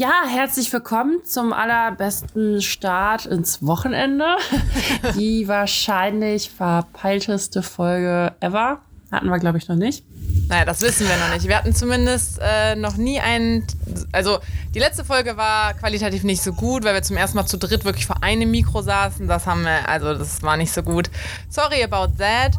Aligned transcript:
Ja, 0.00 0.22
herzlich 0.28 0.72
willkommen 0.72 1.24
zum 1.24 1.52
allerbesten 1.52 2.62
Start 2.62 3.26
ins 3.26 3.66
Wochenende. 3.66 4.36
Die 5.18 5.48
wahrscheinlich 5.48 6.50
verpeilteste 6.50 7.64
Folge 7.64 8.32
ever. 8.38 8.80
Hatten 9.10 9.26
wir, 9.26 9.40
glaube 9.40 9.58
ich, 9.58 9.66
noch 9.66 9.74
nicht. 9.74 10.04
Naja, 10.46 10.64
das 10.64 10.82
wissen 10.82 11.08
wir 11.08 11.16
noch 11.16 11.34
nicht. 11.34 11.48
Wir 11.48 11.58
hatten 11.58 11.74
zumindest 11.74 12.38
äh, 12.40 12.76
noch 12.76 12.96
nie 12.96 13.18
einen. 13.18 13.66
Also, 14.12 14.38
die 14.72 14.78
letzte 14.78 15.04
Folge 15.04 15.36
war 15.36 15.74
qualitativ 15.74 16.22
nicht 16.22 16.44
so 16.44 16.52
gut, 16.52 16.84
weil 16.84 16.94
wir 16.94 17.02
zum 17.02 17.16
ersten 17.16 17.36
Mal 17.36 17.46
zu 17.46 17.58
dritt 17.58 17.84
wirklich 17.84 18.06
vor 18.06 18.22
einem 18.22 18.52
Mikro 18.52 18.82
saßen. 18.82 19.26
Das 19.26 19.48
haben 19.48 19.64
wir, 19.64 19.88
also, 19.88 20.14
das 20.14 20.44
war 20.44 20.56
nicht 20.56 20.72
so 20.72 20.84
gut. 20.84 21.10
Sorry 21.48 21.82
about 21.82 22.12
that. 22.18 22.52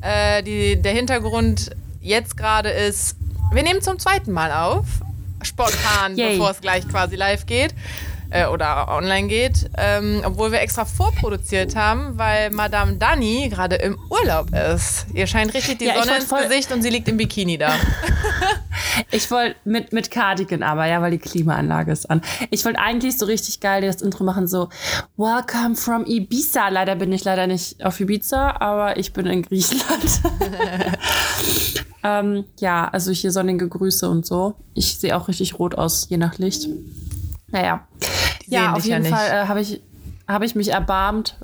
Äh, 0.00 0.42
die, 0.42 0.80
der 0.80 0.92
Hintergrund 0.92 1.72
jetzt 2.00 2.38
gerade 2.38 2.70
ist, 2.70 3.18
wir 3.52 3.62
nehmen 3.62 3.82
zum 3.82 3.98
zweiten 3.98 4.32
Mal 4.32 4.50
auf 4.50 4.86
spontan, 5.42 6.16
bevor 6.16 6.50
es 6.50 6.60
gleich 6.60 6.86
quasi 6.88 7.16
live 7.16 7.46
geht 7.46 7.74
äh, 8.36 8.46
oder 8.46 8.88
online 8.88 9.28
geht, 9.28 9.70
ähm, 9.78 10.22
obwohl 10.24 10.52
wir 10.52 10.60
extra 10.60 10.84
vorproduziert 10.84 11.74
haben, 11.74 12.18
weil 12.18 12.50
Madame 12.50 12.96
Dani 12.96 13.48
gerade 13.48 13.76
im 13.76 13.98
Urlaub 14.10 14.48
ist. 14.52 15.06
Ihr 15.14 15.26
scheint 15.26 15.54
richtig 15.54 15.78
die 15.78 15.86
ja, 15.86 16.02
Sonne 16.02 16.18
ins 16.18 16.28
Gesicht 16.28 16.72
und 16.72 16.82
sie 16.82 16.90
liegt 16.90 17.08
im 17.08 17.16
Bikini 17.16 17.58
da. 17.58 17.72
ich 19.10 19.30
wollte 19.30 19.56
mit, 19.64 19.92
mit 19.92 20.10
Cardigan 20.10 20.62
aber, 20.62 20.86
ja, 20.86 21.00
weil 21.00 21.12
die 21.12 21.18
Klimaanlage 21.18 21.92
ist 21.92 22.10
an. 22.10 22.22
Ich 22.50 22.64
wollte 22.64 22.78
eigentlich 22.78 23.16
so 23.16 23.26
richtig 23.26 23.60
geil 23.60 23.82
das 23.82 24.02
Intro 24.02 24.24
machen, 24.24 24.46
so 24.46 24.68
Welcome 25.16 25.76
from 25.76 26.04
Ibiza. 26.04 26.68
Leider 26.68 26.96
bin 26.96 27.12
ich 27.12 27.24
leider 27.24 27.46
nicht 27.46 27.84
auf 27.84 27.98
Ibiza, 28.00 28.56
aber 28.60 28.96
ich 28.98 29.12
bin 29.12 29.26
in 29.26 29.42
Griechenland. 29.42 30.20
ähm, 32.04 32.44
ja, 32.58 32.88
also 32.88 33.12
hier 33.12 33.32
sonnige 33.32 33.68
Grüße 33.68 34.08
und 34.08 34.26
so. 34.26 34.54
Ich 34.74 34.98
sehe 34.98 35.16
auch 35.16 35.28
richtig 35.28 35.58
rot 35.58 35.74
aus, 35.76 36.08
je 36.08 36.16
nach 36.16 36.38
Licht. 36.38 36.68
Naja. 37.48 37.86
ja, 38.46 38.72
auf 38.72 38.84
jeden 38.84 39.04
ja 39.04 39.16
Fall 39.16 39.28
äh, 39.28 39.46
habe 39.48 39.60
ich, 39.60 39.82
hab 40.26 40.42
ich 40.42 40.54
mich 40.54 40.72
erbarmt, 40.72 41.36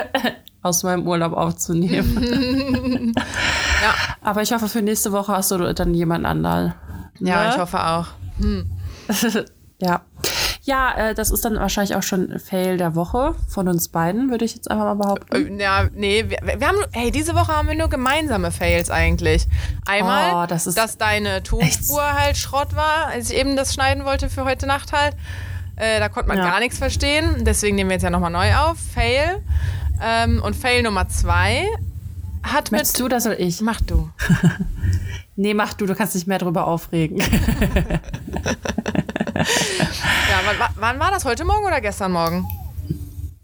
aus 0.62 0.82
meinem 0.84 1.06
Urlaub 1.06 1.32
aufzunehmen. 1.32 3.12
ja. 3.16 3.94
Aber 4.22 4.42
ich 4.42 4.52
hoffe, 4.52 4.68
für 4.68 4.82
nächste 4.82 5.12
Woche 5.12 5.32
hast 5.32 5.50
du 5.50 5.74
dann 5.74 5.92
jemand 5.94 6.24
anderen. 6.24 6.74
Ja, 7.18 7.44
ne? 7.44 7.50
ich 7.50 7.58
hoffe 7.58 7.84
auch. 7.84 8.06
Hm. 8.38 8.70
ja. 9.80 10.02
Ja, 10.64 10.94
äh, 10.94 11.14
das 11.14 11.30
ist 11.30 11.44
dann 11.44 11.56
wahrscheinlich 11.56 11.96
auch 11.96 12.04
schon 12.04 12.38
Fail 12.38 12.76
der 12.76 12.94
Woche 12.94 13.34
von 13.48 13.66
uns 13.66 13.88
beiden, 13.88 14.30
würde 14.30 14.44
ich 14.44 14.54
jetzt 14.54 14.70
einfach 14.70 14.84
mal 14.84 14.94
behaupten. 14.94 15.58
Äh, 15.58 15.62
ja, 15.62 15.88
nee, 15.92 16.24
wir, 16.28 16.38
wir, 16.60 16.68
haben, 16.68 16.78
hey, 16.92 17.10
diese 17.10 17.34
Woche 17.34 17.48
haben 17.48 17.66
wir 17.66 17.74
nur 17.74 17.88
gemeinsame 17.88 18.52
Fails 18.52 18.88
eigentlich. 18.88 19.48
Einmal, 19.86 20.44
oh, 20.44 20.46
das 20.46 20.64
dass 20.64 20.98
deine 20.98 21.42
Tonspur 21.42 22.00
halt 22.00 22.36
Schrott 22.36 22.76
war, 22.76 23.08
als 23.08 23.30
ich 23.30 23.38
eben 23.38 23.56
das 23.56 23.74
schneiden 23.74 24.04
wollte 24.04 24.30
für 24.30 24.44
heute 24.44 24.68
Nacht 24.68 24.92
halt. 24.92 25.16
Äh, 25.74 25.98
da 25.98 26.08
konnte 26.08 26.28
man 26.28 26.38
ja. 26.38 26.48
gar 26.48 26.60
nichts 26.60 26.78
verstehen. 26.78 27.44
Deswegen 27.44 27.74
nehmen 27.74 27.90
wir 27.90 27.94
jetzt 27.94 28.04
ja 28.04 28.10
nochmal 28.10 28.30
neu 28.30 28.54
auf. 28.54 28.78
Fail. 28.94 29.42
Ähm, 30.00 30.40
und 30.44 30.54
Fail 30.54 30.84
Nummer 30.84 31.08
zwei 31.08 31.66
hat 32.44 32.70
Möchtest 32.70 32.98
mit. 32.98 33.04
du 33.04 33.08
das 33.08 33.26
oder 33.26 33.40
ich? 33.40 33.60
Mach 33.62 33.80
du. 33.80 34.10
nee, 35.36 35.54
mach 35.54 35.74
du, 35.74 35.86
du 35.86 35.96
kannst 35.96 36.14
dich 36.14 36.28
mehr 36.28 36.38
darüber 36.38 36.68
aufregen. 36.68 37.20
wann, 40.76 40.98
war 41.00 41.10
das? 41.10 41.24
Heute 41.24 41.44
Morgen 41.44 41.64
oder 41.64 41.80
gestern 41.80 42.12
Morgen? 42.12 42.46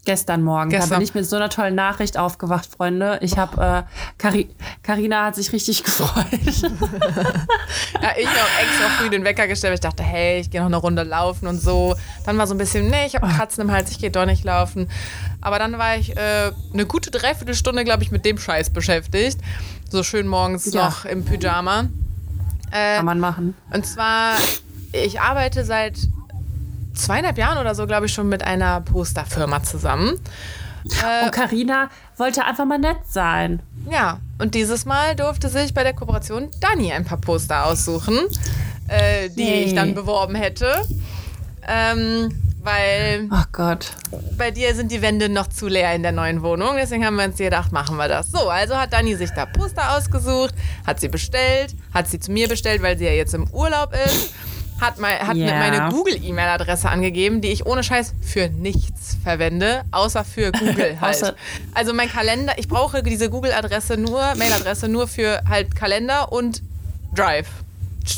Gestern 0.05 0.43
Morgen. 0.43 0.71
Gestern. 0.71 0.91
Da 0.91 0.97
bin 0.97 1.05
ich 1.05 1.15
mit 1.15 1.27
so 1.27 1.37
einer 1.37 1.51
tollen 1.51 1.75
Nachricht 1.75 2.17
aufgewacht, 2.17 2.67
Freunde. 2.67 3.19
Ich 3.21 3.37
habe, 3.37 3.87
äh, 4.19 4.45
Carina 4.83 5.27
hat 5.27 5.35
sich 5.35 5.53
richtig 5.53 5.85
gefreut. 5.85 6.09
ja, 6.33 8.11
ich 8.17 8.27
habe 8.27 8.49
extra 8.63 8.89
früh 8.97 9.11
den 9.11 9.25
Wecker 9.25 9.47
gestellt. 9.47 9.75
Ich 9.75 9.81
dachte, 9.81 10.03
hey, 10.03 10.41
ich 10.41 10.51
gehe 10.51 10.61
noch 10.61 10.69
eine 10.69 10.79
Runde 10.79 11.03
laufen 11.03 11.47
und 11.47 11.61
so. 11.61 11.95
Dann 12.25 12.39
war 12.39 12.47
so 12.47 12.55
ein 12.55 12.59
bisschen, 12.59 12.89
nee, 12.89 13.07
ich 13.07 13.17
habe 13.17 13.29
Kratzen 13.29 13.63
im 13.63 13.71
Hals, 13.71 13.91
ich 13.91 13.99
gehe 13.99 14.11
doch 14.11 14.25
nicht 14.25 14.45
laufen. 14.45 14.89
Aber 15.43 15.59
dann 15.59 15.77
war 15.77 15.97
ich 15.97 16.17
äh, 16.17 16.53
eine 16.73 16.87
gute 16.87 17.11
Dreiviertelstunde, 17.11 17.85
glaube 17.85 18.03
ich, 18.03 18.11
mit 18.11 18.25
dem 18.25 18.39
Scheiß 18.39 18.71
beschäftigt. 18.71 19.39
So 19.91 20.03
schön 20.03 20.27
morgens 20.27 20.73
ja. 20.73 20.87
noch 20.87 21.05
im 21.05 21.25
Pyjama. 21.25 21.89
Äh, 22.71 22.97
Kann 22.97 23.05
man 23.05 23.21
machen. 23.21 23.55
Und 23.71 23.87
zwar, 23.87 24.37
ich 24.93 25.21
arbeite 25.21 25.65
seit 25.65 25.99
zweieinhalb 26.99 27.39
Jahren 27.39 27.59
oder 27.59 27.75
so, 27.75 27.87
glaube 27.87 28.07
ich, 28.07 28.13
schon 28.13 28.29
mit 28.29 28.43
einer 28.43 28.81
Posterfirma 28.81 29.63
zusammen. 29.63 30.21
Äh, 31.03 31.27
und 31.27 31.33
Karina 31.33 31.91
wollte 32.17 32.45
einfach 32.45 32.65
mal 32.65 32.79
nett 32.79 32.99
sein. 33.09 33.61
Ja, 33.91 34.21
und 34.39 34.55
dieses 34.55 34.85
Mal 34.85 35.17
durfte 35.17 35.49
sich 35.49 35.75
bei 35.75 35.83
der 35.83 35.93
Kooperation 35.95 36.51
Dani 36.61 36.93
ein 36.93 37.05
paar 37.05 37.19
Poster 37.19 37.67
aussuchen, 37.67 38.19
äh, 38.89 39.29
die 39.31 39.45
hey. 39.45 39.65
ich 39.65 39.75
dann 39.75 39.95
beworben 39.95 40.35
hätte. 40.35 40.83
Ähm, 41.67 42.31
weil 42.63 43.29
Ach 43.31 43.47
Gott. 43.53 43.93
bei 44.37 44.51
dir 44.51 44.75
sind 44.75 44.91
die 44.91 45.01
Wände 45.01 45.29
noch 45.29 45.47
zu 45.47 45.69
leer 45.69 45.95
in 45.95 46.03
der 46.03 46.13
neuen 46.13 46.43
Wohnung. 46.43 46.77
Deswegen 46.77 47.05
haben 47.05 47.17
wir 47.17 47.25
uns 47.25 47.37
gedacht, 47.37 47.73
machen 47.73 47.97
wir 47.97 48.09
das. 48.09 48.31
So, 48.31 48.49
also 48.49 48.77
hat 48.77 48.93
Dani 48.93 49.15
sich 49.15 49.31
da 49.31 49.47
Poster 49.47 49.97
ausgesucht, 49.97 50.55
hat 50.87 51.01
sie 51.01 51.09
bestellt, 51.09 51.75
hat 51.95 52.09
sie 52.09 52.19
zu 52.19 52.33
mir 52.33 52.49
bestellt, 52.49 52.83
weil 52.83 52.99
sie 52.99 53.05
ja 53.05 53.13
jetzt 53.13 53.35
im 53.35 53.49
Urlaub 53.51 53.95
ist 53.95 54.35
hat, 54.81 54.99
mein, 54.99 55.19
hat 55.19 55.37
yeah. 55.37 55.59
meine 55.59 55.93
Google-E-Mail-Adresse 55.93 56.89
angegeben, 56.89 57.41
die 57.41 57.49
ich 57.49 57.67
ohne 57.67 57.83
Scheiß 57.83 58.15
für 58.21 58.49
nichts 58.49 59.17
verwende, 59.23 59.83
außer 59.91 60.25
für 60.25 60.53
Google 60.59 61.01
halt. 61.01 61.35
also 61.75 61.95
mein 61.95 62.11
Kalender, 62.11 62.55
ich 62.57 62.69
brauche 62.69 63.03
diese 63.03 63.31
Google-Adresse 63.31 63.97
nur, 63.97 64.35
Mail-Adresse 64.37 64.89
nur 64.89 65.09
für 65.09 65.43
halt 65.49 65.75
Kalender 65.75 66.33
und 66.33 66.63
Drive. 67.15 67.49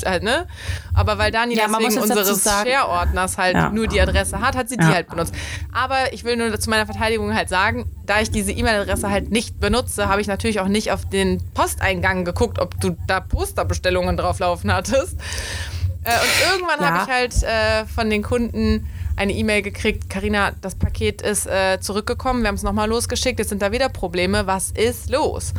Halt, 0.07 0.23
ne? 0.23 0.47
Aber 0.95 1.19
weil 1.19 1.33
Dani 1.33 1.57
ja, 1.57 1.67
deswegen 1.67 1.99
unseres 1.99 2.45
Share-Ordners 2.45 3.39
halt 3.39 3.57
ja. 3.57 3.71
nur 3.71 3.89
die 3.89 4.01
Adresse 4.01 4.41
hat, 4.41 4.57
hat 4.57 4.69
sie 4.69 4.77
die 4.77 4.85
halt 4.85 5.09
benutzt. 5.09 5.35
Aber 5.73 6.13
ich 6.13 6.23
will 6.23 6.37
nur 6.37 6.59
zu 6.61 6.71
meiner 6.71 6.87
Verteidigung 6.87 7.35
halt 7.35 7.49
sagen, 7.49 7.91
da 8.07 8.21
ich 8.21 8.31
diese 8.31 8.53
E-Mail-Adresse 8.53 9.11
halt 9.11 9.33
nicht 9.33 9.59
benutze, 9.59 10.09
habe 10.09 10.21
ich 10.21 10.29
natürlich 10.29 10.61
auch 10.61 10.69
nicht 10.69 10.93
auf 10.93 11.09
den 11.09 11.43
Posteingang 11.55 12.25
geguckt, 12.25 12.61
ob 12.61 12.81
du 12.81 12.97
da 13.09 13.19
Posterbestellungen 13.19 14.17
drauflaufen 14.17 14.73
hattest. 14.73 15.17
Äh, 16.05 16.11
und 16.13 16.53
irgendwann 16.53 16.81
ja. 16.81 16.91
habe 16.91 17.05
ich 17.05 17.15
halt 17.15 17.43
äh, 17.43 17.87
von 17.87 18.11
den 18.11 18.23
Kunden 18.23 18.89
eine 19.17 19.33
E-Mail 19.33 19.63
gekriegt, 19.63 20.09
Karina, 20.09 20.53
das 20.63 20.75
Paket 20.75 21.21
ist 21.21 21.47
äh, 21.47 21.79
zurückgekommen, 21.81 22.43
wir 22.43 22.49
haben 22.49 22.55
es 22.55 22.63
nochmal 22.63 22.89
losgeschickt, 22.89 23.39
jetzt 23.39 23.51
sind 23.51 23.61
da 23.61 23.71
wieder 23.71 23.91
Probleme, 23.91 24.47
was 24.47 24.71
ist 24.71 25.11
los? 25.11 25.53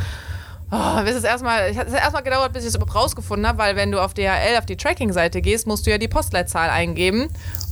Oh, 0.72 1.00
es 1.06 1.16
ist 1.16 1.26
erstmal, 1.26 1.70
es 1.70 1.78
hat 1.78 1.94
erstmal 1.94 2.24
gedauert, 2.24 2.54
bis 2.54 2.64
ich 2.64 2.70
es 2.70 2.76
überhaupt 2.76 2.96
rausgefunden 2.96 3.46
habe, 3.46 3.60
weil 3.60 3.76
wenn 3.76 3.92
du 3.92 4.00
auf 4.00 4.14
DHL 4.14 4.58
auf 4.58 4.66
die 4.66 4.78
Tracking-Seite 4.78 5.42
gehst, 5.42 5.68
musst 5.68 5.86
du 5.86 5.92
ja 5.92 5.98
die 5.98 6.08
Postleitzahl 6.08 6.70
eingeben, 6.70 7.30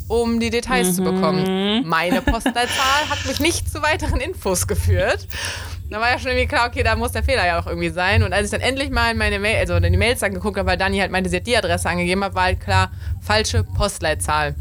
um 0.09 0.39
die 0.39 0.49
Details 0.49 0.89
mhm. 0.89 0.93
zu 0.93 1.03
bekommen. 1.03 1.87
Meine 1.87 2.21
Postleitzahl 2.21 3.09
hat 3.09 3.25
mich 3.25 3.39
nicht 3.39 3.71
zu 3.71 3.81
weiteren 3.81 4.19
Infos 4.19 4.67
geführt. 4.67 5.27
Da 5.89 5.99
war 5.99 6.11
ja 6.11 6.19
schon 6.19 6.31
irgendwie 6.31 6.47
klar, 6.47 6.67
okay, 6.67 6.83
da 6.83 6.95
muss 6.95 7.13
der 7.13 7.23
Fehler 7.23 7.47
ja 7.47 7.59
auch 7.59 7.65
irgendwie 7.65 7.89
sein. 7.89 8.21
Und 8.21 8.31
als 8.31 8.45
ich 8.45 8.51
dann 8.51 8.61
endlich 8.61 8.91
mal 8.91 9.11
in 9.11 9.17
meine 9.17 9.39
Mail, 9.39 9.57
also 9.57 9.75
in 9.75 9.91
die 9.91 9.97
Mails 9.97 10.19
dann 10.19 10.33
geguckt 10.33 10.57
habe, 10.57 10.69
weil 10.69 10.77
Dani 10.77 10.99
halt 10.99 11.11
meinte, 11.11 11.29
sie 11.29 11.37
hat 11.37 11.47
die 11.47 11.57
Adresse 11.57 11.89
angegeben 11.89 12.23
hat, 12.23 12.35
war 12.35 12.43
halt 12.43 12.59
klar, 12.59 12.91
falsche 13.21 13.63
Postleitzahl. 13.63 14.55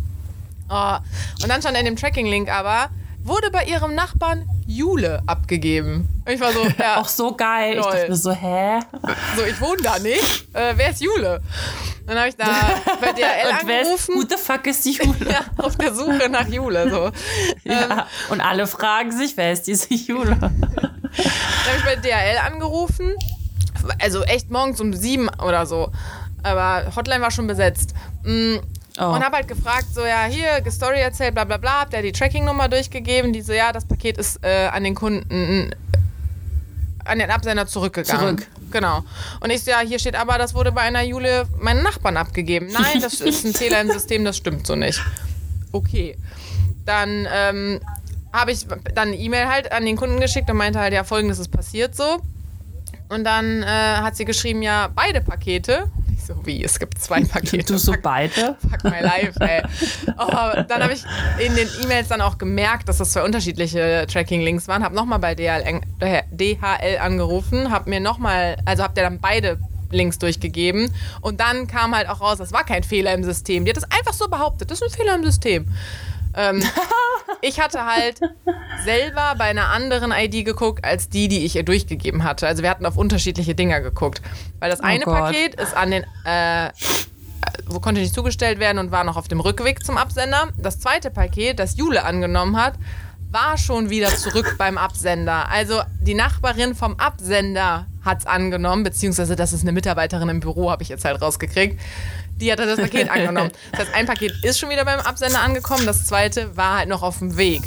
Oh. 0.71 0.97
Und 1.43 1.49
dann 1.49 1.61
stand 1.61 1.77
in 1.77 1.85
dem 1.85 1.97
Tracking-Link 1.97 2.51
aber, 2.51 2.89
wurde 3.23 3.51
bei 3.51 3.65
ihrem 3.65 3.95
Nachbarn 3.95 4.49
Jule 4.67 5.23
abgegeben. 5.27 6.09
Und 6.27 6.33
ich 6.33 6.41
war 6.41 6.53
so, 6.53 6.63
ja. 6.79 6.97
Auch 7.01 7.09
so 7.09 7.35
geil. 7.35 7.77
Lol. 7.77 7.85
Ich 7.87 7.93
dachte 7.93 8.09
mir 8.09 8.17
so, 8.17 8.33
hä? 8.33 8.81
So, 9.37 9.45
ich 9.45 9.61
wohne 9.61 9.83
da 9.83 9.99
nicht. 9.99 10.47
Äh, 10.55 10.75
wer 10.77 10.91
ist 10.91 11.01
Jule? 11.01 11.41
Dann 12.07 12.19
habe 12.19 12.29
ich 12.29 12.37
da 12.37 12.47
bei 13.01 13.13
DHL 13.13 13.49
und 13.49 13.61
angerufen. 13.61 14.15
Who 14.15 14.23
the 14.29 14.37
fuck 14.37 14.67
ist 14.67 14.85
Jule? 14.87 15.17
ja, 15.31 15.41
auf 15.59 15.77
der 15.77 15.95
Suche 15.95 16.29
nach 16.31 16.49
Jule. 16.49 16.89
So. 16.91 17.11
Ja, 17.65 17.83
ähm, 17.83 18.03
und 18.31 18.41
alle 18.41 18.67
fragen 18.67 19.13
sich, 19.13 19.37
wer 19.37 19.53
ist 19.53 19.67
diese 19.67 19.93
Jule? 19.93 20.39
Dann 21.25 21.27
habe 21.27 21.77
ich 21.79 21.85
bei 21.85 21.97
DHL 21.97 22.39
angerufen. 22.39 23.15
Also 24.01 24.23
echt 24.23 24.51
morgens 24.51 24.81
um 24.81 24.93
sieben 24.93 25.29
oder 25.29 25.67
so. 25.67 25.91
Aber 26.43 26.95
Hotline 26.95 27.21
war 27.21 27.31
schon 27.31 27.47
besetzt. 27.47 27.95
Mm, 28.25 28.57
oh. 28.99 29.05
Und 29.05 29.25
habe 29.25 29.37
halt 29.37 29.49
gefragt, 29.49 29.87
so, 29.93 30.05
ja, 30.05 30.25
hier, 30.25 30.63
Story 30.71 31.01
erzählt, 31.01 31.35
bla 31.35 31.45
bla 31.45 31.57
bla, 31.57 31.81
habt 31.81 31.93
ihr 31.93 32.03
die 32.03 32.13
Tracking-Nummer 32.13 32.69
durchgegeben? 32.69 33.33
Die 33.33 33.43
so, 33.43 33.53
ja, 33.53 33.73
das 33.73 33.85
Paket 33.85 34.19
ist 34.19 34.45
äh, 34.45 34.67
an 34.67 34.85
den 34.85 34.95
Kunden, 34.95 35.75
an 37.05 37.19
den 37.19 37.31
Absender 37.31 37.67
zurückgegangen. 37.67 38.39
Zurück. 38.39 38.49
Genau. 38.71 39.03
Und 39.41 39.51
ich 39.51 39.65
so, 39.65 39.71
ja, 39.71 39.81
hier 39.81 39.99
steht 39.99 40.15
aber, 40.15 40.39
das 40.39 40.55
wurde 40.55 40.73
bei 40.73 40.83
einer 40.83 41.03
Jule 41.03 41.47
meinen 41.59 41.83
Nachbarn 41.83 42.17
abgegeben. 42.17 42.69
Nein, 42.73 43.01
das 43.01 43.21
ist 43.21 43.45
ein 43.45 43.55
Fehler 43.55 43.81
im 43.81 43.91
System, 43.91 44.25
das 44.25 44.37
stimmt 44.37 44.67
so 44.67 44.77
nicht. 44.77 45.03
Okay. 45.73 46.17
Dann 46.85 47.27
ähm, 47.31 47.81
habe 48.33 48.53
ich 48.53 48.67
dann 48.67 49.09
eine 49.09 49.17
E-Mail 49.17 49.49
halt 49.49 49.73
an 49.73 49.85
den 49.85 49.97
Kunden 49.97 50.21
geschickt 50.21 50.51
und 50.51 50.57
meinte 50.57 50.79
halt, 50.79 50.93
ja, 50.93 51.05
folgendes 51.05 51.39
ist 51.39 51.49
passiert 51.49 51.95
so. 51.95 52.19
Und 53.09 53.25
dann 53.25 53.63
äh, 53.63 53.67
hat 53.67 54.17
sie 54.17 54.25
geschrieben, 54.25 54.63
ja, 54.63 54.89
beide 54.95 55.21
Pakete. 55.21 55.91
Ich 56.19 56.25
so, 56.25 56.45
wie, 56.45 56.65
es 56.65 56.81
gibt 56.81 56.99
zwei 56.99 57.23
Pakete. 57.23 57.73
Du 57.73 57.79
so 57.79 57.95
beide? 58.03 58.33
Fuck 58.61 58.83
my 58.83 59.01
life, 59.01 59.39
ey. 59.39 59.63
Oh, 60.19 60.63
dann 60.67 60.83
habe 60.83 60.93
ich 60.93 61.05
in 61.39 61.55
den 61.55 61.69
E-Mails 61.81 62.09
dann 62.09 62.21
auch 62.21 62.39
gemerkt, 62.39 62.89
dass 62.89 62.99
das 62.99 63.13
zwei 63.13 63.23
unterschiedliche 63.23 64.05
Tracking-Links 64.11 64.67
waren. 64.67 64.83
Habe 64.83 64.97
nochmal 64.97 65.21
bei 65.21 65.37
DHL, 65.37 65.81
DHL 66.33 66.99
angerufen, 67.01 67.71
habe 67.71 67.89
mir 67.89 68.01
nochmal, 68.01 68.57
also 68.65 68.83
habe 68.83 68.95
der 68.95 69.05
dann 69.05 69.21
beide 69.21 69.59
links 69.91 70.19
durchgegeben. 70.19 70.93
Und 71.21 71.41
dann 71.41 71.69
kam 71.69 71.95
halt 71.95 72.09
auch 72.09 72.21
raus, 72.21 72.39
das 72.39 72.53
war 72.53 72.65
kein 72.65 72.83
Fehler 72.83 73.15
im 73.15 73.23
System. 73.23 73.65
Die 73.65 73.71
hat 73.71 73.77
das 73.77 73.91
einfach 73.91 74.13
so 74.13 74.29
behauptet, 74.29 74.71
das 74.71 74.83
ist 74.83 74.93
ein 74.93 74.97
Fehler 74.97 75.15
im 75.15 75.25
System. 75.25 75.69
Ähm, 76.39 76.63
ich 77.43 77.61
hatte 77.61 77.85
halt 77.85 78.21
selber 78.85 79.35
bei 79.37 79.45
einer 79.45 79.69
anderen 79.69 80.13
ID 80.13 80.45
geguckt, 80.45 80.85
als 80.85 81.09
die, 81.09 81.29
die 81.29 81.45
ich 81.45 81.57
ihr 81.57 81.65
durchgegeben 81.65 82.25
hatte. 82.25 82.47
Also 82.47 82.63
wir 82.63 82.71
hatten 82.71 82.87
auf 82.87 82.97
unterschiedliche 82.97 83.55
Dinger 83.55 83.81
geguckt. 83.81 84.23
Weil 84.61 84.71
das 84.71 84.81
oh 84.81 84.85
eine 84.85 85.05
Gott. 85.05 85.15
Paket 85.15 85.55
ist 85.57 85.77
an 85.77 85.91
den, 85.91 86.05
äh, 86.25 86.71
wo 87.67 87.81
konnte 87.81 88.01
nicht 88.01 88.15
zugestellt 88.15 88.61
werden 88.61 88.79
und 88.79 88.93
war 88.93 89.05
noch 89.05 89.17
auf 89.17 89.29
dem 89.29 89.41
Rückweg 89.41 89.85
zum 89.85 89.99
Absender. 89.99 90.49
Das 90.57 90.79
zweite 90.79 91.11
Paket, 91.11 91.59
das 91.59 91.77
Jule 91.77 92.05
angenommen 92.05 92.57
hat, 92.57 92.75
war 93.31 93.59
schon 93.59 93.91
wieder 93.91 94.09
zurück 94.09 94.57
beim 94.59 94.79
Absender. 94.79 95.51
Also 95.51 95.83
die 96.01 96.15
Nachbarin 96.15 96.75
vom 96.75 96.99
Absender 96.99 97.87
hat 98.03 98.21
es 98.21 98.27
angenommen, 98.27 98.85
beziehungsweise 98.85 99.37
das 99.37 99.53
ist 99.53 99.63
eine 99.63 99.73
Mitarbeiterin 99.73 100.29
im 100.29 100.41
Büro, 100.41 100.71
habe 100.71 100.83
ich 100.83 100.89
jetzt 100.89 101.05
halt 101.05 101.21
rausgekriegt. 101.21 101.79
Die 102.37 102.51
hat 102.51 102.59
das 102.59 102.81
Paket 102.81 103.11
angenommen. 103.11 103.51
Das 103.73 103.81
heißt, 103.81 103.95
ein 103.95 104.07
Paket 104.07 104.33
ist 104.43 104.59
schon 104.59 104.71
wieder 104.71 104.85
beim 104.85 105.01
Absender 105.01 105.41
angekommen, 105.41 105.85
das 105.85 106.07
zweite 106.07 106.57
war 106.57 106.79
halt 106.79 106.89
noch 106.89 107.03
auf 107.03 107.19
dem 107.19 107.37
Weg. 107.37 107.63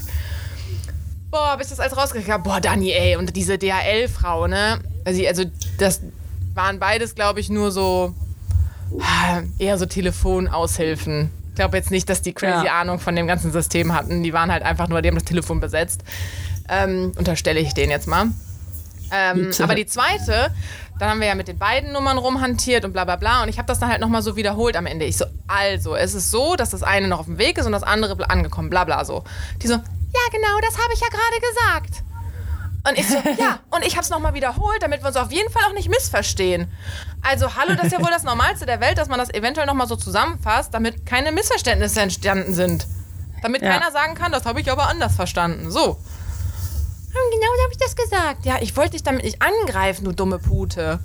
Boah, 1.29 1.55
bis 1.57 1.67
ich 1.67 1.77
das 1.77 1.79
alles 1.79 1.95
rausgekriegt 1.95 2.31
habe. 2.31 2.43
Boah, 2.43 2.59
Dani, 2.59 2.91
ey, 2.91 3.15
und 3.15 3.35
diese 3.35 3.57
DHL-Frau, 3.57 4.47
ne? 4.47 4.79
Also, 5.05 5.25
also, 5.25 5.45
das 5.77 6.01
waren 6.53 6.79
beides, 6.79 7.15
glaube 7.15 7.39
ich, 7.39 7.49
nur 7.49 7.71
so 7.71 8.13
eher 9.57 9.77
so 9.77 9.85
Telefonaushilfen. 9.85 11.31
Ich 11.51 11.55
glaube 11.55 11.75
jetzt 11.75 11.91
nicht, 11.91 12.09
dass 12.09 12.21
die 12.21 12.31
crazy 12.33 12.65
ja. 12.65 12.79
Ahnung 12.79 12.97
von 12.97 13.15
dem 13.15 13.27
ganzen 13.27 13.51
System 13.51 13.93
hatten. 13.93 14.23
Die 14.23 14.31
waren 14.31 14.51
halt 14.51 14.63
einfach 14.63 14.87
nur, 14.87 15.01
die 15.01 15.09
haben 15.09 15.15
das 15.15 15.25
Telefon 15.25 15.59
besetzt. 15.59 16.01
Ähm, 16.69 17.11
unterstelle 17.17 17.59
ich 17.59 17.73
denen 17.73 17.91
jetzt 17.91 18.07
mal. 18.07 18.27
Ähm, 19.11 19.51
aber 19.59 19.75
die 19.75 19.85
zweite, 19.85 20.53
dann 20.97 21.09
haben 21.09 21.19
wir 21.19 21.27
ja 21.27 21.35
mit 21.35 21.49
den 21.49 21.57
beiden 21.57 21.91
Nummern 21.91 22.17
rumhantiert 22.17 22.85
und 22.85 22.93
bla 22.93 23.03
bla 23.03 23.17
bla. 23.17 23.43
Und 23.43 23.49
ich 23.49 23.57
habe 23.57 23.67
das 23.67 23.79
dann 23.79 23.89
halt 23.89 23.99
nochmal 23.99 24.21
so 24.21 24.37
wiederholt 24.37 24.77
am 24.77 24.85
Ende. 24.85 25.05
Ich 25.05 25.17
so, 25.17 25.25
also, 25.47 25.95
es 25.95 26.13
ist 26.13 26.31
so, 26.31 26.55
dass 26.55 26.69
das 26.69 26.83
eine 26.83 27.09
noch 27.09 27.19
auf 27.19 27.25
dem 27.25 27.37
Weg 27.37 27.57
ist 27.57 27.65
und 27.65 27.73
das 27.73 27.83
andere 27.83 28.17
angekommen, 28.29 28.69
bla 28.69 28.85
bla 28.85 29.03
so. 29.03 29.25
Die 29.61 29.67
so, 29.67 29.73
ja 29.73 29.79
genau, 30.31 30.59
das 30.61 30.77
habe 30.77 30.93
ich 30.93 31.01
ja 31.01 31.07
gerade 31.09 31.89
gesagt. 31.89 32.03
Und 32.87 32.97
ich 32.97 33.07
so, 33.07 33.15
ja, 33.37 33.59
und 33.69 33.85
ich 33.85 33.93
habe 33.93 34.03
es 34.03 34.09
nochmal 34.09 34.33
wiederholt, 34.33 34.81
damit 34.81 35.01
wir 35.01 35.07
uns 35.07 35.17
auf 35.17 35.31
jeden 35.31 35.51
Fall 35.51 35.63
auch 35.69 35.73
nicht 35.73 35.89
missverstehen. 35.89 36.71
Also, 37.21 37.55
hallo, 37.55 37.75
das 37.75 37.87
ist 37.87 37.91
ja 37.93 37.99
wohl 37.99 38.09
das 38.09 38.23
Normalste 38.23 38.65
der 38.65 38.79
Welt, 38.79 38.97
dass 38.97 39.07
man 39.07 39.19
das 39.19 39.33
eventuell 39.33 39.67
nochmal 39.67 39.87
so 39.87 39.95
zusammenfasst, 39.95 40.73
damit 40.73 41.05
keine 41.05 41.31
Missverständnisse 41.31 42.01
entstanden 42.01 42.53
sind. 42.53 42.87
Damit 43.41 43.61
ja. 43.61 43.71
keiner 43.71 43.91
sagen 43.91 44.15
kann, 44.15 44.31
das 44.31 44.45
habe 44.45 44.61
ich 44.61 44.71
aber 44.71 44.87
anders 44.87 45.15
verstanden. 45.15 45.71
So. 45.71 45.99
Genau 47.13 47.55
so 47.57 47.63
habe 47.63 47.71
ich 47.71 47.77
das 47.77 47.95
gesagt. 47.95 48.45
Ja, 48.45 48.57
ich 48.61 48.75
wollte 48.77 48.91
dich 48.91 49.03
damit 49.03 49.23
nicht 49.23 49.41
angreifen, 49.41 50.05
du 50.05 50.11
dumme 50.13 50.39
Pute. 50.39 50.99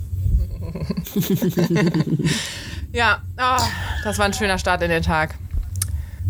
ja, 2.91 3.21
oh, 3.37 3.63
das 4.03 4.17
war 4.17 4.25
ein 4.25 4.33
schöner 4.33 4.57
Start 4.57 4.81
in 4.81 4.89
den 4.89 5.03
Tag. 5.03 5.35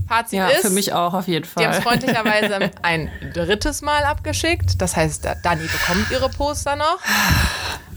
Fazit 0.07 0.39
ja, 0.39 0.47
ist, 0.47 0.61
für 0.61 0.69
mich 0.69 0.93
auch 0.93 1.13
auf 1.13 1.27
jeden 1.27 1.45
Fall. 1.45 1.63
Die 1.63 1.67
haben 1.67 1.77
es 1.77 1.83
freundlicherweise 1.83 2.71
ein 2.81 3.11
drittes 3.33 3.81
Mal 3.81 4.03
abgeschickt. 4.03 4.81
Das 4.81 4.95
heißt, 4.95 5.27
Dani 5.43 5.63
bekommt 5.63 6.09
ihre 6.11 6.29
Poster 6.29 6.75
noch. 6.75 6.99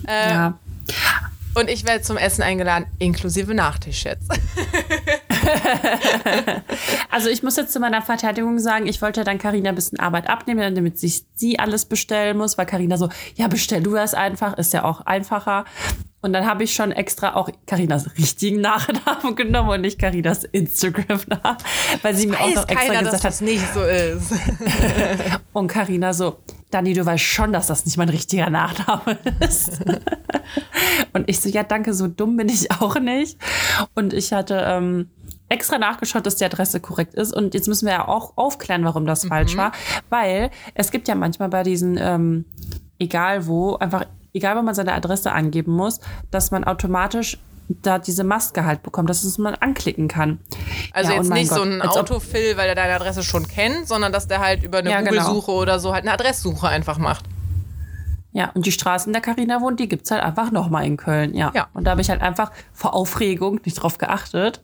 Äh, 0.07 0.31
ja. 0.31 0.59
Und 1.55 1.69
ich 1.69 1.85
werde 1.85 2.03
zum 2.03 2.17
Essen 2.17 2.43
eingeladen, 2.43 2.87
inklusive 2.99 3.55
Nachtisch 3.55 4.05
jetzt. 4.05 4.31
also 7.11 7.29
ich 7.29 7.43
muss 7.43 7.57
jetzt 7.57 7.73
zu 7.73 7.81
meiner 7.81 8.03
Verteidigung 8.03 8.61
sagen, 8.61 8.87
ich 8.87 9.03
wollte 9.03 9.25
dann 9.25 9.39
Karina 9.39 9.71
ein 9.71 9.75
bisschen 9.75 9.99
Arbeit 9.99 10.29
abnehmen, 10.29 10.75
damit 10.75 10.99
sich 10.99 11.25
sie 11.35 11.59
alles 11.59 11.87
bestellen 11.87 12.37
muss, 12.37 12.57
weil 12.57 12.67
Karina 12.67 12.97
so, 12.97 13.09
ja, 13.35 13.49
bestell 13.49 13.83
du 13.83 13.95
das 13.95 14.15
einfach, 14.15 14.57
ist 14.59 14.73
ja 14.73 14.85
auch 14.85 15.01
einfacher. 15.03 15.65
Und 16.23 16.35
dann 16.35 16.47
habe 16.47 16.65
ich 16.65 16.75
schon 16.75 16.93
extra 16.93 17.35
auch 17.35 17.49
Karinas 17.67 18.07
richtigen 18.19 18.61
Nachnamen 18.61 19.35
genommen 19.37 19.71
und 19.71 19.81
nicht 19.81 19.99
Karinas 19.99 20.45
Instagram-Namen, 20.45 21.57
weil 22.03 22.15
sie 22.15 22.27
mir 22.27 22.39
auch 22.39 22.55
noch 22.55 22.69
extra 22.69 22.75
keiner, 22.75 22.99
gesagt 22.99 23.15
dass 23.15 23.25
hat, 23.25 23.25
das 23.25 23.41
nicht 23.41 23.65
so 23.73 23.83
ist. 23.83 24.33
und 25.55 25.69
Karina 25.69 26.13
so, 26.13 26.37
Dani, 26.71 26.93
du 26.93 27.07
weißt 27.07 27.25
schon, 27.25 27.53
dass 27.53 27.69
das 27.69 27.87
nicht 27.87 27.97
mein 27.97 28.11
richtiger 28.11 28.51
Nachname 28.51 29.19
ist. 29.41 29.81
und 31.15 31.29
ich 31.29 31.41
so, 31.41 31.49
ja, 31.49 31.63
danke, 31.63 31.95
so 31.95 32.07
dumm 32.07 32.37
bin 32.37 32.51
ich 32.51 32.71
auch 32.71 33.01
nicht. 33.01 33.39
Und 33.95 34.13
ich 34.13 34.35
hatte 34.35 34.63
ähm, 34.67 35.09
extra 35.49 35.79
nachgeschaut, 35.79 36.27
dass 36.27 36.37
die 36.37 36.45
Adresse 36.45 36.81
korrekt 36.81 37.15
ist. 37.15 37.35
Und 37.35 37.55
jetzt 37.55 37.67
müssen 37.67 37.87
wir 37.87 37.95
ja 37.95 38.09
auch 38.09 38.37
aufklären, 38.37 38.85
warum 38.85 39.07
das 39.07 39.25
mhm. 39.25 39.29
falsch 39.29 39.57
war. 39.57 39.73
Weil 40.11 40.51
es 40.75 40.91
gibt 40.91 41.09
ja 41.09 41.15
manchmal 41.15 41.49
bei 41.49 41.63
diesen, 41.63 41.99
ähm, 41.99 42.45
egal 42.99 43.47
wo, 43.47 43.77
einfach 43.77 44.05
egal 44.33 44.57
wo 44.57 44.63
man 44.63 44.75
seine 44.75 44.93
Adresse 44.93 45.33
angeben 45.33 45.73
muss, 45.73 46.01
dass 46.31 46.51
man 46.51 46.65
automatisch 46.65 47.39
da 47.83 47.99
diese 47.99 48.25
Maske 48.25 48.65
halt 48.65 48.83
bekommt, 48.83 49.09
dass 49.11 49.23
es 49.23 49.39
man 49.39 49.55
anklicken 49.55 50.09
kann. 50.09 50.41
Also 50.93 51.13
ja, 51.13 51.19
jetzt 51.19 51.31
nicht 51.31 51.51
Gott, 51.51 51.59
so 51.59 51.65
ein 51.65 51.83
Autofill, 51.83 52.57
weil 52.57 52.69
er 52.69 52.75
deine 52.75 52.95
Adresse 52.95 53.23
schon 53.23 53.47
kennt, 53.47 53.87
sondern 53.87 54.13
dass 54.13 54.27
der 54.27 54.41
halt 54.41 54.65
über 54.65 54.79
eine 54.79 54.91
ja, 54.91 55.01
genau. 55.01 55.11
Google-Suche 55.11 55.47
genau. 55.47 55.63
oder 55.63 55.79
so 55.79 55.93
halt 55.93 56.03
eine 56.03 56.13
Adresssuche 56.13 56.69
einfach 56.69 56.99
macht. 56.99 57.27
Ja, 58.33 58.51
und 58.55 58.67
die 58.67 58.73
Straße, 58.73 59.09
in 59.09 59.13
der 59.13 59.23
Karina 59.23 59.61
wohnt, 59.61 59.81
die 59.81 59.89
gibt 59.89 60.05
es 60.05 60.11
halt 60.11 60.23
einfach 60.23 60.53
nochmal 60.53 60.85
in 60.85 60.97
Köln, 60.97 61.35
ja. 61.35 61.51
ja. 61.55 61.69
Und 61.75 61.85
da 61.85 61.93
habe 61.93 62.01
ich 62.01 62.11
halt 62.11 62.23
einfach 62.23 62.53
vor 62.73 62.95
Aufregung 62.95 63.61
nicht 63.65 63.75
drauf 63.75 63.99
geachtet. 63.99 64.63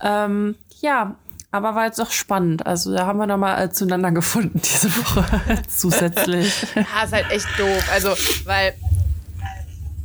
Ähm, 0.00 0.56
ja, 0.80 1.16
aber 1.56 1.74
war 1.74 1.86
jetzt 1.86 2.00
auch 2.00 2.10
spannend. 2.10 2.66
Also 2.66 2.94
da 2.94 3.06
haben 3.06 3.18
wir 3.18 3.26
nochmal 3.26 3.64
äh, 3.64 3.70
zueinander 3.70 4.12
gefunden 4.12 4.60
diese 4.62 4.94
Woche 4.96 5.24
zusätzlich. 5.68 6.54
Ja, 6.76 7.04
ist 7.04 7.12
halt 7.12 7.30
echt 7.30 7.46
doof. 7.58 7.88
Also, 7.92 8.10
weil 8.44 8.74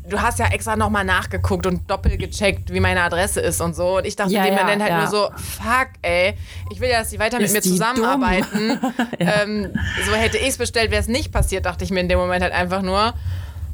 du 0.09 0.21
hast 0.21 0.39
ja 0.39 0.47
extra 0.47 0.75
nochmal 0.75 1.03
nachgeguckt 1.03 1.65
und 1.65 1.89
doppelt 1.89 2.19
gecheckt, 2.19 2.71
wie 2.73 2.79
meine 2.79 3.01
Adresse 3.01 3.41
ist 3.41 3.61
und 3.61 3.75
so. 3.75 3.97
Und 3.97 4.05
ich 4.05 4.15
dachte 4.15 4.31
ja, 4.31 4.43
dem 4.43 4.53
ja, 4.53 4.61
Moment 4.61 4.81
halt 4.81 4.91
ja. 4.91 5.01
nur 5.01 5.07
so, 5.07 5.29
fuck, 5.35 5.89
ey, 6.01 6.37
ich 6.71 6.79
will 6.79 6.89
ja, 6.89 6.99
dass 6.99 7.09
die 7.09 7.19
weiter 7.19 7.39
ist 7.39 7.53
mit 7.53 7.63
mir 7.63 7.69
zusammenarbeiten. 7.71 8.79
ja. 9.19 9.43
ähm, 9.43 9.69
so 10.05 10.13
hätte 10.13 10.37
ich 10.37 10.49
es 10.49 10.57
bestellt, 10.57 10.91
wäre 10.91 11.01
es 11.01 11.07
nicht 11.07 11.31
passiert, 11.31 11.65
dachte 11.65 11.83
ich 11.83 11.91
mir 11.91 12.01
in 12.01 12.09
dem 12.09 12.19
Moment 12.19 12.43
halt 12.43 12.53
einfach 12.53 12.81
nur. 12.81 13.13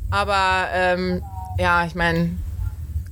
Aber 0.10 0.68
ähm, 0.74 1.24
ja, 1.58 1.86
ich 1.86 1.96
meine, 1.96 2.32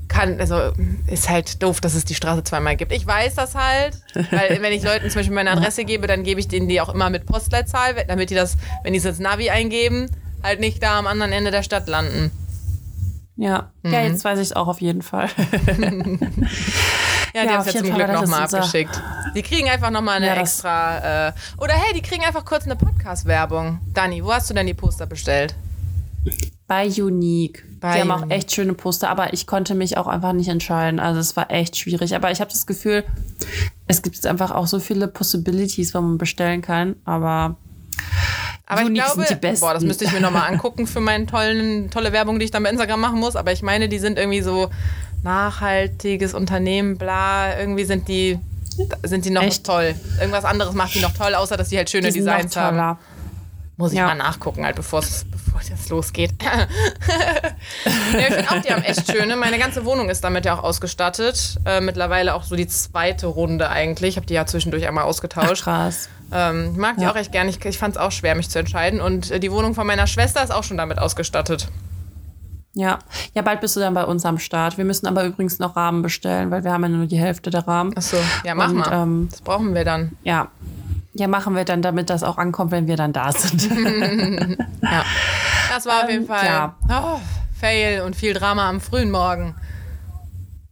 kann, 0.07 0.39
also 0.39 0.71
ist 1.07 1.29
halt 1.29 1.61
doof, 1.63 1.81
dass 1.81 1.95
es 1.95 2.05
die 2.05 2.15
Straße 2.15 2.43
zweimal 2.43 2.75
gibt. 2.75 2.91
Ich 2.91 3.05
weiß 3.05 3.35
das 3.35 3.55
halt, 3.55 3.99
weil 4.13 4.61
wenn 4.61 4.73
ich 4.73 4.83
Leuten 4.83 5.09
zum 5.09 5.19
Beispiel 5.19 5.35
meine 5.35 5.51
Adresse 5.51 5.83
gebe, 5.85 6.07
dann 6.07 6.23
gebe 6.23 6.39
ich 6.39 6.47
denen 6.47 6.67
die 6.67 6.79
auch 6.81 6.93
immer 6.93 7.09
mit 7.09 7.25
Postleitzahl, 7.25 8.05
damit 8.07 8.29
die 8.29 8.35
das, 8.35 8.57
wenn 8.83 8.93
die 8.93 8.99
es 8.99 9.05
ins 9.05 9.19
Navi 9.19 9.49
eingeben, 9.49 10.09
halt 10.43 10.59
nicht 10.59 10.81
da 10.81 10.99
am 10.99 11.07
anderen 11.07 11.31
Ende 11.31 11.51
der 11.51 11.63
Stadt 11.63 11.87
landen. 11.87 12.31
Ja, 13.37 13.71
mhm. 13.83 13.93
ja, 13.93 14.01
jetzt 14.03 14.23
weiß 14.23 14.39
ich 14.39 14.47
es 14.47 14.53
auch 14.53 14.67
auf 14.67 14.79
jeden 14.81 15.01
Fall. 15.01 15.29
Ja, 17.35 17.41
die 17.41 17.47
ja, 17.47 17.53
haben 17.55 17.67
es 17.67 17.73
ja 17.73 17.83
zum 17.83 17.93
Glück 17.93 18.07
nochmal 18.13 18.43
abgeschickt. 18.43 19.01
Die 19.35 19.41
kriegen 19.41 19.67
einfach 19.67 19.89
nochmal 19.89 20.15
eine 20.15 20.27
ja, 20.27 20.35
extra. 20.35 21.27
Äh, 21.27 21.33
oder 21.57 21.73
hey, 21.73 21.93
die 21.93 22.01
kriegen 22.01 22.23
einfach 22.23 22.45
kurz 22.45 22.63
eine 22.63 22.77
Podcast-Werbung. 22.77 23.81
Dani, 23.93 24.23
wo 24.23 24.31
hast 24.31 24.49
du 24.49 24.53
denn 24.53 24.65
die 24.65 24.73
Poster 24.73 25.05
bestellt? 25.05 25.53
Bei 26.65 26.87
Unique. 26.87 27.65
Die 27.93 28.01
haben 28.01 28.11
auch 28.11 28.29
echt 28.29 28.51
schöne 28.51 28.73
Poster, 28.73 29.09
aber 29.09 29.33
ich 29.33 29.47
konnte 29.47 29.75
mich 29.75 29.97
auch 29.97 30.07
einfach 30.07 30.33
nicht 30.33 30.47
entscheiden. 30.47 30.99
Also 30.99 31.19
es 31.19 31.35
war 31.35 31.51
echt 31.51 31.77
schwierig. 31.77 32.15
Aber 32.15 32.31
ich 32.31 32.41
habe 32.41 32.51
das 32.51 32.65
Gefühl, 32.65 33.03
es 33.87 34.01
gibt 34.01 34.15
jetzt 34.15 34.27
einfach 34.27 34.51
auch 34.51 34.67
so 34.67 34.79
viele 34.79 35.07
Possibilities, 35.07 35.93
wo 35.93 36.01
man 36.01 36.17
bestellen 36.17 36.61
kann. 36.61 36.95
Aber 37.05 37.57
aber 38.67 38.81
Unique 38.81 38.97
ich 38.97 39.03
glaube, 39.03 39.27
sind 39.27 39.29
die 39.29 39.47
besten. 39.47 39.65
boah, 39.65 39.73
das 39.73 39.83
müsste 39.83 40.05
ich 40.05 40.11
mir 40.11 40.21
nochmal 40.21 40.51
angucken 40.51 40.87
für 40.87 40.99
meine 40.99 41.27
tollen, 41.27 41.91
tolle 41.91 42.11
Werbung, 42.11 42.39
die 42.39 42.45
ich 42.45 42.51
dann 42.51 42.63
bei 42.63 42.69
Instagram 42.69 42.99
machen 42.99 43.19
muss. 43.19 43.35
Aber 43.35 43.51
ich 43.51 43.61
meine, 43.61 43.89
die 43.89 43.99
sind 43.99 44.17
irgendwie 44.17 44.41
so 44.41 44.69
nachhaltiges 45.23 46.33
Unternehmen, 46.33 46.97
bla. 46.97 47.59
Irgendwie 47.59 47.85
sind 47.85 48.07
die, 48.07 48.39
sind 49.03 49.25
die 49.25 49.29
noch 49.29 49.43
Echt? 49.43 49.65
toll. 49.65 49.93
Irgendwas 50.19 50.45
anderes 50.45 50.73
macht 50.73 50.95
die 50.95 51.01
noch 51.01 51.13
toll, 51.13 51.35
außer 51.35 51.57
dass 51.57 51.69
die 51.69 51.77
halt 51.77 51.89
schöne 51.89 52.07
die 52.07 52.19
Designs 52.19 52.55
haben. 52.55 52.97
Muss 53.77 53.91
ich 53.91 53.97
ja. 53.97 54.05
mal 54.05 54.15
nachgucken, 54.15 54.63
halt, 54.63 54.77
bevor 54.77 54.99
es 54.99 55.25
jetzt 55.69 55.89
losgeht. 55.89 56.31
ja, 56.43 56.67
ich 58.19 58.25
finde 58.25 58.51
auch, 58.51 58.61
die 58.61 58.71
haben 58.71 58.83
echt 58.83 59.11
schöne. 59.11 59.35
Meine 59.35 59.57
ganze 59.57 59.85
Wohnung 59.85 60.09
ist 60.09 60.23
damit 60.23 60.45
ja 60.45 60.57
auch 60.57 60.63
ausgestattet. 60.63 61.57
Äh, 61.65 61.81
mittlerweile 61.81 62.35
auch 62.35 62.43
so 62.43 62.55
die 62.55 62.67
zweite 62.67 63.27
Runde 63.27 63.69
eigentlich. 63.69 64.09
Ich 64.09 64.17
habe 64.17 64.25
die 64.25 64.33
ja 64.33 64.45
zwischendurch 64.45 64.87
einmal 64.87 65.03
ausgetauscht. 65.05 65.63
Ach, 65.67 65.85
krass. 65.85 66.09
Ähm, 66.31 66.71
ich 66.73 66.77
mag 66.77 66.97
die 66.97 67.03
ja. 67.03 67.11
auch 67.11 67.15
echt 67.15 67.31
gerne. 67.31 67.49
Ich, 67.49 67.63
ich 67.63 67.77
fand 67.77 67.95
es 67.95 68.01
auch 68.01 68.11
schwer, 68.11 68.35
mich 68.35 68.49
zu 68.49 68.59
entscheiden. 68.59 69.01
Und 69.01 69.31
äh, 69.31 69.39
die 69.39 69.51
Wohnung 69.51 69.75
von 69.75 69.85
meiner 69.87 70.07
Schwester 70.07 70.43
ist 70.43 70.51
auch 70.51 70.63
schon 70.63 70.77
damit 70.77 70.99
ausgestattet. 70.99 71.67
Ja, 72.73 72.99
ja, 73.33 73.41
bald 73.41 73.61
bist 73.61 73.77
du 73.77 73.79
dann 73.79 73.93
bei 73.93 74.03
uns 74.03 74.25
am 74.25 74.37
Start. 74.37 74.77
Wir 74.77 74.83
müssen 74.83 75.07
aber 75.07 75.23
übrigens 75.23 75.59
noch 75.59 75.77
Rahmen 75.77 76.01
bestellen, 76.01 76.51
weil 76.51 76.65
wir 76.65 76.73
haben 76.73 76.83
ja 76.83 76.89
nur 76.89 77.05
die 77.05 77.17
Hälfte 77.17 77.49
der 77.49 77.65
Rahmen. 77.65 77.93
Ach 77.95 78.01
so, 78.01 78.17
ja, 78.43 78.53
mach 78.53 78.69
Und, 78.69 78.75
mal. 78.75 78.89
Ähm, 78.91 79.27
das 79.31 79.41
brauchen 79.41 79.73
wir 79.73 79.85
dann. 79.85 80.11
Ja, 80.23 80.49
ja, 81.17 81.27
machen 81.29 81.55
wir 81.55 81.63
dann, 81.63 81.81
damit 81.81 82.09
das 82.09 82.23
auch 82.23 82.37
ankommt, 82.37 82.71
wenn 82.71 82.87
wir 82.87 82.97
dann 82.97 83.13
da 83.13 83.31
sind. 83.31 83.69
ja. 84.81 85.05
Das 85.69 85.85
war 85.85 86.03
auf 86.03 86.09
jeden 86.09 86.23
ähm, 86.23 86.27
Fall 86.27 86.45
ja. 86.45 86.75
oh, 86.89 87.19
Fail 87.57 88.01
und 88.01 88.17
viel 88.17 88.33
Drama 88.33 88.69
am 88.69 88.81
frühen 88.81 89.11
Morgen. 89.11 89.55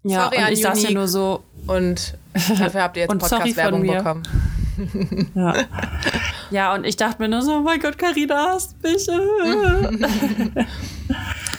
Ja, 0.04 0.26
sorry 0.26 0.44
und 0.44 0.52
ich 0.52 0.62
saß 0.62 0.84
ja 0.84 0.92
nur 0.92 1.08
so. 1.08 1.44
Und 1.66 2.18
dafür 2.60 2.84
habt 2.84 2.98
ihr 2.98 3.04
jetzt 3.04 3.10
Podcast-Werbung 3.20 3.88
bekommen. 3.88 4.24
ja. 5.34 5.56
ja, 6.52 6.74
und 6.74 6.84
ich 6.84 6.98
dachte 6.98 7.22
mir 7.22 7.30
nur 7.30 7.42
so, 7.42 7.60
oh 7.60 7.62
mein 7.62 7.80
Gott, 7.80 7.98
Carina 7.98 8.54
hasst 8.54 8.76
mich. 8.84 9.08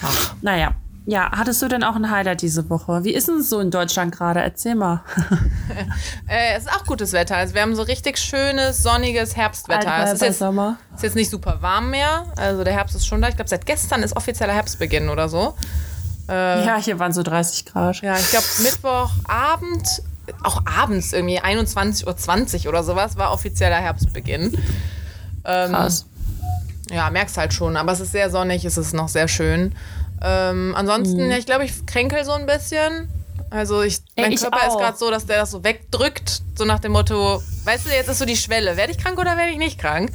Ach. 0.03 0.35
Naja, 0.43 0.75
ja, 1.07 1.31
hattest 1.33 1.61
du 1.61 1.69
denn 1.69 1.85
auch 1.85 1.97
ein 1.97 2.11
Highlight 2.11 2.41
diese 2.41 2.71
Woche? 2.71 3.05
Wie 3.05 3.13
ist 3.13 3.29
es 3.29 3.51
so 3.51 3.61
in 3.61 3.71
Deutschland 3.71 4.17
gerade? 4.17 4.41
Erzähl 4.41 4.75
mal. 4.75 5.03
äh, 6.29 6.55
es 6.57 6.65
ist 6.65 6.73
auch 6.73 6.85
gutes 6.87 7.13
Wetter. 7.13 7.37
Also 7.37 7.55
wir 7.55 7.61
haben 7.61 7.75
so 7.75 7.83
richtig 7.83 8.17
schönes, 8.17 8.83
sonniges 8.83 9.37
Herbstwetter. 9.37 9.93
Alter, 9.93 10.07
es 10.07 10.13
ist 10.15 10.23
jetzt, 10.23 10.39
Sommer. 10.39 10.79
ist 10.95 11.03
jetzt 11.03 11.17
nicht 11.17 11.31
super 11.31 11.59
warm 11.61 11.91
mehr. 11.91 12.25
Also 12.37 12.65
der 12.65 12.73
Herbst 12.73 12.97
ist 12.97 13.07
schon 13.07 13.21
da. 13.21 13.29
Ich 13.29 13.37
glaube, 13.37 13.51
seit 13.51 13.67
gestern 13.67 14.03
ist 14.03 14.17
offizieller 14.17 14.55
Herbstbeginn 14.55 15.11
oder 15.11 15.29
so. 15.29 15.55
Äh, 16.27 16.65
ja, 16.65 16.77
hier 16.79 16.99
waren 16.99 17.13
so 17.13 17.23
30 17.23 17.67
Grad. 17.67 18.01
Ja, 18.01 18.17
ich 18.17 18.31
glaube, 18.31 18.47
Mittwochabend, 18.63 20.03
auch 20.43 20.63
abends 20.65 21.13
irgendwie, 21.13 21.39
21.20 21.39 22.63
Uhr 22.65 22.69
oder 22.71 22.83
sowas, 22.83 23.19
war 23.19 23.31
offizieller 23.31 23.77
Herbstbeginn. 23.77 24.57
Ähm, 25.45 25.71
Krass. 25.71 26.07
Ja, 26.91 27.11
merkst 27.11 27.37
halt 27.37 27.53
schon. 27.53 27.77
Aber 27.77 27.93
es 27.93 28.01
ist 28.01 28.13
sehr 28.13 28.31
sonnig, 28.31 28.65
es 28.65 28.79
ist 28.79 28.95
noch 28.95 29.09
sehr 29.09 29.29
schön. 29.29 29.75
Ähm, 30.25 30.75
ansonsten, 30.77 31.25
Mhm. 31.27 31.31
ja, 31.31 31.37
ich 31.37 31.47
glaube, 31.47 31.65
ich 31.65 31.85
kränkel 31.87 32.25
so 32.25 32.33
ein 32.33 32.47
bisschen. 32.47 33.09
Also 33.51 33.83
ich, 33.83 33.99
mein 34.17 34.33
ich 34.33 34.41
Körper 34.41 34.67
ist 34.67 34.75
auch. 34.75 34.79
gerade 34.81 34.97
so, 34.99 35.11
dass 35.11 35.27
der 35.27 35.39
das 35.39 35.51
so 35.51 35.63
wegdrückt, 35.63 36.41
so 36.57 36.65
nach 36.65 36.81
dem 36.81 36.93
Motto, 36.93 37.43
weißt 37.65 37.87
du, 37.87 37.91
jetzt 37.91 38.09
ist 38.09 38.19
so 38.19 38.25
die 38.25 38.37
Schwelle, 38.37 38.77
werde 38.77 38.91
ich 38.93 38.99
krank 38.99 39.19
oder 39.19 39.37
werde 39.37 39.53
ich 39.53 39.59
nicht 39.59 39.79
krank? 39.79 40.11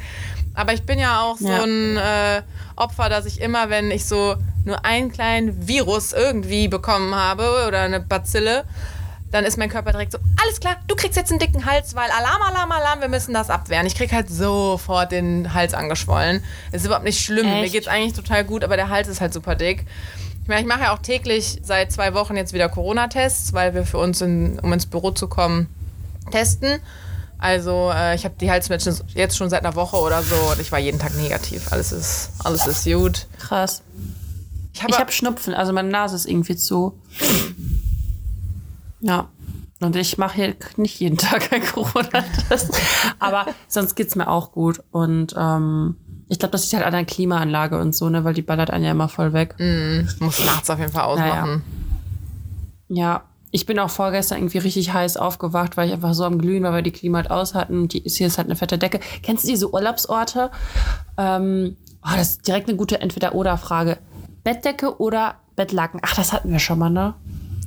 Aber 0.55 0.73
ich 0.73 0.83
bin 0.83 0.99
ja 0.99 1.21
auch 1.21 1.37
so 1.37 1.47
Ja. 1.47 1.63
ein 1.63 1.95
äh, 1.97 2.41
Opfer, 2.75 3.07
dass 3.07 3.25
ich 3.25 3.39
immer, 3.39 3.69
wenn 3.69 3.91
ich 3.91 4.05
so 4.05 4.35
nur 4.65 4.83
einen 4.83 5.11
kleinen 5.11 5.67
Virus 5.67 6.11
irgendwie 6.11 6.67
bekommen 6.67 7.15
habe 7.15 7.65
oder 7.67 7.81
eine 7.81 7.99
Bazille, 8.01 8.65
dann 9.31 9.45
ist 9.45 9.57
mein 9.57 9.69
Körper 9.69 9.91
direkt 9.91 10.11
so, 10.11 10.17
alles 10.43 10.59
klar, 10.59 10.77
du 10.87 10.95
kriegst 10.95 11.15
jetzt 11.15 11.31
einen 11.31 11.39
dicken 11.39 11.65
Hals, 11.65 11.95
weil 11.95 12.09
Alarm, 12.09 12.41
Alarm, 12.41 12.71
Alarm, 12.71 13.01
wir 13.01 13.09
müssen 13.09 13.33
das 13.33 13.49
abwehren. 13.49 13.85
Ich 13.85 13.95
krieg 13.95 14.11
halt 14.11 14.29
sofort 14.29 15.11
den 15.11 15.53
Hals 15.53 15.73
angeschwollen. 15.73 16.43
Ist 16.71 16.85
überhaupt 16.85 17.05
nicht 17.05 17.23
schlimm. 17.23 17.45
Mir 17.45 17.63
Echt? 17.63 17.73
geht's 17.73 17.87
eigentlich 17.87 18.13
total 18.13 18.43
gut, 18.43 18.63
aber 18.63 18.75
der 18.75 18.89
Hals 18.89 19.07
ist 19.07 19.21
halt 19.21 19.33
super 19.33 19.55
dick. 19.55 19.85
Ich 20.41 20.47
meine, 20.47 20.61
ich 20.61 20.67
mache 20.67 20.81
ja 20.81 20.93
auch 20.93 20.99
täglich 20.99 21.59
seit 21.63 21.91
zwei 21.91 22.15
Wochen 22.15 22.35
jetzt 22.35 22.53
wieder 22.53 22.69
Corona-Tests, 22.69 23.53
weil 23.53 23.75
wir 23.75 23.85
für 23.85 23.99
uns, 23.99 24.21
in, 24.21 24.57
um 24.59 24.73
ins 24.73 24.87
Büro 24.87 25.11
zu 25.11 25.27
kommen, 25.27 25.67
testen. 26.31 26.79
Also 27.37 27.91
äh, 27.93 28.15
ich 28.15 28.25
habe 28.25 28.35
die 28.41 28.49
Halsmatchen 28.49 28.99
jetzt 29.13 29.37
schon 29.37 29.49
seit 29.49 29.63
einer 29.63 29.75
Woche 29.75 29.95
oder 29.97 30.23
so 30.23 30.35
und 30.51 30.59
ich 30.59 30.71
war 30.71 30.79
jeden 30.79 30.99
Tag 30.99 31.15
negativ. 31.15 31.71
Alles 31.71 31.91
ist, 31.91 32.31
alles 32.43 32.67
ist 32.67 32.83
gut. 32.83 33.27
Krass. 33.39 33.81
Ich 34.73 34.83
habe 34.83 34.91
Ich 34.91 34.99
habe 34.99 35.11
Schnupfen, 35.11 35.53
also 35.53 35.71
meine 35.71 35.89
Nase 35.89 36.15
ist 36.15 36.25
irgendwie 36.25 36.55
zu. 36.55 36.99
Ja. 39.01 39.29
Und 39.81 39.95
ich 39.95 40.17
mache 40.17 40.35
hier 40.35 40.55
nicht 40.77 40.99
jeden 40.99 41.17
Tag 41.19 41.51
ein 41.53 41.63
Corona-Test. 41.63 42.79
Aber 43.19 43.45
sonst 43.67 43.95
geht's 43.95 44.15
mir 44.15 44.27
auch 44.27 44.51
gut. 44.51 44.81
Und 44.91 45.33
ähm, 45.37 45.95
ich 46.27 46.39
glaube, 46.39 46.51
das 46.51 46.63
liegt 46.63 46.75
halt 46.75 46.85
an 46.85 46.93
der 46.93 47.05
Klimaanlage 47.05 47.79
und 47.79 47.95
so, 47.95 48.09
ne, 48.09 48.23
weil 48.23 48.33
die 48.33 48.41
ballert 48.41 48.71
einen 48.71 48.83
ja 48.85 48.91
immer 48.91 49.09
voll 49.09 49.33
weg. 49.33 49.55
muss 50.19 50.43
nachts 50.45 50.69
auf 50.69 50.79
jeden 50.79 50.91
Fall 50.91 51.03
ausmachen. 51.03 51.63
Ja. 52.89 53.23
Ich 53.51 53.65
bin 53.65 53.79
auch 53.79 53.89
vorgestern 53.89 54.37
irgendwie 54.37 54.59
richtig 54.59 54.93
heiß 54.93 55.17
aufgewacht, 55.17 55.75
weil 55.75 55.87
ich 55.87 55.93
einfach 55.93 56.13
so 56.13 56.23
am 56.23 56.37
Glühen 56.37 56.61
war, 56.61 56.71
weil 56.71 56.83
die 56.83 56.91
Klima 56.91 57.17
halt 57.17 57.31
aus 57.31 57.55
hatten. 57.55 57.81
Und 57.81 57.93
die 57.93 58.03
ist 58.03 58.17
hier 58.17 58.27
ist 58.27 58.37
halt 58.37 58.47
eine 58.47 58.55
fette 58.55 58.77
Decke. 58.77 58.99
Kennst 59.23 59.43
du 59.43 59.47
diese 59.47 59.73
Urlaubsorte? 59.73 60.51
Ähm, 61.17 61.75
oh, 62.03 62.11
das 62.15 62.31
ist 62.31 62.47
direkt 62.47 62.67
eine 62.67 62.77
gute 62.77 63.01
Entweder-Oder-Frage. 63.01 63.97
Bettdecke 64.43 64.99
oder 64.99 65.35
Bettlaken? 65.55 65.99
Ach, 66.03 66.15
das 66.15 66.31
hatten 66.31 66.51
wir 66.51 66.59
schon 66.59 66.77
mal, 66.77 66.91
ne? 66.91 67.15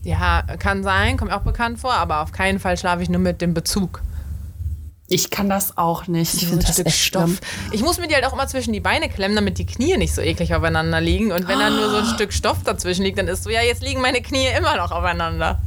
Ja, 0.05 0.43
kann 0.59 0.83
sein, 0.83 1.17
kommt 1.17 1.31
mir 1.31 1.37
auch 1.37 1.43
bekannt 1.43 1.79
vor, 1.79 1.95
aber 1.95 2.23
auf 2.23 2.33
keinen 2.33 2.59
Fall 2.59 2.77
schlafe 2.77 3.03
ich 3.03 3.09
nur 3.09 3.21
mit 3.21 3.41
dem 3.41 3.55
Bezug. 3.55 4.03
Ich 5.09 5.31
kann 5.31 5.49
das 5.49 5.77
auch 5.77 6.07
nicht. 6.07 6.35
Ich 6.35 6.41
so 6.41 6.47
finde 6.47 6.65
ein 6.65 6.67
das 6.67 6.75
Stück 6.75 6.87
echt 6.87 6.99
Stoff. 6.99 7.25
schlimm. 7.25 7.39
Ich 7.73 7.83
muss 7.83 7.99
mir 7.99 8.09
die 8.09 8.15
halt 8.15 8.25
auch 8.25 8.33
immer 8.33 8.47
zwischen 8.49 8.73
die 8.73 8.81
Beine 8.81 9.09
klemmen, 9.11 9.37
damit 9.37 9.59
die 9.59 9.67
Knie 9.67 9.97
nicht 9.99 10.15
so 10.15 10.23
eklig 10.23 10.55
aufeinander 10.55 11.01
liegen. 11.01 11.33
Und 11.33 11.49
wenn 11.49 11.59
dann 11.59 11.77
nur 11.77 11.91
so 11.91 11.97
ein 11.99 12.07
Stück 12.07 12.33
Stoff 12.33 12.63
dazwischen 12.65 13.03
liegt, 13.03 13.19
dann 13.19 13.29
ist 13.29 13.45
so, 13.45 13.51
ja, 13.51 13.61
jetzt 13.63 13.83
liegen 13.83 14.01
meine 14.01 14.23
Knie 14.23 14.47
immer 14.57 14.77
noch 14.77 14.91
aufeinander. 14.91 15.61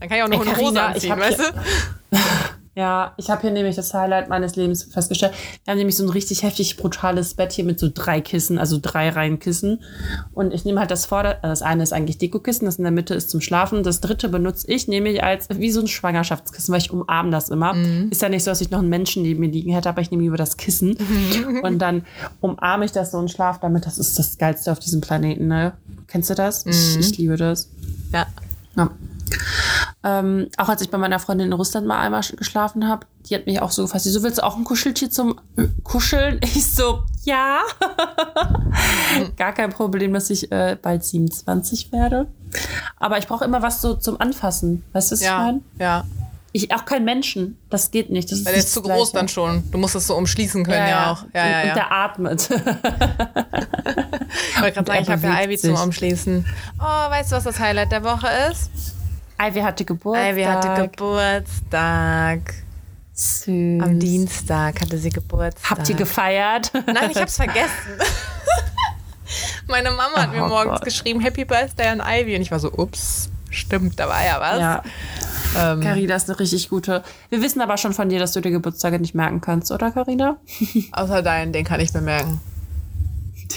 Dann 0.00 0.08
kann 0.08 0.18
ich 0.18 0.24
auch 0.24 0.28
noch 0.28 0.44
Ey, 0.44 0.48
eine 0.48 0.56
Hose 0.58 0.74
Carina, 0.74 0.86
anziehen, 0.88 1.18
weißt 1.20 1.38
du? 1.38 2.18
Ja, 2.74 3.12
ich 3.18 3.28
habe 3.28 3.42
hier 3.42 3.50
nämlich 3.50 3.76
das 3.76 3.92
Highlight 3.92 4.30
meines 4.30 4.56
Lebens 4.56 4.84
festgestellt. 4.84 5.34
Wir 5.64 5.72
haben 5.72 5.78
nämlich 5.78 5.96
so 5.96 6.04
ein 6.04 6.08
richtig 6.08 6.42
heftig 6.42 6.78
brutales 6.78 7.34
Bett 7.34 7.52
hier 7.52 7.64
mit 7.64 7.78
so 7.78 7.90
drei 7.92 8.22
Kissen, 8.22 8.58
also 8.58 8.78
drei 8.80 9.10
Reihen 9.10 9.38
Kissen. 9.38 9.80
Und 10.32 10.54
ich 10.54 10.64
nehme 10.64 10.80
halt 10.80 10.90
das 10.90 11.04
Vorder-, 11.04 11.38
äh, 11.38 11.48
das 11.48 11.60
eine 11.60 11.82
ist 11.82 11.92
eigentlich 11.92 12.16
Dekokissen, 12.16 12.64
das 12.64 12.76
in 12.76 12.84
der 12.84 12.92
Mitte 12.92 13.14
ist 13.14 13.28
zum 13.28 13.42
Schlafen. 13.42 13.82
Das 13.82 14.00
dritte 14.00 14.30
benutze 14.30 14.70
ich 14.70 14.88
nämlich 14.88 15.22
als 15.22 15.48
wie 15.50 15.70
so 15.70 15.80
ein 15.80 15.86
Schwangerschaftskissen, 15.86 16.72
weil 16.72 16.80
ich 16.80 16.90
umarme 16.90 17.30
das 17.30 17.50
immer. 17.50 17.76
Ist 18.10 18.22
ja 18.22 18.30
nicht 18.30 18.44
so, 18.44 18.50
dass 18.50 18.62
ich 18.62 18.70
noch 18.70 18.78
einen 18.78 18.88
Menschen 18.88 19.22
neben 19.22 19.40
mir 19.40 19.50
liegen 19.50 19.72
hätte, 19.72 19.90
aber 19.90 20.00
ich 20.00 20.10
nehme 20.10 20.22
lieber 20.22 20.38
das 20.38 20.56
Kissen. 20.56 20.96
Und 21.62 21.78
dann 21.78 22.04
umarme 22.40 22.86
ich 22.86 22.92
das 22.92 23.10
so 23.10 23.18
und 23.18 23.30
schlafe 23.30 23.58
damit. 23.60 23.84
Das 23.86 23.98
ist 23.98 24.18
das 24.18 24.38
Geilste 24.38 24.72
auf 24.72 24.78
diesem 24.78 25.00
Planeten, 25.00 25.46
ne? 25.46 25.74
Kennst 26.06 26.30
du 26.30 26.34
das? 26.34 26.66
Ich, 26.66 26.98
ich 26.98 27.18
liebe 27.18 27.36
das. 27.36 27.68
Ja. 28.12 28.26
Ja. 28.76 28.90
Ähm, 30.04 30.48
auch 30.56 30.68
als 30.68 30.82
ich 30.82 30.90
bei 30.90 30.98
meiner 30.98 31.18
Freundin 31.20 31.46
in 31.48 31.52
Russland 31.52 31.86
mal 31.86 32.00
einmal 32.00 32.20
sch- 32.22 32.36
geschlafen 32.36 32.88
habe, 32.88 33.06
die 33.28 33.34
hat 33.36 33.46
mich 33.46 33.60
auch 33.62 33.70
so 33.70 33.82
gefasst. 33.82 34.04
Die 34.04 34.10
so, 34.10 34.22
willst 34.22 34.38
du 34.38 34.44
auch 34.44 34.56
ein 34.56 34.64
Kuscheltier 34.64 35.10
zum 35.10 35.38
äh, 35.56 35.66
Kuscheln? 35.84 36.40
Ich 36.44 36.66
so, 36.66 37.04
ja. 37.24 37.60
Gar 39.36 39.52
kein 39.52 39.70
Problem, 39.70 40.12
dass 40.12 40.30
ich 40.30 40.50
äh, 40.50 40.76
bald 40.80 41.04
27 41.04 41.92
werde. 41.92 42.26
Aber 42.98 43.18
ich 43.18 43.26
brauche 43.26 43.44
immer 43.44 43.62
was 43.62 43.80
so 43.80 43.94
zum 43.94 44.20
Anfassen. 44.20 44.82
Weißt 44.92 45.10
du, 45.10 45.14
was 45.14 45.20
ich 45.20 45.26
Ja, 45.26 45.38
meine? 45.38 45.60
ja. 45.78 46.04
Ich, 46.54 46.70
auch 46.74 46.84
kein 46.84 47.04
Menschen. 47.06 47.56
Das 47.70 47.90
geht 47.90 48.10
nicht. 48.10 48.30
Das 48.30 48.40
ist 48.40 48.44
Weil 48.44 48.52
der 48.52 48.62
ist 48.62 48.74
zu 48.74 48.82
groß 48.82 49.12
dann 49.12 49.26
schon. 49.28 49.62
Du 49.70 49.78
musst 49.78 49.94
es 49.94 50.06
so 50.06 50.14
umschließen 50.16 50.64
können 50.64 50.86
ja, 50.86 51.10
auch. 51.12 51.24
Ja, 51.32 51.44
und, 51.44 51.50
ja, 51.50 51.60
und 51.62 51.66
ja. 51.68 51.74
der 51.74 51.92
atmet. 51.92 52.48
Ich 54.54 54.60
wollte 54.62 54.74
gerade 54.74 54.80
und 54.80 54.86
sagen, 54.86 55.02
ich 55.02 55.10
habe 55.10 55.22
ja 55.40 55.44
Ivy 55.44 55.58
zum. 55.58 55.74
Umschließen. 55.76 56.44
Oh, 56.78 57.10
weißt 57.10 57.32
du, 57.32 57.36
was 57.36 57.44
das 57.44 57.58
Highlight 57.58 57.92
der 57.92 58.02
Woche 58.04 58.28
ist? 58.50 58.70
Ivy 59.48 59.60
hatte 59.60 59.84
Geburtstag. 59.84 60.32
Ivy 60.32 60.44
hatte 60.44 60.82
Geburtstag. 60.88 62.54
Süß. 63.14 63.82
Am 63.82 63.98
Dienstag 63.98 64.80
hatte 64.80 64.96
sie 64.98 65.10
Geburtstag. 65.10 65.70
Habt 65.70 65.88
ihr 65.88 65.96
gefeiert? 65.96 66.72
Nein, 66.86 67.10
ich 67.10 67.16
hab's 67.20 67.36
vergessen. 67.36 67.68
Meine 69.66 69.90
Mama 69.90 70.16
hat 70.22 70.32
mir 70.32 70.44
Oh 70.44 70.48
morgens 70.48 70.72
Gott. 70.78 70.84
geschrieben, 70.84 71.20
Happy 71.20 71.44
Birthday 71.44 71.88
an 71.88 72.02
Ivy. 72.04 72.36
Und 72.36 72.42
ich 72.42 72.50
war 72.50 72.58
so, 72.58 72.72
ups, 72.72 73.30
stimmt, 73.50 73.98
da 73.98 74.08
war 74.08 74.24
ja 74.24 74.40
was. 74.40 74.58
Ja. 74.60 74.82
Ähm, 75.72 75.80
Carina 75.82 76.14
ist 76.16 76.28
eine 76.30 76.38
richtig 76.38 76.68
gute. 76.70 77.02
Wir 77.28 77.42
wissen 77.42 77.60
aber 77.60 77.76
schon 77.76 77.92
von 77.92 78.08
dir, 78.08 78.18
dass 78.18 78.32
du 78.32 78.40
dir 78.40 78.50
Geburtstage 78.50 78.98
nicht 78.98 79.14
merken 79.14 79.40
kannst, 79.40 79.70
oder 79.70 79.90
Carina? 79.90 80.36
außer 80.92 81.22
deinen, 81.22 81.52
den 81.52 81.64
kann 81.64 81.80
ich 81.80 81.92
bemerken. 81.92 82.40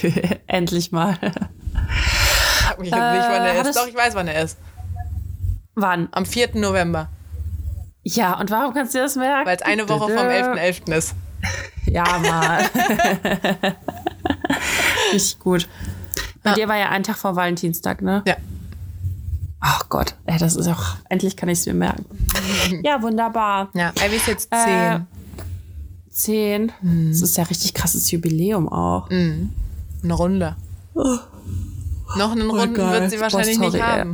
Endlich 0.47 0.91
mal. 0.91 1.17
Mich 1.21 2.89
jetzt 2.89 2.91
nicht, 2.91 2.91
wann 2.91 2.91
er 3.45 3.53
ist. 3.53 3.59
hattest- 3.59 3.77
Doch, 3.79 3.87
ich 3.87 3.95
weiß, 3.95 4.13
wann 4.15 4.27
er 4.27 4.43
ist. 4.43 4.57
Wann? 5.75 6.07
Am 6.11 6.25
4. 6.25 6.55
November. 6.55 7.09
Ja, 8.03 8.39
und 8.39 8.51
warum 8.51 8.73
kannst 8.73 8.93
du 8.95 8.99
das 8.99 9.15
merken? 9.15 9.47
Weil 9.47 9.57
es 9.57 9.61
eine 9.61 9.89
Woche 9.89 10.13
vom 10.13 10.27
11.11. 10.27 10.93
ist. 10.95 11.15
Ja, 11.85 12.03
mal. 12.19 12.63
richtig 15.13 15.39
gut. 15.39 15.67
Bei 16.43 16.53
dir 16.53 16.67
war 16.67 16.77
ja 16.77 16.89
ein 16.89 17.03
Tag 17.03 17.17
vor 17.17 17.35
Valentinstag, 17.35 18.01
ne? 18.01 18.23
Ja. 18.27 18.37
Ach 19.59 19.89
Gott, 19.89 20.15
ey, 20.25 20.37
das 20.37 20.55
ist 20.55 20.67
auch. 20.67 20.95
Endlich 21.09 21.35
kann 21.35 21.49
ich 21.49 21.59
es 21.59 21.65
mir 21.65 21.73
merken. 21.73 22.05
Ja, 22.83 23.01
wunderbar. 23.01 23.69
Ja, 23.73 23.91
Ivy 24.05 24.15
ist 24.17 24.27
jetzt 24.27 24.49
10. 24.51 24.59
Äh, 24.69 24.99
Zehn. 26.11 26.71
Das 27.09 27.21
ist 27.21 27.35
ja 27.37 27.43
richtig 27.43 27.73
krasses 27.73 28.09
Jubiläum 28.11 28.69
auch. 28.69 29.09
Eine 29.09 29.49
Runde. 30.13 30.55
Noch 30.93 32.31
einen 32.31 32.49
Runden 32.49 32.75
geil. 32.75 33.01
wird 33.01 33.11
sie 33.11 33.17
Boah, 33.17 33.23
wahrscheinlich 33.23 33.57
sorry, 33.57 33.71
nicht 33.71 33.83
ey. 33.83 34.05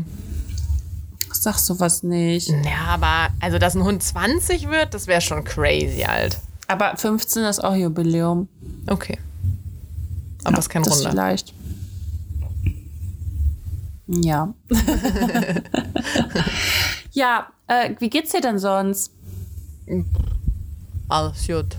Sag 1.42 1.58
sowas 1.58 2.04
nicht. 2.04 2.50
Ja, 2.50 2.86
aber 2.90 3.30
also, 3.40 3.58
dass 3.58 3.74
ein 3.74 3.84
Hund 3.84 4.04
20 4.04 4.70
wird, 4.70 4.94
das 4.94 5.08
wäre 5.08 5.22
schon 5.22 5.44
crazy 5.44 6.04
alt. 6.04 6.40
Aber 6.68 6.96
15 6.96 7.46
ist 7.46 7.64
auch 7.64 7.74
Jubiläum. 7.74 8.48
Okay. 8.86 9.18
Aber 10.44 10.60
es 10.60 10.66
ist 10.66 10.70
kein 10.70 10.84
das 10.84 10.98
Runde. 10.98 11.10
vielleicht. 11.10 11.56
Ja. 14.06 14.54
ja, 17.12 17.48
äh, 17.66 17.96
wie 17.98 18.12
geht's 18.12 18.34
dir 18.34 18.42
denn 18.42 18.60
sonst? 18.60 19.12
Alles 21.10 21.48
gut. 21.48 21.76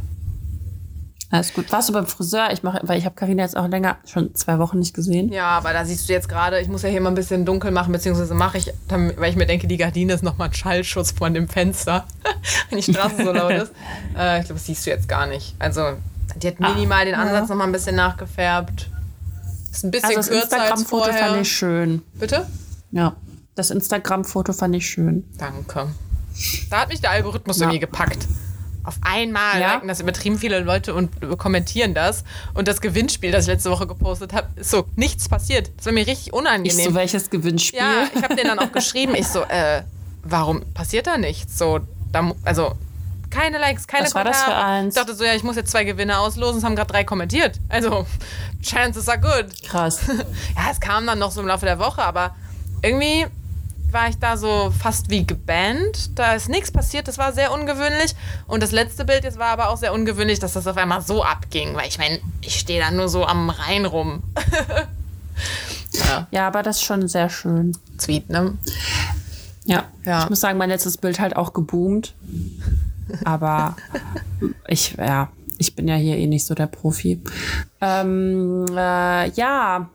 Alles 1.32 1.54
gut. 1.54 1.72
Warst 1.72 1.88
du 1.88 1.94
beim 1.94 2.06
Friseur? 2.06 2.50
Ich 2.52 2.62
mache, 2.62 2.80
weil 2.82 2.98
ich 2.98 3.06
habe 3.06 3.14
Karina 3.14 3.42
jetzt 3.42 3.56
auch 3.56 3.66
länger, 3.66 3.96
schon 4.06 4.34
zwei 4.34 4.58
Wochen 4.58 4.78
nicht 4.78 4.94
gesehen. 4.94 5.30
Ja, 5.32 5.48
aber 5.48 5.72
da 5.72 5.84
siehst 5.86 6.06
du 6.08 6.12
jetzt 6.12 6.28
gerade, 6.28 6.60
ich 6.60 6.68
muss 6.68 6.82
ja 6.82 6.90
hier 6.90 7.00
mal 7.00 7.08
ein 7.08 7.14
bisschen 7.14 7.46
dunkel 7.46 7.70
machen, 7.70 7.90
beziehungsweise 7.90 8.34
mache 8.34 8.58
ich, 8.58 8.70
weil 8.88 9.30
ich 9.30 9.36
mir 9.36 9.46
denke, 9.46 9.66
die 9.66 9.78
Gardine 9.78 10.12
ist 10.12 10.22
nochmal 10.22 10.48
ein 10.48 10.54
Schallschutz 10.54 11.10
von 11.12 11.32
dem 11.32 11.48
Fenster, 11.48 12.04
wenn 12.68 12.78
die 12.80 12.92
Straße 12.92 13.24
so 13.24 13.32
laut 13.32 13.50
ist. 13.62 13.72
Äh, 14.16 14.40
ich 14.40 14.44
glaube, 14.44 14.58
das 14.60 14.66
siehst 14.66 14.84
du 14.86 14.90
jetzt 14.90 15.08
gar 15.08 15.26
nicht. 15.26 15.56
Also, 15.58 15.94
die 16.36 16.48
hat 16.48 16.60
minimal 16.60 17.06
den 17.06 17.14
Ansatz 17.14 17.48
noch 17.48 17.56
mal 17.56 17.64
ein 17.64 17.72
bisschen 17.72 17.96
nachgefärbt. 17.96 18.90
Ist 19.70 19.84
ein 19.84 19.90
bisschen 19.90 20.10
Also 20.10 20.18
das 20.18 20.28
kürzer 20.28 20.42
als 20.60 20.70
Instagram-Foto 20.80 21.04
vorher. 21.04 21.28
fand 21.28 21.40
ich 21.40 21.50
schön. 21.50 22.02
Bitte? 22.12 22.46
Ja. 22.90 23.16
Das 23.54 23.70
Instagram-Foto 23.70 24.52
fand 24.52 24.76
ich 24.76 24.86
schön. 24.86 25.24
Danke. 25.38 25.86
Da 26.68 26.80
hat 26.82 26.88
mich 26.90 27.00
der 27.00 27.10
Algorithmus 27.10 27.58
Ja. 27.58 27.64
irgendwie 27.64 27.80
gepackt. 27.80 28.28
Auf 28.84 28.98
einmal 29.02 29.60
ja? 29.60 29.74
liken 29.74 29.88
das 29.88 30.00
übertrieben 30.00 30.38
viele 30.38 30.60
Leute 30.60 30.94
und 30.94 31.10
kommentieren 31.38 31.94
das. 31.94 32.24
Und 32.54 32.68
das 32.68 32.80
Gewinnspiel, 32.80 33.30
das 33.30 33.44
ich 33.44 33.48
letzte 33.48 33.70
Woche 33.70 33.86
gepostet 33.86 34.32
habe, 34.32 34.48
ist 34.56 34.70
so, 34.70 34.86
nichts 34.96 35.28
passiert. 35.28 35.70
Das 35.76 35.86
war 35.86 35.92
mir 35.92 36.06
richtig 36.06 36.32
unangenehm. 36.32 36.78
Ich 36.78 36.84
so, 36.84 36.94
welches 36.94 37.30
Gewinnspiel? 37.30 37.78
Ja, 37.78 38.08
ich 38.14 38.22
habe 38.22 38.34
denen 38.34 38.56
dann 38.56 38.58
auch 38.58 38.72
geschrieben. 38.72 39.14
Ich 39.14 39.28
so, 39.28 39.42
äh, 39.42 39.82
warum 40.22 40.64
passiert 40.74 41.06
da 41.06 41.16
nichts? 41.16 41.58
So, 41.58 41.80
da, 42.10 42.32
also 42.44 42.74
keine 43.32 43.58
Likes, 43.58 43.86
keine 43.86 44.04
Was 44.04 44.12
Kommentare. 44.12 44.36
war 44.36 44.48
das 44.48 44.58
für 44.58 44.64
eins? 44.64 44.96
Ich 44.96 45.00
dachte 45.00 45.16
so, 45.16 45.24
ja, 45.24 45.34
ich 45.34 45.42
muss 45.42 45.56
jetzt 45.56 45.70
zwei 45.70 45.84
Gewinne 45.84 46.18
auslosen. 46.18 46.58
Es 46.58 46.64
haben 46.64 46.76
gerade 46.76 46.92
drei 46.92 47.04
kommentiert. 47.04 47.58
Also, 47.68 48.06
chances 48.62 49.08
are 49.08 49.18
good. 49.18 49.46
Krass. 49.64 50.00
ja, 50.56 50.70
es 50.70 50.80
kam 50.80 51.06
dann 51.06 51.18
noch 51.18 51.30
so 51.30 51.40
im 51.40 51.46
Laufe 51.46 51.64
der 51.64 51.78
Woche, 51.78 52.02
aber 52.02 52.34
irgendwie 52.82 53.26
war 53.92 54.08
ich 54.08 54.18
da 54.18 54.36
so 54.36 54.72
fast 54.76 55.10
wie 55.10 55.26
gebannt. 55.26 56.18
Da 56.18 56.34
ist 56.34 56.48
nichts 56.48 56.70
passiert, 56.70 57.08
das 57.08 57.18
war 57.18 57.32
sehr 57.32 57.52
ungewöhnlich. 57.52 58.14
Und 58.46 58.62
das 58.62 58.72
letzte 58.72 59.04
Bild 59.04 59.24
jetzt 59.24 59.38
war 59.38 59.48
aber 59.48 59.68
auch 59.70 59.76
sehr 59.76 59.92
ungewöhnlich, 59.92 60.38
dass 60.38 60.54
das 60.54 60.66
auf 60.66 60.76
einmal 60.76 61.02
so 61.02 61.22
abging. 61.24 61.74
Weil 61.74 61.88
ich 61.88 61.98
meine, 61.98 62.20
ich 62.40 62.58
stehe 62.58 62.80
da 62.80 62.90
nur 62.90 63.08
so 63.08 63.24
am 63.24 63.50
Rhein 63.50 63.84
rum. 63.84 64.22
ja. 65.92 66.26
ja, 66.30 66.46
aber 66.46 66.62
das 66.62 66.76
ist 66.76 66.84
schon 66.84 67.08
sehr 67.08 67.28
schön. 67.28 67.76
Sweet, 67.98 68.28
ne? 68.30 68.56
Ja. 69.64 69.84
ja. 70.04 70.24
Ich 70.24 70.30
muss 70.30 70.40
sagen, 70.40 70.58
mein 70.58 70.70
letztes 70.70 70.96
Bild 70.96 71.20
halt 71.20 71.36
auch 71.36 71.52
geboomt. 71.52 72.14
Aber 73.24 73.76
ich, 74.68 74.96
ja, 74.98 75.30
ich 75.58 75.74
bin 75.74 75.88
ja 75.88 75.96
hier 75.96 76.16
eh 76.16 76.26
nicht 76.26 76.46
so 76.46 76.54
der 76.54 76.66
Profi. 76.66 77.20
Ähm, 77.80 78.66
äh, 78.76 79.30
ja, 79.30 79.88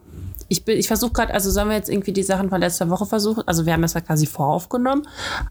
ich, 0.49 0.67
ich 0.67 0.87
versuche 0.87 1.11
gerade, 1.11 1.33
also 1.33 1.51
sollen 1.51 1.69
wir 1.69 1.75
jetzt 1.75 1.89
irgendwie 1.89 2.13
die 2.13 2.23
Sachen 2.23 2.49
von 2.49 2.61
letzter 2.61 2.89
Woche 2.89 3.05
versuchen? 3.05 3.43
Also 3.47 3.65
wir 3.65 3.73
haben 3.73 3.83
es 3.83 3.93
ja 3.93 4.01
quasi 4.01 4.25
voraufgenommen, 4.25 5.07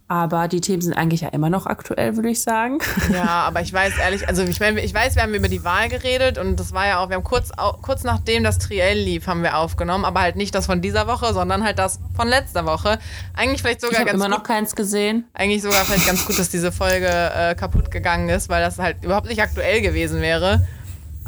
aber 0.09 0.49
die 0.49 0.61
Themen 0.61 0.83
sind 0.83 0.95
eigentlich 0.95 1.21
ja 1.21 1.29
immer 1.29 1.51
noch 1.51 1.67
aktuell, 1.67 2.17
würde 2.17 2.31
ich 2.31 2.43
sagen. 2.43 2.79
Ja, 3.13 3.25
aber 3.47 3.61
ich 3.61 3.73
weiß 3.73 3.99
ehrlich, 3.99 4.29
also 4.29 4.43
ich 4.43 4.61
meine, 4.61 4.81
ich 4.81 4.93
weiß, 4.93 5.15
wir 5.17 5.23
haben 5.23 5.35
über 5.35 5.49
die 5.49 5.65
Wahl 5.65 5.89
geredet 5.89 6.39
und 6.39 6.59
das 6.59 6.73
war 6.73 6.87
ja 6.87 6.99
auch, 7.01 7.09
wir 7.09 7.17
haben 7.17 7.25
kurz, 7.25 7.51
kurz 7.83 8.05
nachdem 8.05 8.45
das 8.45 8.59
Triell 8.59 8.99
lief, 8.99 9.27
haben 9.27 9.43
wir 9.43 9.59
aufgenommen, 9.59 10.05
aber 10.05 10.21
halt 10.21 10.37
nicht 10.37 10.55
das 10.55 10.67
von 10.67 10.81
dieser 10.81 11.07
Woche, 11.07 11.33
sondern 11.35 11.65
halt 11.65 11.79
das 11.79 12.01
von 12.15 12.29
letzter 12.29 12.67
Woche. 12.67 12.99
Eigentlich 13.35 13.63
vielleicht 13.63 13.81
sogar 13.81 14.01
ich 14.01 14.07
ganz 14.07 14.15
immer 14.17 14.27
gut, 14.27 14.39
noch 14.39 14.43
keins 14.43 14.75
gesehen. 14.75 15.25
Eigentlich 15.35 15.63
sogar 15.63 15.85
vielleicht 15.85 16.07
ganz 16.07 16.25
gut, 16.27 16.39
dass 16.39 16.49
diese 16.49 16.73
Folge 16.73 17.09
äh, 17.09 17.55
kaputt 17.55 17.91
gegangen 17.91 18.29
ist, 18.29 18.49
weil 18.49 18.63
das 18.63 18.79
halt 18.79 19.03
überhaupt 19.03 19.29
nicht 19.29 19.43
aktuell 19.43 19.83
gewesen 19.83 20.21
wäre. 20.21 20.67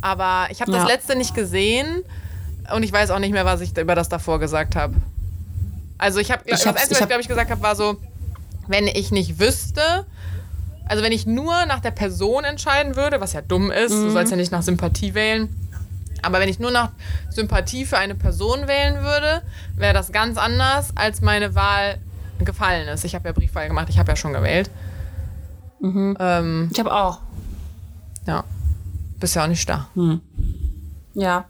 Aber 0.00 0.46
ich 0.50 0.60
habe 0.60 0.70
das 0.70 0.82
ja. 0.82 0.88
letzte 0.88 1.16
nicht 1.16 1.34
gesehen. 1.34 2.04
Und 2.75 2.82
ich 2.82 2.92
weiß 2.92 3.10
auch 3.10 3.18
nicht 3.18 3.32
mehr, 3.32 3.44
was 3.44 3.60
ich 3.60 3.76
über 3.76 3.94
das 3.94 4.08
davor 4.08 4.38
gesagt 4.38 4.76
habe. 4.76 4.94
Also 5.96 6.20
ich 6.20 6.30
habe, 6.30 6.42
das 6.46 6.64
Einzige, 6.66 6.90
was 6.90 7.00
ich 7.00 7.06
glaube 7.06 7.22
ich 7.22 7.28
gesagt 7.28 7.50
habe, 7.50 7.62
war 7.62 7.75
so, 7.75 7.96
wenn 8.66 8.87
ich 8.87 9.10
nicht 9.10 9.40
wüsste, 9.40 10.06
also 10.87 11.02
wenn 11.02 11.12
ich 11.12 11.26
nur 11.26 11.66
nach 11.66 11.80
der 11.80 11.90
Person 11.90 12.44
entscheiden 12.44 12.96
würde, 12.96 13.20
was 13.20 13.32
ja 13.32 13.40
dumm 13.40 13.70
ist, 13.70 13.94
mhm. 13.94 14.04
du 14.04 14.10
sollst 14.10 14.30
ja 14.30 14.37
nicht 14.37 14.52
nach 14.52 14.62
Sympathie 14.62 15.14
wählen, 15.14 15.48
aber 16.22 16.40
wenn 16.40 16.48
ich 16.48 16.58
nur 16.58 16.70
nach 16.70 16.90
Sympathie 17.30 17.84
für 17.84 17.98
eine 17.98 18.14
Person 18.14 18.68
wählen 18.68 19.02
würde, 19.02 19.42
wäre 19.76 19.94
das 19.94 20.12
ganz 20.12 20.38
anders, 20.38 20.92
als 20.94 21.20
meine 21.20 21.54
Wahl 21.54 21.98
gefallen 22.44 22.88
ist. 22.88 23.04
Ich 23.04 23.14
habe 23.14 23.28
ja 23.28 23.32
Briefwahl 23.32 23.68
gemacht, 23.68 23.88
ich 23.88 23.98
habe 23.98 24.10
ja 24.10 24.16
schon 24.16 24.32
gewählt. 24.32 24.70
Mhm. 25.80 26.16
Ähm, 26.18 26.68
ich 26.72 26.78
habe 26.78 26.92
auch. 26.92 27.20
Ja. 28.26 28.44
Bist 29.20 29.34
ja 29.34 29.44
auch 29.44 29.48
nicht 29.48 29.68
da. 29.68 29.88
Hm. 29.94 30.20
Ja. 31.14 31.46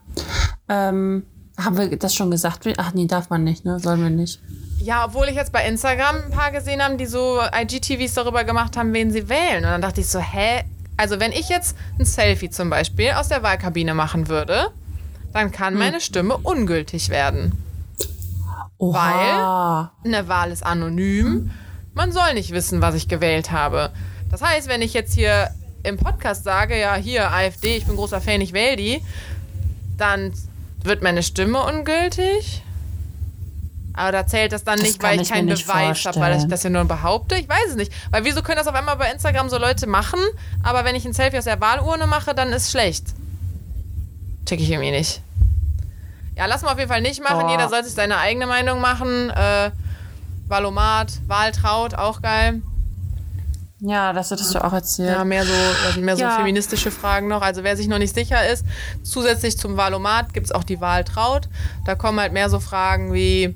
Ähm, 0.69 1.25
haben 1.57 1.77
wir 1.77 1.97
das 1.97 2.15
schon 2.15 2.31
gesagt? 2.31 2.69
Ach 2.77 2.95
nee, 2.95 3.07
darf 3.07 3.31
man 3.31 3.45
nicht, 3.45 3.65
ne? 3.65 3.81
Sollen 3.81 4.03
wir 4.03 4.11
nicht. 4.11 4.41
Ja, 4.81 5.07
obwohl 5.07 5.29
ich 5.29 5.35
jetzt 5.35 5.53
bei 5.53 5.67
Instagram 5.67 6.17
ein 6.27 6.31
paar 6.31 6.53
gesehen 6.53 6.83
habe, 6.83 6.97
die 6.97 7.07
so 7.07 7.41
IGTVs 7.41 8.15
darüber 8.15 8.45
gemacht 8.45 8.77
haben, 8.77 8.93
wen 8.93 9.11
sie 9.11 9.29
wählen. 9.29 9.65
Und 9.65 9.71
dann 9.71 9.83
dachte 9.83 10.01
ich 10.01 10.09
so, 10.09 10.21
hä? 10.21 10.63
Also 10.97 11.21
wenn 11.21 11.33
ich 11.33 11.49
jetzt 11.49 11.77
ein 11.99 12.05
Selfie 12.05 12.51
zum 12.51 12.71
Beispiel 12.71 13.11
aus 13.13 13.29
der 13.29 13.43
Wahlkabine 13.43 13.95
machen 13.95 14.29
würde, 14.29 14.69
dann 15.33 15.51
kann 15.51 15.75
hm. 15.75 15.79
meine 15.79 16.01
Stimme 16.01 16.37
ungültig 16.37 17.09
werden. 17.09 17.53
Oha. 18.79 19.93
Weil 20.05 20.13
eine 20.13 20.29
Wahl 20.29 20.53
ist 20.53 20.65
anonym. 20.65 21.51
Man 21.95 22.13
soll 22.13 22.35
nicht 22.35 22.53
wissen, 22.53 22.81
was 22.81 22.95
ich 22.95 23.09
gewählt 23.09 23.51
habe. 23.51 23.91
Das 24.31 24.43
heißt, 24.43 24.69
wenn 24.69 24.83
ich 24.83 24.95
jetzt 24.95 25.15
hier 25.15 25.51
im 25.83 25.97
Podcast 25.97 26.45
sage, 26.45 26.79
ja, 26.79 26.95
hier 26.95 27.33
AfD, 27.33 27.77
ich 27.77 27.87
bin 27.87 27.97
großer 27.97 28.21
Fan, 28.21 28.41
ich 28.41 28.53
wähle 28.53 28.77
die, 28.77 29.03
dann 29.97 30.33
wird 30.89 31.03
meine 31.03 31.23
Stimme 31.23 31.63
ungültig? 31.63 32.63
Aber 33.95 34.13
da 34.13 34.27
zählt 34.27 34.53
das 34.53 34.63
dann 34.63 34.79
das 34.79 34.87
nicht, 34.87 35.03
weil 35.03 35.21
ich, 35.21 35.29
keinen 35.29 35.49
Beweis 35.49 36.05
habe, 36.05 36.21
weil 36.21 36.39
ich 36.39 36.47
das 36.47 36.63
ja 36.63 36.71
nur 36.71 36.85
behaupte. 36.85 37.35
Ich 37.35 37.49
weiß 37.49 37.71
es 37.71 37.77
nicht. 37.77 37.93
Weil 38.11 38.25
wieso 38.25 38.43
können 38.43 38.59
das 38.59 38.69
auf 38.69 38.75
einmal 38.75 38.97
bei 38.97 39.11
Instagram 39.11 39.49
so 39.49 39.59
Leute 39.59 39.89
machen, 39.89 40.21
aber 40.63 40.85
wenn 40.85 40.95
ich 40.95 41.05
ein 41.05 41.13
Selfie 41.13 41.39
aus 41.39 41.45
der 41.45 41.61
Wahlurne 41.61 42.07
mache, 42.07 42.33
dann 42.33 42.53
ist 42.53 42.71
schlecht. 42.71 43.07
Check 44.47 44.61
ich 44.61 44.71
irgendwie 44.71 44.93
nicht. 44.93 45.21
Ja, 46.37 46.47
lass 46.47 46.63
mal 46.63 46.73
auf 46.73 46.79
jeden 46.79 46.89
Fall 46.91 47.03
nicht 47.03 47.21
machen. 47.23 47.47
Oh. 47.47 47.51
Jeder 47.51 47.69
soll 47.69 47.83
sich 47.83 47.95
seine 47.95 48.19
eigene 48.19 48.47
Meinung 48.47 48.81
machen. 48.81 49.31
Äh, 49.31 49.73
Wahlomat, 50.47 51.13
Wahltraut, 51.27 51.95
auch 51.95 52.23
geil. 52.23 52.63
Ja, 53.81 54.13
das 54.13 54.31
hattest 54.31 54.55
du 54.55 54.65
auch 54.65 54.73
erzählt. 54.73 55.11
Ja, 55.11 55.25
mehr 55.25 55.45
so, 55.45 56.01
mehr 56.01 56.17
so 56.17 56.23
ja. 56.23 56.37
feministische 56.37 56.91
Fragen 56.91 57.29
noch. 57.29 57.43
Also 57.43 57.63
wer 57.63 57.77
sich 57.77 57.87
noch 57.87 57.99
nicht 57.99 58.15
sicher 58.15 58.49
ist, 58.49 58.65
zusätzlich 59.03 59.57
zum 59.57 59.77
Wahlomat 59.77 60.35
gibt 60.35 60.47
es 60.47 60.53
auch 60.53 60.65
die 60.65 60.81
Wahltraut. 60.81 61.49
Da 61.85 61.95
kommen 61.95 62.19
halt 62.19 62.33
mehr 62.33 62.51
so 62.51 62.59
Fragen 62.59 63.13
wie, 63.13 63.55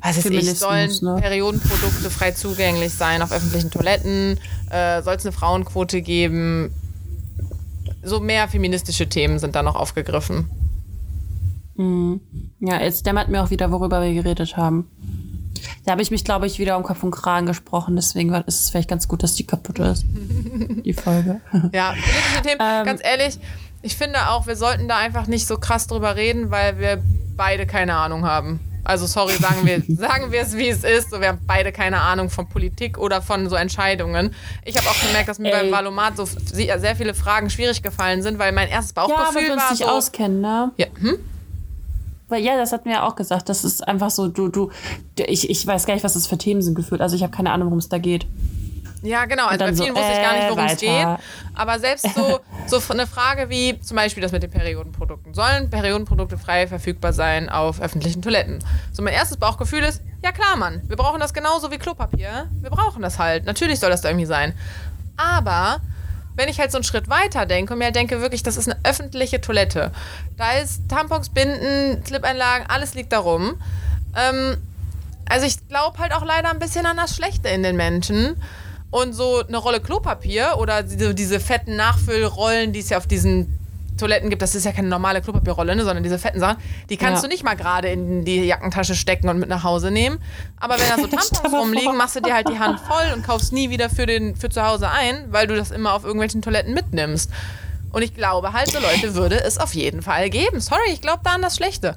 was 0.00 0.16
ist 0.16 0.30
ich, 0.30 0.58
sollen 0.58 0.90
ne? 1.02 1.16
Periodenprodukte 1.20 2.10
frei 2.10 2.32
zugänglich 2.32 2.94
sein 2.94 3.20
auf 3.20 3.30
öffentlichen 3.30 3.70
Toiletten? 3.70 4.38
Äh, 4.70 5.02
Soll 5.02 5.16
es 5.16 5.24
eine 5.24 5.32
Frauenquote 5.32 6.00
geben? 6.00 6.72
So 8.02 8.20
mehr 8.20 8.48
feministische 8.48 9.08
Themen 9.08 9.38
sind 9.38 9.54
da 9.54 9.62
noch 9.62 9.76
aufgegriffen. 9.76 10.50
Mhm. 11.76 12.20
Ja, 12.58 12.80
jetzt 12.80 13.06
dämmert 13.06 13.28
mir 13.28 13.42
auch 13.42 13.50
wieder, 13.50 13.70
worüber 13.70 14.02
wir 14.02 14.14
geredet 14.14 14.56
haben. 14.56 14.88
Da 15.84 15.92
habe 15.92 16.02
ich 16.02 16.10
mich, 16.10 16.24
glaube 16.24 16.46
ich, 16.46 16.58
wieder 16.58 16.76
um 16.76 16.82
Kopf 16.82 17.02
und 17.02 17.10
Kragen 17.10 17.46
gesprochen. 17.46 17.96
Deswegen 17.96 18.32
ist 18.34 18.62
es 18.62 18.70
vielleicht 18.70 18.88
ganz 18.88 19.08
gut, 19.08 19.22
dass 19.22 19.34
die 19.34 19.46
kaputt 19.46 19.78
ist. 19.78 20.04
die 20.84 20.92
Folge. 20.92 21.40
Ja, 21.72 21.90
politische 21.92 22.42
Themen. 22.42 22.60
Ähm, 22.60 22.84
ganz 22.84 23.00
ehrlich, 23.04 23.38
ich 23.82 23.96
finde 23.96 24.28
auch, 24.28 24.46
wir 24.46 24.56
sollten 24.56 24.88
da 24.88 24.98
einfach 24.98 25.26
nicht 25.26 25.46
so 25.46 25.58
krass 25.58 25.86
drüber 25.86 26.16
reden, 26.16 26.50
weil 26.50 26.78
wir 26.78 27.02
beide 27.36 27.66
keine 27.66 27.94
Ahnung 27.96 28.24
haben. 28.24 28.60
Also 28.84 29.06
sorry, 29.06 29.34
sagen 29.34 29.64
wir, 29.64 29.82
sagen 29.96 30.32
wir 30.32 30.42
es, 30.42 30.56
wie 30.56 30.68
es 30.68 30.84
ist. 30.84 31.10
So, 31.10 31.20
wir 31.20 31.28
haben 31.28 31.40
beide 31.46 31.72
keine 31.72 32.00
Ahnung 32.00 32.30
von 32.30 32.48
Politik 32.48 32.98
oder 32.98 33.22
von 33.22 33.48
so 33.48 33.56
Entscheidungen. 33.56 34.34
Ich 34.64 34.76
habe 34.76 34.88
auch 34.88 35.00
gemerkt, 35.06 35.28
dass 35.28 35.38
mir 35.38 35.52
Ey. 35.52 35.62
beim 35.62 35.72
Valomat 35.72 36.16
so 36.16 36.24
sehr 36.24 36.96
viele 36.96 37.14
Fragen 37.14 37.50
schwierig 37.50 37.82
gefallen 37.82 38.22
sind, 38.22 38.38
weil 38.38 38.52
mein 38.52 38.68
erstes 38.68 38.92
Bauchgefühl 38.92 39.24
ja, 39.24 39.34
weil 39.34 39.44
wir 39.44 39.52
uns 39.52 39.62
war 39.62 39.70
nicht 39.70 39.82
so, 39.82 39.88
auskennen, 39.88 40.40
ne? 40.40 40.72
Ja. 40.76 40.86
Hm? 41.00 41.18
Weil 42.32 42.42
ja, 42.42 42.56
das 42.56 42.72
hat 42.72 42.86
mir 42.86 42.92
ja 42.92 43.06
auch 43.06 43.14
gesagt. 43.14 43.48
Das 43.48 43.62
ist 43.62 43.86
einfach 43.86 44.10
so, 44.10 44.28
du, 44.28 44.48
du, 44.48 44.70
ich, 45.16 45.50
ich 45.50 45.66
weiß 45.66 45.84
gar 45.86 45.94
nicht, 45.94 46.02
was 46.02 46.14
das 46.14 46.26
für 46.26 46.38
Themen 46.38 46.62
sind 46.62 46.74
gefühlt. 46.74 47.00
Also 47.00 47.14
ich 47.14 47.22
habe 47.22 47.34
keine 47.34 47.52
Ahnung, 47.52 47.68
worum 47.68 47.78
es 47.78 47.88
da 47.88 47.98
geht. 47.98 48.26
Ja, 49.02 49.24
genau. 49.24 49.46
Also 49.46 49.64
bei 49.64 49.74
vielen 49.74 49.94
so, 49.94 50.00
wusste 50.00 50.12
ich 50.12 50.22
gar 50.22 50.32
nicht, 50.34 50.48
worum 50.48 50.64
es 50.64 50.82
äh, 50.82 50.86
geht. 50.86 51.24
Aber 51.54 51.78
selbst 51.78 52.06
so, 52.14 52.40
so 52.78 52.92
eine 52.92 53.06
Frage 53.06 53.50
wie 53.50 53.78
zum 53.80 53.96
Beispiel 53.96 54.22
das 54.22 54.32
mit 54.32 54.42
den 54.42 54.50
Periodenprodukten. 54.50 55.34
Sollen 55.34 55.68
Periodenprodukte 55.68 56.38
frei 56.38 56.66
verfügbar 56.66 57.12
sein 57.12 57.48
auf 57.48 57.80
öffentlichen 57.80 58.22
Toiletten? 58.22 58.60
So 58.92 59.02
mein 59.02 59.12
erstes 59.12 59.36
Bauchgefühl 59.36 59.80
ist, 59.80 60.00
ja 60.24 60.32
klar, 60.32 60.56
Mann, 60.56 60.82
wir 60.86 60.96
brauchen 60.96 61.20
das 61.20 61.34
genauso 61.34 61.70
wie 61.70 61.78
Klopapier. 61.78 62.48
Wir 62.60 62.70
brauchen 62.70 63.02
das 63.02 63.18
halt. 63.18 63.44
Natürlich 63.44 63.80
soll 63.80 63.90
das 63.90 64.00
da 64.00 64.08
irgendwie 64.08 64.26
sein. 64.26 64.54
Aber 65.16 65.80
wenn 66.34 66.48
ich 66.48 66.58
halt 66.58 66.72
so 66.72 66.78
einen 66.78 66.84
Schritt 66.84 67.08
weiter 67.08 67.46
denke 67.46 67.72
und 67.72 67.78
mir 67.78 67.92
denke, 67.92 68.20
wirklich, 68.20 68.42
das 68.42 68.56
ist 68.56 68.68
eine 68.68 68.78
öffentliche 68.84 69.40
Toilette. 69.40 69.92
Da 70.36 70.52
ist 70.52 70.88
Tampons, 70.88 71.28
Binden, 71.28 72.04
Slip-Einlagen, 72.06 72.66
alles 72.68 72.94
liegt 72.94 73.12
da 73.12 73.18
rum. 73.18 73.60
Ähm, 74.16 74.56
also 75.28 75.46
ich 75.46 75.68
glaube 75.68 75.98
halt 75.98 76.12
auch 76.14 76.24
leider 76.24 76.50
ein 76.50 76.58
bisschen 76.58 76.86
an 76.86 76.96
das 76.96 77.16
Schlechte 77.16 77.48
in 77.48 77.62
den 77.62 77.76
Menschen. 77.76 78.36
Und 78.90 79.14
so 79.14 79.42
eine 79.46 79.56
Rolle 79.56 79.80
Klopapier 79.80 80.56
oder 80.58 80.82
diese 80.82 81.40
fetten 81.40 81.76
Nachfüllrollen, 81.76 82.74
die 82.74 82.80
es 82.80 82.90
ja 82.90 82.98
auf 82.98 83.06
diesen 83.06 83.58
Toiletten 83.96 84.30
gibt, 84.30 84.42
das 84.42 84.54
ist 84.54 84.64
ja 84.64 84.72
keine 84.72 84.88
normale 84.88 85.20
Klopapierrolle, 85.20 85.76
ne, 85.76 85.84
sondern 85.84 86.02
diese 86.02 86.18
fetten 86.18 86.40
Sachen, 86.40 86.58
die 86.88 86.96
kannst 86.96 87.22
ja. 87.22 87.28
du 87.28 87.32
nicht 87.32 87.44
mal 87.44 87.54
gerade 87.54 87.88
in 87.88 88.24
die 88.24 88.44
Jackentasche 88.44 88.94
stecken 88.94 89.28
und 89.28 89.38
mit 89.38 89.48
nach 89.48 89.64
Hause 89.64 89.90
nehmen. 89.90 90.18
Aber 90.58 90.78
wenn 90.78 90.88
da 90.88 90.96
so 90.96 91.06
Tampons 91.06 91.52
rumliegen, 91.52 91.96
machst 91.96 92.16
du 92.16 92.20
dir 92.20 92.34
halt 92.34 92.48
die 92.48 92.58
Hand 92.58 92.80
voll 92.80 93.12
und 93.14 93.24
kaufst 93.24 93.52
nie 93.52 93.70
wieder 93.70 93.90
für, 93.90 94.06
den, 94.06 94.36
für 94.36 94.48
zu 94.48 94.62
Hause 94.62 94.90
ein, 94.90 95.26
weil 95.30 95.46
du 95.46 95.56
das 95.56 95.70
immer 95.70 95.92
auf 95.94 96.04
irgendwelchen 96.04 96.42
Toiletten 96.42 96.74
mitnimmst. 96.74 97.30
Und 97.92 98.02
ich 98.02 98.14
glaube 98.14 98.52
halt, 98.52 98.72
so 98.72 98.78
Leute 98.78 99.14
würde 99.14 99.42
es 99.42 99.58
auf 99.58 99.74
jeden 99.74 100.02
Fall 100.02 100.30
geben. 100.30 100.60
Sorry, 100.60 100.90
ich 100.92 101.02
glaube 101.02 101.20
da 101.24 101.32
an 101.32 101.42
das 101.42 101.56
Schlechte. 101.56 101.96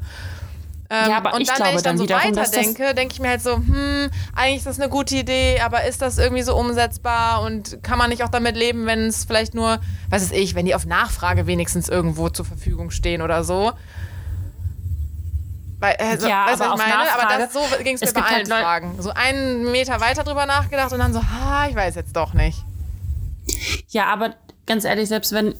Ähm, 0.89 1.09
ja, 1.09 1.17
aber 1.17 1.33
und 1.33 1.41
ich 1.41 1.47
dann, 1.47 1.57
glaube, 1.57 1.71
wenn 1.71 1.77
ich 1.77 1.83
dann, 1.83 1.97
dann 1.97 2.35
so 2.35 2.37
weiterdenke, 2.43 2.93
denke 2.93 3.13
ich 3.13 3.19
mir 3.19 3.29
halt 3.29 3.41
so, 3.41 3.55
hm, 3.55 4.09
eigentlich 4.35 4.57
ist 4.57 4.67
das 4.67 4.79
eine 4.79 4.89
gute 4.89 5.15
Idee, 5.15 5.59
aber 5.61 5.85
ist 5.85 6.01
das 6.01 6.19
irgendwie 6.19 6.43
so 6.43 6.55
umsetzbar 6.55 7.41
und 7.41 7.81
kann 7.81 7.97
man 7.97 8.11
nicht 8.11 8.23
auch 8.23 8.29
damit 8.29 8.55
leben, 8.55 8.85
wenn 8.85 9.07
es 9.07 9.25
vielleicht 9.25 9.55
nur, 9.55 9.79
was 10.09 10.21
weiß 10.23 10.31
ich, 10.31 10.53
wenn 10.53 10.65
die 10.65 10.75
auf 10.75 10.85
Nachfrage 10.85 11.47
wenigstens 11.47 11.89
irgendwo 11.89 12.29
zur 12.29 12.45
Verfügung 12.45 12.91
stehen 12.91 13.23
oder 13.23 13.43
so. 13.43 13.73
Weil, 15.79 15.95
also, 15.95 16.27
ja, 16.27 16.45
weißt, 16.47 16.61
aber 16.61 16.73
was 16.73 16.79
ich 16.79 16.87
meine? 16.87 17.03
Nachfrage, 17.03 17.33
aber 17.33 17.43
das, 17.45 17.53
so 17.53 17.83
ging 17.83 17.95
es 17.95 18.01
mir 18.01 18.13
bei 18.13 18.21
allen 18.21 18.35
halt 18.35 18.47
Fragen. 18.47 19.01
So 19.01 19.09
einen 19.09 19.71
Meter 19.71 19.99
weiter 20.01 20.23
drüber 20.23 20.45
nachgedacht 20.45 20.93
und 20.93 20.99
dann 20.99 21.13
so, 21.13 21.21
ha, 21.21 21.67
ich 21.67 21.75
weiß 21.75 21.95
jetzt 21.95 22.15
doch 22.15 22.33
nicht. 22.33 22.63
Ja, 23.89 24.05
aber 24.05 24.35
ganz 24.65 24.85
ehrlich, 24.85 25.09
selbst 25.09 25.31
wenn 25.31 25.55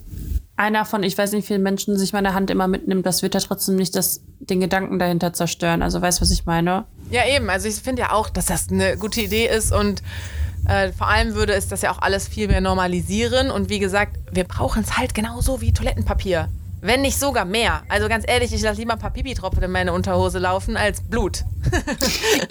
einer 0.57 0.85
von, 0.85 1.03
ich 1.03 1.17
weiß 1.17 1.31
nicht, 1.33 1.43
wie 1.43 1.47
vielen 1.47 1.63
Menschen 1.63 1.97
sich 1.97 2.13
meine 2.13 2.33
Hand 2.33 2.49
immer 2.49 2.67
mitnimmt, 2.67 3.05
das 3.05 3.21
wird 3.21 3.33
ja 3.33 3.41
trotzdem 3.41 3.75
nicht 3.75 3.95
das, 3.95 4.21
den 4.39 4.61
Gedanken 4.61 4.99
dahinter 4.99 5.33
zerstören. 5.33 5.81
Also 5.81 6.01
weißt 6.01 6.19
du, 6.19 6.21
was 6.21 6.31
ich 6.31 6.45
meine? 6.45 6.85
Ja, 7.11 7.27
eben. 7.27 7.49
Also 7.49 7.67
ich 7.67 7.75
finde 7.75 8.03
ja 8.03 8.11
auch, 8.11 8.29
dass 8.29 8.45
das 8.45 8.69
eine 8.69 8.97
gute 8.97 9.21
Idee 9.21 9.47
ist 9.47 9.73
und 9.73 10.01
äh, 10.67 10.91
vor 10.91 11.07
allem 11.07 11.35
würde 11.35 11.53
es 11.53 11.67
das 11.67 11.81
ja 11.81 11.91
auch 11.91 11.99
alles 12.01 12.27
viel 12.27 12.47
mehr 12.47 12.61
normalisieren. 12.61 13.51
Und 13.51 13.69
wie 13.69 13.79
gesagt, 13.79 14.17
wir 14.31 14.45
brauchen 14.45 14.83
es 14.83 14.97
halt 14.97 15.13
genauso 15.13 15.61
wie 15.61 15.73
Toilettenpapier. 15.73 16.49
Wenn 16.81 17.01
nicht 17.01 17.19
sogar 17.19 17.45
mehr. 17.45 17.83
Also 17.89 18.07
ganz 18.07 18.25
ehrlich, 18.27 18.53
ich 18.53 18.61
lasse 18.61 18.79
lieber 18.79 18.93
ein 18.93 18.99
paar 18.99 19.11
Pipi-Tropfen 19.11 19.63
in 19.63 19.71
meine 19.71 19.91
Unterhose 19.91 20.39
laufen 20.39 20.77
als 20.77 21.01
Blut. 21.01 21.43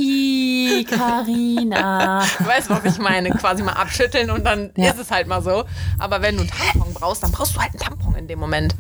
Carina. 0.85 2.25
Du 2.39 2.47
weißt, 2.47 2.71
was 2.71 2.85
ich 2.85 2.99
meine. 2.99 3.31
Quasi 3.31 3.63
mal 3.63 3.73
abschütteln 3.73 4.31
und 4.31 4.45
dann 4.45 4.71
ja. 4.77 4.91
ist 4.91 4.99
es 4.99 5.11
halt 5.11 5.27
mal 5.27 5.43
so. 5.43 5.65
Aber 5.99 6.23
wenn 6.23 6.37
du 6.37 6.43
einen 6.43 6.51
Tampon 6.51 6.95
brauchst, 6.95 7.23
dann 7.23 7.33
brauchst 7.33 7.57
du 7.57 7.61
halt 7.61 7.71
einen 7.71 7.81
Tampon 7.81 8.15
in 8.17 8.29
dem 8.29 8.39
Moment. 8.39 8.75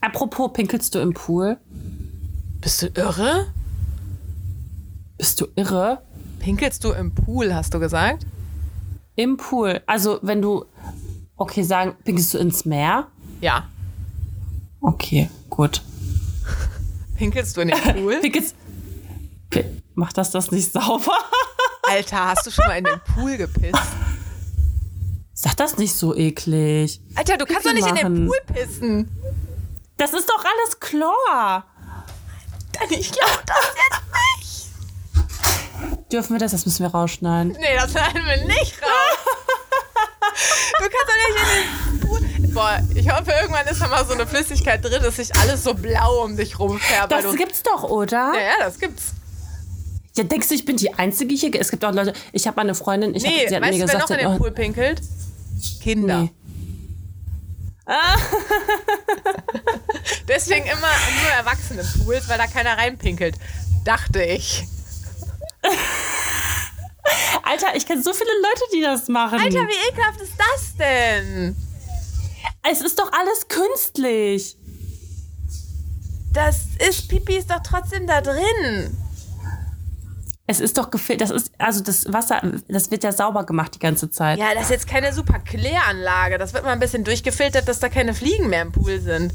Apropos, 0.00 0.52
pinkelst 0.52 0.94
du 0.94 0.98
im 0.98 1.14
Pool? 1.14 1.56
Bist 2.60 2.82
du 2.82 2.88
irre? 2.94 3.46
Bist 5.16 5.40
du 5.40 5.46
irre? 5.56 6.02
Pinkelst 6.40 6.84
du 6.84 6.92
im 6.92 7.14
Pool, 7.14 7.54
hast 7.54 7.72
du 7.72 7.78
gesagt? 7.78 8.26
Im 9.16 9.36
Pool. 9.36 9.80
Also, 9.86 10.18
wenn 10.22 10.42
du, 10.42 10.66
okay, 11.36 11.62
sagen, 11.62 11.94
pinkelst 12.04 12.34
du 12.34 12.38
ins 12.38 12.64
Meer? 12.64 13.06
Ja. 13.40 13.68
Okay, 14.80 15.30
gut. 15.48 15.82
Pinkelst 17.16 17.56
du 17.56 17.62
in 17.62 17.68
den 17.68 17.78
Pool? 17.78 18.18
Pinkelst. 18.20 18.54
Macht 19.94 20.18
das 20.18 20.30
das 20.30 20.50
nicht 20.50 20.72
sauber? 20.72 21.16
Alter, 21.84 22.28
hast 22.28 22.46
du 22.46 22.50
schon 22.50 22.66
mal 22.66 22.78
in 22.78 22.84
den 22.84 23.00
Pool 23.14 23.36
gepisst? 23.36 23.78
Sag 25.34 25.56
das 25.56 25.76
nicht 25.76 25.94
so 25.94 26.14
eklig. 26.14 27.00
Alter, 27.14 27.36
du 27.36 27.44
kannst 27.44 27.66
doch 27.66 27.72
nicht 27.72 27.82
machen. 27.86 27.96
in 27.98 28.14
den 28.14 28.26
Pool 28.26 28.38
pissen. 28.52 29.10
Das 29.96 30.12
ist 30.12 30.28
doch 30.28 30.44
alles 30.44 30.80
Chlor. 30.80 31.64
Ich 32.90 33.12
glaube 33.12 33.42
das 33.46 33.74
jetzt 33.76 34.02
nicht. 34.40 36.12
Dürfen 36.12 36.32
wir 36.34 36.40
das? 36.40 36.52
Das 36.52 36.66
müssen 36.66 36.82
wir 36.84 36.90
rausschneiden. 36.90 37.52
Nee, 37.52 37.76
das 37.76 37.90
schneiden 37.92 38.24
wir 38.24 38.44
nicht 38.46 38.80
raus. 38.82 39.18
du 40.78 40.84
kannst 40.84 41.06
doch 41.08 41.16
nicht 41.28 41.38
in 41.38 42.00
den 42.00 42.00
Pool. 42.00 42.20
Boah, 42.54 42.80
ich 42.94 43.10
hoffe, 43.10 43.30
irgendwann 43.32 43.66
ist 43.66 43.80
da 43.80 43.88
mal 43.88 44.04
so 44.06 44.14
eine 44.14 44.26
Flüssigkeit 44.26 44.84
drin, 44.84 45.02
dass 45.02 45.16
sich 45.16 45.34
alles 45.36 45.62
so 45.64 45.74
blau 45.74 46.24
um 46.24 46.36
dich 46.36 46.58
rumfärbt. 46.58 47.12
Das 47.12 47.34
gibt's 47.36 47.62
doch, 47.62 47.82
oder? 47.84 48.32
Ja, 48.34 48.40
ja, 48.40 48.54
das 48.60 48.78
gibt's. 48.78 49.12
Ja, 50.16 50.22
denkst 50.22 50.48
du, 50.48 50.54
ich 50.54 50.64
bin 50.64 50.76
die 50.76 50.94
Einzige 50.94 51.34
hier? 51.34 51.50
Es 51.60 51.70
gibt 51.70 51.84
auch 51.84 51.92
Leute, 51.92 52.12
ich 52.32 52.46
habe 52.46 52.56
meine 52.56 52.74
Freundin, 52.74 53.14
ich 53.14 53.24
nee, 53.24 53.40
hab, 53.40 53.48
sie 53.48 53.56
hat 53.56 53.62
weißt 53.62 53.78
mir 53.78 53.86
du, 53.86 53.92
gesagt, 53.92 54.10
wer 54.10 54.16
noch 54.16 54.24
in 54.24 54.30
den 54.30 54.38
Pool 54.38 54.50
pinkelt? 54.52 55.02
Kinder. 55.82 56.22
Nee. 56.22 56.30
Ah. 57.86 58.16
Deswegen 60.28 60.64
immer 60.66 60.78
nur 60.78 61.30
Erwachsene-Pools, 61.38 62.28
weil 62.28 62.38
da 62.38 62.46
keiner 62.46 62.78
reinpinkelt. 62.78 63.36
Dachte 63.84 64.22
ich. 64.22 64.66
Alter, 67.42 67.76
ich 67.76 67.86
kenne 67.86 68.02
so 68.02 68.12
viele 68.12 68.30
Leute, 68.40 68.62
die 68.74 68.80
das 68.80 69.08
machen. 69.08 69.38
Alter, 69.38 69.68
wie 69.68 69.92
ekelhaft 69.92 70.20
ist 70.20 70.32
das 70.38 70.76
denn? 70.78 71.56
Es 72.70 72.80
ist 72.80 72.98
doch 72.98 73.12
alles 73.12 73.48
künstlich. 73.48 74.56
Das 76.32 76.60
ist, 76.88 77.08
Pipi 77.08 77.36
ist 77.36 77.50
doch 77.50 77.62
trotzdem 77.62 78.06
da 78.06 78.20
drin. 78.20 78.96
Es 80.46 80.60
ist 80.60 80.76
doch 80.76 80.90
gefiltert, 80.90 81.30
das 81.30 81.42
ist, 81.42 81.52
also 81.58 81.82
das 81.82 82.12
Wasser, 82.12 82.42
das 82.68 82.90
wird 82.90 83.02
ja 83.02 83.12
sauber 83.12 83.44
gemacht 83.44 83.74
die 83.74 83.78
ganze 83.78 84.10
Zeit. 84.10 84.38
Ja, 84.38 84.52
das 84.54 84.64
ist 84.64 84.70
jetzt 84.70 84.86
keine 84.86 85.12
super 85.12 85.38
Kläranlage. 85.38 86.36
Das 86.36 86.52
wird 86.52 86.64
mal 86.64 86.72
ein 86.72 86.80
bisschen 86.80 87.02
durchgefiltert, 87.02 87.66
dass 87.66 87.78
da 87.78 87.88
keine 87.88 88.12
Fliegen 88.12 88.50
mehr 88.50 88.62
im 88.62 88.72
Pool 88.72 89.00
sind. 89.00 89.32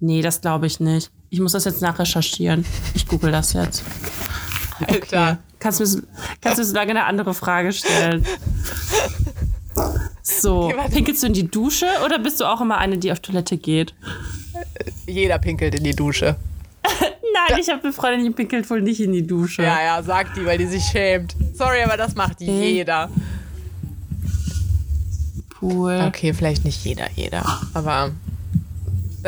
Nee, 0.00 0.20
das 0.20 0.40
glaube 0.40 0.66
ich 0.66 0.80
nicht. 0.80 1.12
Ich 1.30 1.40
muss 1.40 1.52
das 1.52 1.64
jetzt 1.64 1.80
nachrecherchieren. 1.80 2.64
Ich 2.94 3.06
google 3.06 3.30
das 3.30 3.52
jetzt. 3.52 3.84
Alter. 4.80 4.96
Okay. 4.96 5.36
Kannst 5.60 5.80
du 5.80 5.84
mir, 5.84 6.02
kannst 6.40 6.58
du 6.58 6.62
mir 6.62 6.68
so 6.68 6.74
lange 6.74 6.90
eine 6.90 7.04
andere 7.04 7.34
Frage 7.34 7.72
stellen? 7.72 8.24
So, 10.22 10.66
okay, 10.66 10.88
pinkelst 10.90 11.22
du 11.22 11.28
in 11.28 11.32
die 11.32 11.48
Dusche 11.48 11.86
oder 12.04 12.18
bist 12.18 12.40
du 12.40 12.44
auch 12.44 12.60
immer 12.60 12.78
eine, 12.78 12.98
die 12.98 13.10
auf 13.10 13.20
Toilette 13.20 13.56
geht? 13.56 13.94
Jeder 15.06 15.38
pinkelt 15.38 15.74
in 15.74 15.84
die 15.84 15.94
Dusche. 15.94 16.36
Nein, 17.50 17.60
ich 17.60 17.68
habe 17.68 17.82
eine 17.82 17.92
Freundin, 17.92 18.24
die 18.24 18.30
pinkelt 18.30 18.68
wohl 18.70 18.82
nicht 18.82 19.00
in 19.00 19.12
die 19.12 19.26
Dusche. 19.26 19.62
Ja, 19.62 19.82
ja, 19.82 20.02
sagt 20.02 20.36
die, 20.36 20.44
weil 20.44 20.58
die 20.58 20.66
sich 20.66 20.84
schämt. 20.84 21.34
Sorry, 21.54 21.82
aber 21.82 21.96
das 21.96 22.14
macht 22.14 22.40
jeder. 22.40 23.08
Pool. 25.50 26.04
Okay, 26.06 26.32
vielleicht 26.34 26.64
nicht 26.64 26.84
jeder, 26.84 27.10
jeder. 27.16 27.44
Aber 27.74 28.10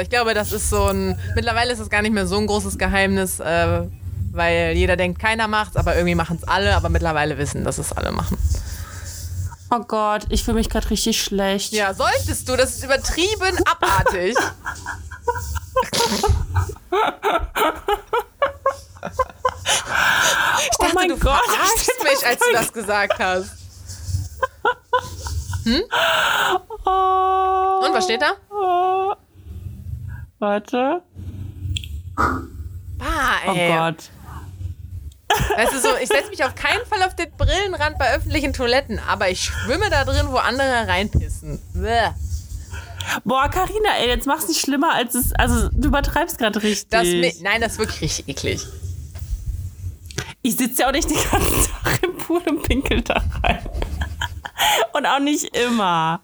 ich 0.00 0.10
glaube, 0.10 0.34
das 0.34 0.52
ist 0.52 0.70
so 0.70 0.86
ein. 0.86 1.18
Mittlerweile 1.34 1.72
ist 1.72 1.80
es 1.80 1.90
gar 1.90 2.02
nicht 2.02 2.12
mehr 2.12 2.26
so 2.26 2.38
ein 2.38 2.46
großes 2.46 2.78
Geheimnis, 2.78 3.40
äh, 3.40 3.82
weil 4.32 4.76
jeder 4.76 4.96
denkt, 4.96 5.18
keiner 5.18 5.48
macht's, 5.48 5.76
aber 5.76 5.96
irgendwie 5.96 6.14
machen 6.14 6.38
es 6.40 6.46
alle, 6.46 6.76
aber 6.76 6.88
mittlerweile 6.88 7.36
wissen, 7.38 7.64
dass 7.64 7.78
es 7.78 7.92
alle 7.92 8.12
machen. 8.12 8.38
Oh 9.72 9.80
Gott, 9.86 10.26
ich 10.30 10.44
fühle 10.44 10.56
mich 10.56 10.68
gerade 10.68 10.90
richtig 10.90 11.22
schlecht. 11.22 11.72
Ja, 11.72 11.94
solltest 11.94 12.48
du. 12.48 12.56
Das 12.56 12.76
ist 12.76 12.84
übertrieben 12.84 13.56
abartig. 13.64 14.36
ich 20.60 20.68
dachte, 20.78 20.92
oh 20.92 20.94
mein 20.94 21.08
du 21.08 21.18
Gott, 21.18 21.40
verarschst 21.44 22.02
mich, 22.02 22.26
als 22.26 22.40
du 22.40 22.52
das 22.52 22.72
gesagt 22.72 23.18
hast. 23.18 23.50
Hm? 25.64 25.82
Oh. 26.86 27.84
Und 27.84 27.94
was 27.94 28.04
steht 28.04 28.22
da? 28.22 28.32
Oh. 28.50 29.14
Warte. 30.38 31.02
Bah, 32.16 33.54
ey. 33.54 33.70
Oh 33.70 33.76
Gott. 33.76 34.10
Weißt 35.56 35.72
du, 35.72 35.78
so, 35.78 35.88
ich 36.00 36.08
setze 36.08 36.30
mich 36.30 36.42
auf 36.44 36.54
keinen 36.54 36.84
Fall 36.86 37.02
auf 37.02 37.14
den 37.14 37.30
Brillenrand 37.36 37.98
bei 37.98 38.14
öffentlichen 38.14 38.52
Toiletten, 38.52 38.98
aber 38.98 39.28
ich 39.28 39.44
schwimme 39.44 39.90
da 39.90 40.04
drin, 40.04 40.26
wo 40.30 40.36
andere 40.36 40.88
reinpissen. 40.88 41.60
Bäh. 41.74 42.10
Boah, 43.24 43.48
Karina, 43.48 43.96
ey, 44.00 44.08
jetzt 44.08 44.26
mach's 44.26 44.48
nicht 44.48 44.60
schlimmer, 44.60 44.94
als 44.94 45.14
es. 45.14 45.32
Also, 45.32 45.68
du 45.72 45.88
übertreibst 45.88 46.38
gerade 46.38 46.62
richtig. 46.62 46.90
Das, 46.90 47.06
nein, 47.42 47.60
das 47.60 47.72
ist 47.72 47.78
wirklich 47.78 48.00
richtig 48.02 48.28
eklig. 48.28 48.66
Ich 50.42 50.56
sitze 50.56 50.82
ja 50.82 50.88
auch 50.88 50.92
nicht 50.92 51.10
den 51.10 51.18
ganzen 51.30 51.70
Tag 51.84 52.02
im 52.02 52.16
Pool 52.16 52.42
und 52.48 52.62
pinkel 52.62 53.02
da 53.02 53.22
rein. 53.42 53.58
Und 54.92 55.06
auch 55.06 55.20
nicht 55.20 55.56
immer. 55.56 56.20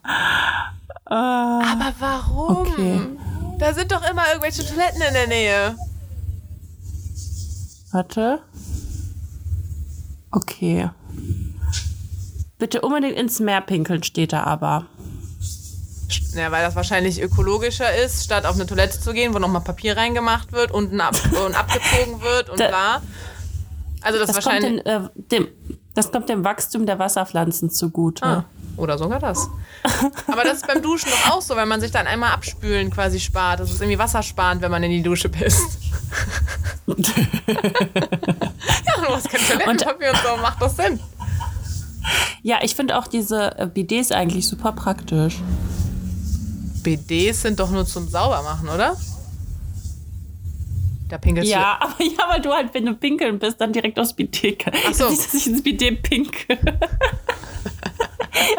Uh, 1.08 1.14
Aber 1.14 1.94
warum? 1.98 2.56
Okay. 2.66 3.00
Da 3.58 3.72
sind 3.72 3.90
doch 3.92 4.08
immer 4.10 4.28
irgendwelche 4.28 4.66
Toiletten 4.66 5.00
in 5.00 5.14
der 5.14 5.26
Nähe. 5.26 5.76
Warte. 7.92 8.40
Okay. 10.30 10.90
Bitte 12.58 12.82
unbedingt 12.82 13.16
ins 13.16 13.40
Meer 13.40 13.62
pinkeln, 13.62 14.02
steht 14.02 14.32
da 14.34 14.44
aber. 14.44 14.86
Ja, 16.34 16.52
weil 16.52 16.64
das 16.64 16.76
wahrscheinlich 16.76 17.20
ökologischer 17.20 17.94
ist, 17.96 18.24
statt 18.24 18.46
auf 18.46 18.54
eine 18.54 18.66
Toilette 18.66 19.00
zu 19.00 19.12
gehen, 19.12 19.34
wo 19.34 19.38
nochmal 19.38 19.62
Papier 19.62 19.96
reingemacht 19.96 20.52
wird, 20.52 20.70
unten 20.70 21.00
ab 21.00 21.16
und 21.44 21.54
abgezogen 21.54 22.22
wird 22.22 22.50
und 22.50 22.60
da, 22.60 22.68
bla. 22.68 23.02
Also 24.02 24.18
das, 24.18 24.28
das 24.28 24.36
wahrscheinlich. 24.36 24.84
Kommt 24.84 24.86
den, 24.86 25.04
äh, 25.04 25.08
dem, 25.30 25.48
das 25.94 26.12
kommt 26.12 26.28
dem 26.28 26.44
Wachstum 26.44 26.86
der 26.86 26.98
Wasserpflanzen 26.98 27.70
zugute. 27.70 28.24
Ah, 28.24 28.44
oder 28.76 28.98
sogar 28.98 29.18
das. 29.18 29.48
Aber 30.26 30.44
das 30.44 30.58
ist 30.58 30.66
beim 30.66 30.82
Duschen 30.82 31.10
doch 31.10 31.32
auch 31.32 31.42
so, 31.42 31.56
wenn 31.56 31.68
man 31.68 31.80
sich 31.80 31.90
dann 31.90 32.06
einmal 32.06 32.32
abspülen 32.32 32.90
quasi 32.90 33.18
spart. 33.18 33.60
Das 33.60 33.70
ist 33.70 33.80
irgendwie 33.80 33.98
wassersparend, 33.98 34.62
wenn 34.62 34.70
man 34.70 34.82
in 34.82 34.90
die 34.90 35.02
Dusche 35.02 35.28
pisst. 35.28 35.78
ja, 36.86 36.94
du 36.94 37.02
hast 39.08 39.30
kein 39.30 39.40
Toilettenpapier 39.40 40.10
und, 40.10 40.16
und 40.16 40.22
so, 40.22 40.36
macht 40.42 40.60
das 40.60 40.76
Sinn. 40.76 41.00
Ja, 42.42 42.58
ich 42.62 42.76
finde 42.76 42.98
auch 42.98 43.08
diese 43.08 43.58
äh, 43.58 43.66
BDs 43.66 44.12
eigentlich 44.12 44.46
super 44.46 44.72
praktisch. 44.72 45.40
BDs 46.86 47.42
sind 47.42 47.58
doch 47.58 47.72
nur 47.72 47.84
zum 47.84 48.08
Saubermachen, 48.08 48.68
oder? 48.68 48.96
Da 51.08 51.18
pinkelst 51.18 51.50
ja, 51.50 51.80
du. 51.80 51.86
Aber, 51.86 52.04
ja, 52.04 52.28
weil 52.28 52.40
du 52.40 52.52
halt, 52.52 52.72
wenn 52.74 52.86
du 52.86 52.94
pinkeln 52.94 53.40
bist, 53.40 53.60
dann 53.60 53.72
direkt 53.72 53.98
aufs 53.98 54.12
BD. 54.12 54.56
Ach 54.86 54.94
so. 54.94 55.10
Nicht, 55.10 55.24
dass 55.24 55.34
ich 55.34 55.48
ins 55.48 55.62
BD 55.62 55.90
pinke. 55.90 56.56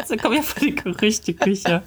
so 0.05 0.17
kommen 0.17 0.35
ja 0.35 0.41
voll 0.41 0.71
die 0.71 0.75
Gerüchte 0.75 1.33
Küche. 1.33 1.81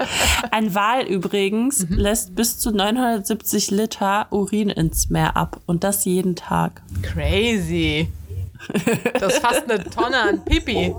Ein 0.51 0.75
Wal 0.75 1.05
übrigens 1.05 1.87
mhm. 1.87 1.97
lässt 1.97 2.35
bis 2.35 2.59
zu 2.59 2.71
970 2.71 3.71
Liter 3.73 4.27
Urin 4.31 4.71
ins 4.71 5.11
Meer 5.11 5.37
ab. 5.37 5.61
Und 5.67 5.85
das 5.85 6.07
jeden 6.07 6.37
Tag. 6.37 6.81
Crazy. 7.03 8.09
Das 9.13 9.35
ist 9.35 9.43
fast 9.43 9.71
eine 9.71 9.85
Tonne 9.85 10.23
an 10.23 10.43
Pipi. 10.43 10.95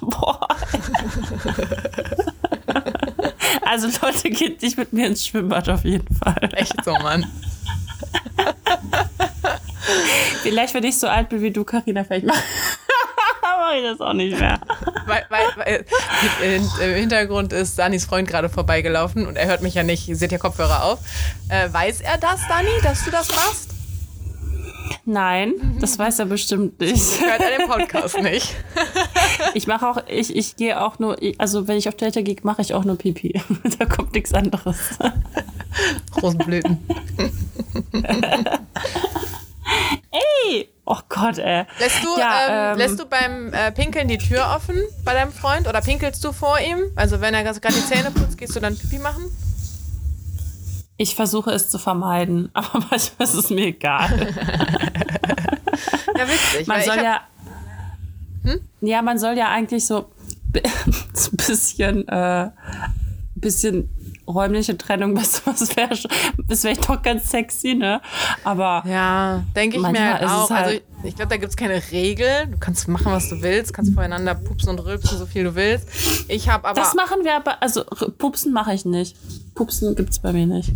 Boah. 0.00 0.48
Also 3.62 3.88
Leute, 4.02 4.30
geht 4.30 4.62
nicht 4.62 4.76
mit 4.76 4.92
mir 4.92 5.06
ins 5.06 5.26
Schwimmbad 5.26 5.68
auf 5.68 5.84
jeden 5.84 6.14
Fall. 6.16 6.50
Echt 6.52 6.84
so, 6.84 6.92
Mann. 6.92 7.26
Vielleicht, 10.42 10.74
wenn 10.74 10.84
ich 10.84 10.98
so 10.98 11.08
alt 11.08 11.28
bin 11.28 11.42
wie 11.42 11.50
du, 11.50 11.64
Karina, 11.64 12.04
vielleicht 12.04 12.26
mache 12.26 12.38
mach 13.42 13.74
ich 13.74 13.82
das 13.82 14.00
auch 14.00 14.12
nicht 14.12 14.38
mehr. 14.38 14.60
weil, 15.06 15.24
weil, 15.28 15.46
weil 15.56 15.84
im 16.80 16.94
Hintergrund 16.94 17.52
ist 17.52 17.78
Danis 17.78 18.04
Freund 18.04 18.28
gerade 18.28 18.48
vorbeigelaufen 18.48 19.26
und 19.26 19.36
er 19.36 19.46
hört 19.46 19.62
mich 19.62 19.74
ja 19.74 19.82
nicht, 19.82 20.06
seht 20.16 20.32
ja 20.32 20.38
Kopfhörer 20.38 20.84
auf. 20.84 21.00
Äh, 21.48 21.72
weiß 21.72 22.00
er 22.00 22.18
das, 22.18 22.40
Dani, 22.48 22.70
dass 22.82 23.04
du 23.04 23.10
das 23.10 23.28
machst? 23.30 23.69
Nein, 25.04 25.54
das 25.80 25.98
weiß 25.98 26.20
er 26.20 26.26
bestimmt 26.26 26.80
nicht. 26.80 27.20
Hört 27.20 27.40
er 27.40 27.58
den 27.58 27.68
Podcast 27.68 28.20
nicht. 28.20 28.54
ich 29.54 29.66
mache 29.66 29.88
auch, 29.88 30.02
ich, 30.08 30.34
ich 30.34 30.56
gehe 30.56 30.80
auch 30.80 30.98
nur, 30.98 31.16
also 31.38 31.68
wenn 31.68 31.76
ich 31.76 31.88
auf 31.88 31.96
Toilette 31.96 32.22
gehe, 32.22 32.36
mache 32.42 32.62
ich 32.62 32.74
auch 32.74 32.84
nur 32.84 32.96
Pipi. 32.96 33.40
da 33.78 33.86
kommt 33.86 34.14
nichts 34.14 34.34
anderes. 34.34 34.98
Rosenblüten. 36.22 36.78
Ey! 40.10 40.68
Oh 40.84 40.98
Gott, 41.08 41.38
ey. 41.38 41.64
Lässt 41.78 42.02
du, 42.02 42.18
ja, 42.18 42.72
ähm, 42.72 42.72
ähm, 42.72 42.78
lässt 42.78 42.98
du 42.98 43.06
beim 43.06 43.52
äh, 43.52 43.70
Pinkeln 43.70 44.08
die 44.08 44.18
Tür 44.18 44.52
offen 44.56 44.76
bei 45.04 45.14
deinem 45.14 45.32
Freund 45.32 45.68
oder 45.68 45.80
pinkelst 45.80 46.24
du 46.24 46.32
vor 46.32 46.58
ihm? 46.58 46.90
Also 46.96 47.20
wenn 47.20 47.32
er 47.32 47.44
gerade 47.44 47.76
die 47.76 47.86
Zähne 47.86 48.10
putzt, 48.10 48.36
gehst 48.36 48.56
du 48.56 48.60
dann 48.60 48.76
Pipi 48.76 48.98
machen? 48.98 49.30
Ich 51.00 51.14
versuche 51.14 51.50
es 51.52 51.70
zu 51.70 51.78
vermeiden, 51.78 52.50
aber 52.52 52.84
manchmal 52.90 53.26
ist 53.26 53.32
es 53.32 53.48
mir 53.48 53.68
egal. 53.68 54.34
ja, 56.14 56.28
witzig. 56.28 56.66
Man 56.66 56.82
soll 56.82 56.96
ja. 56.96 57.22
Hm? 58.42 58.60
Ja, 58.82 59.00
man 59.00 59.18
soll 59.18 59.38
ja 59.38 59.48
eigentlich 59.48 59.86
so, 59.86 60.10
so 61.14 61.30
ein 61.32 61.36
bisschen, 61.38 62.06
äh, 62.06 62.50
bisschen 63.34 63.88
räumliche 64.30 64.76
Trennung, 64.76 65.16
was, 65.20 65.46
was 65.46 65.76
wäre 65.76 65.96
das 66.48 66.64
wäre 66.64 66.76
doch 66.76 67.02
ganz 67.02 67.30
sexy, 67.30 67.74
ne? 67.74 68.00
Aber. 68.44 68.82
Ja, 68.86 69.42
denke 69.54 69.76
ich 69.76 69.82
mir 69.82 70.14
halt 70.14 70.24
auch. 70.24 70.50
Halt 70.50 70.64
also 70.64 70.76
ich, 70.76 71.08
ich 71.10 71.16
glaube, 71.16 71.30
da 71.30 71.36
gibt 71.36 71.50
es 71.50 71.56
keine 71.56 71.82
Regel. 71.90 72.46
Du 72.50 72.58
kannst 72.58 72.88
machen, 72.88 73.12
was 73.12 73.28
du 73.28 73.40
willst, 73.42 73.72
kannst 73.72 73.94
voreinander 73.94 74.34
pupsen 74.34 74.70
und 74.70 74.78
rülpsen, 74.80 75.18
so 75.18 75.26
viel 75.26 75.44
du 75.44 75.54
willst. 75.54 75.88
Ich 76.28 76.48
habe 76.48 76.68
aber. 76.68 76.80
Das 76.80 76.94
machen 76.94 77.24
wir 77.24 77.36
aber, 77.36 77.62
also 77.62 77.84
pupsen 77.84 78.52
mache 78.52 78.74
ich 78.74 78.84
nicht. 78.84 79.16
Pupsen 79.54 79.94
gibt 79.94 80.10
es 80.10 80.18
bei 80.18 80.32
mir 80.32 80.46
nicht. 80.46 80.72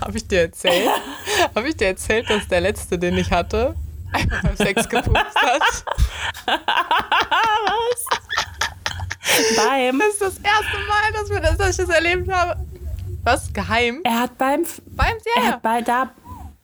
Habe 0.00 0.16
ich 0.16 0.26
dir 0.26 0.40
erzählt? 0.40 0.88
habe 1.54 1.68
ich 1.68 1.76
dir 1.76 1.86
erzählt, 1.88 2.28
dass 2.28 2.46
der 2.48 2.60
letzte, 2.60 2.98
den 2.98 3.16
ich 3.16 3.30
hatte, 3.30 3.74
einfach 4.12 4.42
beim 4.42 4.56
Sex 4.56 4.88
gepupst 4.88 5.36
hat? 5.36 5.84
was? 7.66 8.04
Beim. 9.56 9.98
Das 9.98 10.08
ist 10.08 10.20
das 10.20 10.38
erste 10.38 10.78
Mal, 10.88 11.12
dass, 11.12 11.30
wir 11.30 11.40
das, 11.40 11.56
dass 11.56 11.70
ich 11.70 11.86
das 11.86 11.94
erlebt 11.94 12.30
habe. 12.30 12.60
Was? 13.26 13.52
Geheim? 13.52 14.02
Er 14.04 14.20
hat 14.20 14.38
beim. 14.38 14.64
Beim, 14.86 15.16
ja. 15.34 15.42
Er 15.42 15.48
hat 15.48 15.62
bei 15.62 15.82
da. 15.82 16.12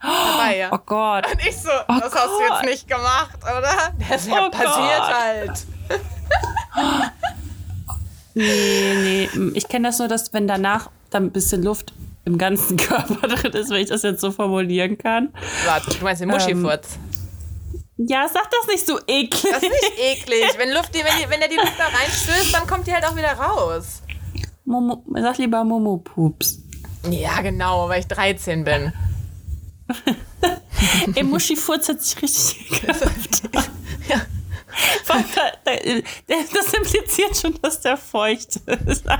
Dabei, 0.00 0.58
ja. 0.58 0.68
Oh 0.72 0.78
Gott. 0.86 1.26
Und 1.26 1.44
ich 1.44 1.56
so, 1.56 1.68
oh 1.68 1.98
das 1.98 2.12
Gott. 2.12 2.20
hast 2.22 2.38
du 2.38 2.54
jetzt 2.54 2.64
nicht 2.66 2.88
gemacht, 2.88 3.38
oder? 3.42 3.92
Das 4.08 4.22
ist 4.22 4.28
ja 4.28 4.46
oh 4.46 4.50
passiert 4.50 5.00
Gott. 5.00 5.12
halt. 5.12 5.66
nee, 8.34 9.28
nee. 9.34 9.50
Ich 9.54 9.66
kenne 9.66 9.88
das 9.88 9.98
nur, 9.98 10.06
dass 10.06 10.32
wenn 10.32 10.46
danach 10.46 10.88
dann 11.10 11.24
ein 11.24 11.32
bisschen 11.32 11.64
Luft 11.64 11.94
im 12.24 12.38
ganzen 12.38 12.76
Körper 12.76 13.26
drin 13.26 13.52
ist, 13.54 13.70
wenn 13.70 13.82
ich 13.82 13.88
das 13.88 14.04
jetzt 14.04 14.20
so 14.20 14.30
formulieren 14.30 14.98
kann. 14.98 15.34
Warte, 15.66 15.90
du 15.90 16.04
meinst 16.04 16.22
den 16.22 16.28
Muschifurz? 16.28 16.90
Ähm, 16.94 18.06
ja, 18.08 18.28
sag 18.28 18.48
das 18.50 18.68
nicht 18.68 18.86
so 18.86 19.00
eklig. 19.08 19.52
Das 19.52 19.62
ist 19.62 19.70
nicht 19.70 19.98
eklig. 19.98 20.44
Wenn, 20.58 20.70
Luft, 20.70 20.94
wenn, 20.94 21.02
die, 21.20 21.28
wenn 21.28 21.40
der 21.40 21.48
die 21.48 21.56
Luft 21.56 21.74
da 21.76 21.86
reinstößt, 21.86 22.54
dann 22.54 22.68
kommt 22.68 22.86
die 22.86 22.94
halt 22.94 23.04
auch 23.04 23.16
wieder 23.16 23.32
raus. 23.32 24.01
Momo, 24.64 25.04
sag 25.14 25.38
lieber 25.38 25.64
Momo-Pups. 25.64 26.62
Ja, 27.10 27.40
genau, 27.40 27.88
weil 27.88 28.00
ich 28.00 28.06
13 28.06 28.64
bin. 28.64 28.92
Ey, 31.14 31.22
Muschifurz 31.24 31.88
hat 31.88 32.00
sich 32.02 32.20
richtig 32.22 32.82
ja. 34.08 34.20
Das 36.54 36.72
impliziert 36.72 37.36
schon, 37.36 37.54
dass 37.60 37.80
der 37.80 37.96
feucht 37.96 38.56
ist. 38.86 39.06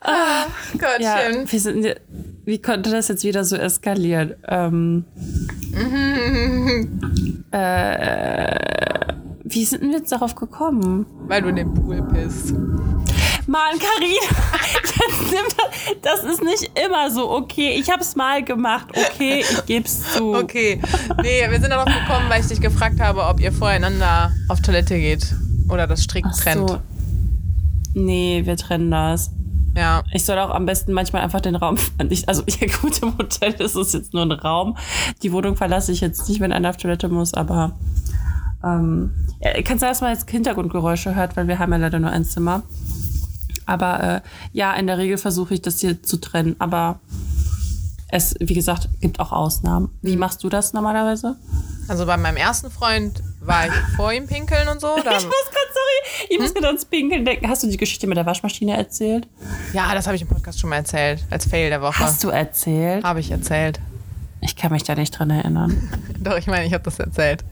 ah, 0.00 0.46
Gottchen. 0.72 1.00
Ja, 1.00 1.30
wie, 1.50 1.58
sind, 1.58 1.96
wie 2.44 2.60
konnte 2.60 2.90
das 2.90 3.08
jetzt 3.08 3.24
wieder 3.24 3.44
so 3.44 3.56
eskalieren? 3.56 4.34
Ähm, 4.46 5.04
äh, 7.52 9.16
wie 9.48 9.64
sind 9.64 9.82
wir 9.82 9.98
jetzt 9.98 10.10
darauf 10.10 10.34
gekommen? 10.34 11.06
Weil 11.28 11.42
du 11.42 11.48
in 11.48 11.56
den 11.56 11.72
Pool 11.72 12.02
bist. 12.02 12.52
Mann, 13.46 13.78
Karin, 13.78 14.16
das 16.02 16.24
ist 16.24 16.42
nicht 16.42 16.68
immer 16.84 17.10
so 17.12 17.30
okay. 17.30 17.76
Ich 17.78 17.88
hab's 17.88 18.16
mal 18.16 18.42
gemacht, 18.42 18.88
okay, 18.90 19.44
ich 19.48 19.66
geb's 19.66 20.14
zu. 20.14 20.34
Okay, 20.34 20.80
nee, 21.22 21.48
wir 21.48 21.60
sind 21.60 21.70
darauf 21.70 21.84
gekommen, 21.84 22.28
weil 22.28 22.40
ich 22.40 22.48
dich 22.48 22.60
gefragt 22.60 23.00
habe, 23.00 23.24
ob 23.24 23.38
ihr 23.38 23.52
voreinander 23.52 24.32
auf 24.48 24.60
Toilette 24.62 24.98
geht 24.98 25.32
oder 25.68 25.86
das 25.86 26.02
strikt 26.02 26.26
Ach 26.28 26.36
trennt. 26.36 26.70
So. 26.70 26.80
Nee, 27.94 28.42
wir 28.44 28.56
trennen 28.56 28.90
das. 28.90 29.30
Ja. 29.76 30.02
Ich 30.12 30.24
soll 30.24 30.38
auch 30.40 30.50
am 30.50 30.66
besten 30.66 30.92
manchmal 30.92 31.22
einfach 31.22 31.40
den 31.40 31.54
Raum. 31.54 31.76
Also, 32.26 32.42
ja, 32.48 32.66
gut, 32.80 33.00
im 33.00 33.16
Hotel 33.16 33.52
ist 33.52 33.76
es 33.76 33.92
jetzt 33.92 34.12
nur 34.12 34.22
ein 34.22 34.32
Raum. 34.32 34.76
Die 35.22 35.30
Wohnung 35.32 35.54
verlasse 35.54 35.92
ich 35.92 36.00
jetzt 36.00 36.28
nicht, 36.28 36.40
wenn 36.40 36.50
einer 36.50 36.70
auf 36.70 36.78
Toilette 36.78 37.08
muss, 37.08 37.32
aber 37.32 37.76
ähm, 38.64 39.12
ja, 39.40 39.60
kann 39.62 39.78
sein, 39.78 39.90
dass 39.90 40.00
man 40.00 40.12
jetzt 40.12 40.30
Hintergrundgeräusche 40.30 41.14
hört, 41.14 41.36
weil 41.36 41.48
wir 41.48 41.58
haben 41.58 41.72
ja 41.72 41.78
leider 41.78 41.98
nur 41.98 42.10
ein 42.10 42.24
Zimmer. 42.24 42.62
Aber 43.66 44.02
äh, 44.02 44.20
ja, 44.52 44.72
in 44.74 44.86
der 44.86 44.98
Regel 44.98 45.18
versuche 45.18 45.54
ich 45.54 45.62
das 45.62 45.80
hier 45.80 46.02
zu 46.02 46.18
trennen. 46.18 46.56
Aber 46.58 47.00
es, 48.08 48.34
wie 48.38 48.54
gesagt, 48.54 48.88
gibt 49.00 49.18
auch 49.18 49.32
Ausnahmen. 49.32 49.90
Wie 50.02 50.14
mhm. 50.14 50.20
machst 50.20 50.42
du 50.44 50.48
das 50.48 50.72
normalerweise? 50.72 51.36
Also 51.88 52.06
bei 52.06 52.16
meinem 52.16 52.36
ersten 52.36 52.70
Freund 52.70 53.22
war 53.40 53.66
ich 53.66 53.72
vor 53.96 54.12
ihm 54.12 54.26
pinkeln 54.26 54.68
und 54.68 54.80
so. 54.80 54.88
ich 54.96 55.04
muss 55.04 55.12
gerade, 55.12 55.24
sorry, 55.24 56.26
ich 56.28 56.36
hm? 56.36 56.42
muss 56.42 56.54
gerade 56.54 56.66
ans 56.68 56.84
Pinkeln 56.84 57.24
denken. 57.24 57.48
Hast 57.48 57.62
du 57.62 57.68
die 57.68 57.76
Geschichte 57.76 58.06
mit 58.06 58.16
der 58.16 58.26
Waschmaschine 58.26 58.76
erzählt? 58.76 59.28
Ja, 59.72 59.92
das 59.94 60.06
habe 60.06 60.16
ich 60.16 60.22
im 60.22 60.28
Podcast 60.28 60.58
schon 60.58 60.70
mal 60.70 60.76
erzählt, 60.76 61.24
als 61.30 61.46
Fail 61.46 61.70
der 61.70 61.82
Woche. 61.82 61.98
Hast 61.98 62.22
du 62.24 62.28
erzählt? 62.28 63.04
Habe 63.04 63.20
ich 63.20 63.30
erzählt. 63.30 63.80
Ich 64.40 64.56
kann 64.56 64.72
mich 64.72 64.84
da 64.84 64.94
nicht 64.94 65.12
dran 65.12 65.30
erinnern. 65.30 65.90
Doch, 66.20 66.36
ich 66.36 66.46
meine, 66.46 66.66
ich 66.66 66.72
habe 66.72 66.84
das 66.84 66.98
erzählt. 66.98 67.44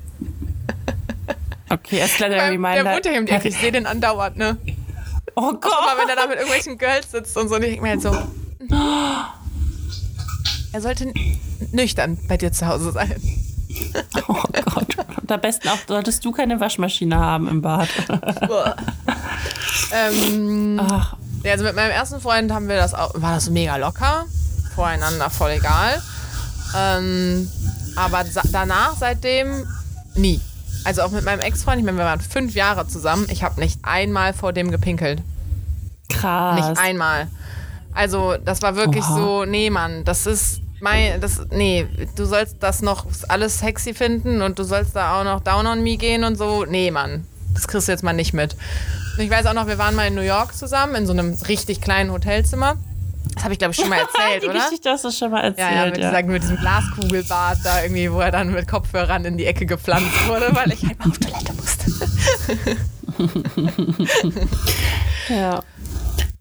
Okay, 1.70 2.02
als 2.02 2.12
kleiner 2.12 2.36
Reminder. 2.36 2.84
Der 2.84 2.94
wohnt 2.94 3.06
ja 3.06 3.12
im 3.12 3.26
Eck, 3.26 3.44
ich 3.44 3.56
sehe 3.56 3.72
den 3.72 3.86
andauernd, 3.86 4.36
ne? 4.36 4.56
Oh 5.36 5.52
Gott. 5.52 5.72
Auch 5.72 5.86
mal, 5.86 5.98
wenn 6.00 6.08
er 6.08 6.14
da 6.14 6.26
mit 6.26 6.36
irgendwelchen 6.36 6.78
Girls 6.78 7.10
sitzt 7.10 7.36
und 7.36 7.48
so, 7.48 7.56
und 7.56 7.62
ich 7.62 7.70
denke 7.70 7.82
mir 7.82 7.90
halt 7.90 8.02
so, 8.02 8.12
er 10.72 10.80
sollte 10.80 11.12
nüchtern 11.72 12.18
bei 12.28 12.36
dir 12.36 12.52
zu 12.52 12.66
Hause 12.66 12.92
sein. 12.92 13.20
Oh 14.28 14.34
Gott. 14.34 14.96
Und 15.20 15.32
am 15.32 15.40
besten 15.40 15.68
auch 15.68 15.78
solltest 15.88 16.24
du 16.24 16.30
keine 16.30 16.60
Waschmaschine 16.60 17.16
haben 17.16 17.48
im 17.48 17.60
Bad. 17.60 17.88
ähm, 19.92 20.80
Ach. 20.80 21.16
Ja, 21.42 21.52
also 21.52 21.64
mit 21.64 21.74
meinem 21.74 21.90
ersten 21.90 22.20
Freund 22.20 22.52
haben 22.52 22.68
wir 22.68 22.76
das 22.76 22.94
auch, 22.94 23.20
war 23.20 23.34
das 23.34 23.50
mega 23.50 23.76
locker, 23.76 24.26
voreinander 24.76 25.28
voll 25.28 25.52
egal. 25.52 26.00
Ähm, 26.76 27.50
aber 27.96 28.24
danach, 28.52 28.94
seitdem, 28.96 29.66
nie. 30.14 30.40
Also 30.84 31.02
auch 31.02 31.10
mit 31.10 31.24
meinem 31.24 31.40
Ex-Freund, 31.40 31.78
ich 31.78 31.84
meine, 31.84 31.98
wir 31.98 32.04
waren 32.04 32.20
fünf 32.20 32.54
Jahre 32.54 32.86
zusammen. 32.86 33.26
Ich 33.30 33.42
habe 33.42 33.60
nicht 33.60 33.80
einmal 33.82 34.34
vor 34.34 34.52
dem 34.52 34.70
gepinkelt. 34.70 35.22
Krass. 36.10 36.56
Nicht 36.56 36.78
einmal. 36.78 37.28
Also 37.94 38.36
das 38.44 38.60
war 38.62 38.76
wirklich 38.76 39.04
Oha. 39.04 39.16
so, 39.16 39.44
nee, 39.44 39.70
Mann, 39.70 40.04
das 40.04 40.26
ist 40.26 40.60
mein, 40.80 41.20
das, 41.20 41.40
nee, 41.50 41.86
du 42.16 42.24
sollst 42.26 42.56
das 42.60 42.82
noch 42.82 43.06
alles 43.28 43.60
sexy 43.60 43.94
finden 43.94 44.42
und 44.42 44.58
du 44.58 44.64
sollst 44.64 44.94
da 44.94 45.18
auch 45.18 45.24
noch 45.24 45.40
down 45.40 45.66
on 45.66 45.82
me 45.82 45.96
gehen 45.96 46.24
und 46.24 46.36
so. 46.36 46.64
Nee, 46.64 46.90
Mann, 46.90 47.26
das 47.54 47.68
kriegst 47.68 47.88
du 47.88 47.92
jetzt 47.92 48.02
mal 48.02 48.12
nicht 48.12 48.34
mit. 48.34 48.56
Ich 49.16 49.30
weiß 49.30 49.46
auch 49.46 49.54
noch, 49.54 49.68
wir 49.68 49.78
waren 49.78 49.94
mal 49.94 50.08
in 50.08 50.14
New 50.14 50.22
York 50.22 50.54
zusammen 50.54 50.96
in 50.96 51.06
so 51.06 51.12
einem 51.12 51.34
richtig 51.48 51.80
kleinen 51.80 52.10
Hotelzimmer. 52.10 52.76
Das 53.34 53.44
habe 53.44 53.54
ich, 53.54 53.58
glaube 53.58 53.72
ich, 53.72 53.80
schon 53.80 53.88
mal 53.88 53.98
erzählt, 54.00 54.42
die 54.42 54.48
oder? 54.48 54.60
Geschichte 54.60 54.90
hast 54.90 55.04
du 55.04 55.10
schon 55.10 55.30
mal 55.30 55.42
erzählt. 55.42 55.70
Ja, 55.70 55.84
ja, 55.84 55.90
mit, 55.90 55.98
ja. 55.98 56.10
Sagen, 56.10 56.28
mit 56.30 56.42
diesem 56.42 56.56
Glaskugelbad 56.56 57.58
da 57.64 57.82
irgendwie, 57.82 58.12
wo 58.12 58.20
er 58.20 58.30
dann 58.30 58.52
mit 58.52 58.68
Kopfhörern 58.68 59.24
in 59.24 59.38
die 59.38 59.46
Ecke 59.46 59.66
gepflanzt 59.66 60.28
wurde, 60.28 60.54
weil 60.54 60.72
ich 60.72 60.86
halt 60.86 60.98
mal 60.98 61.10
auf 61.10 61.18
Toilette 61.18 61.52
musste. 61.54 61.84
ja. 65.34 65.60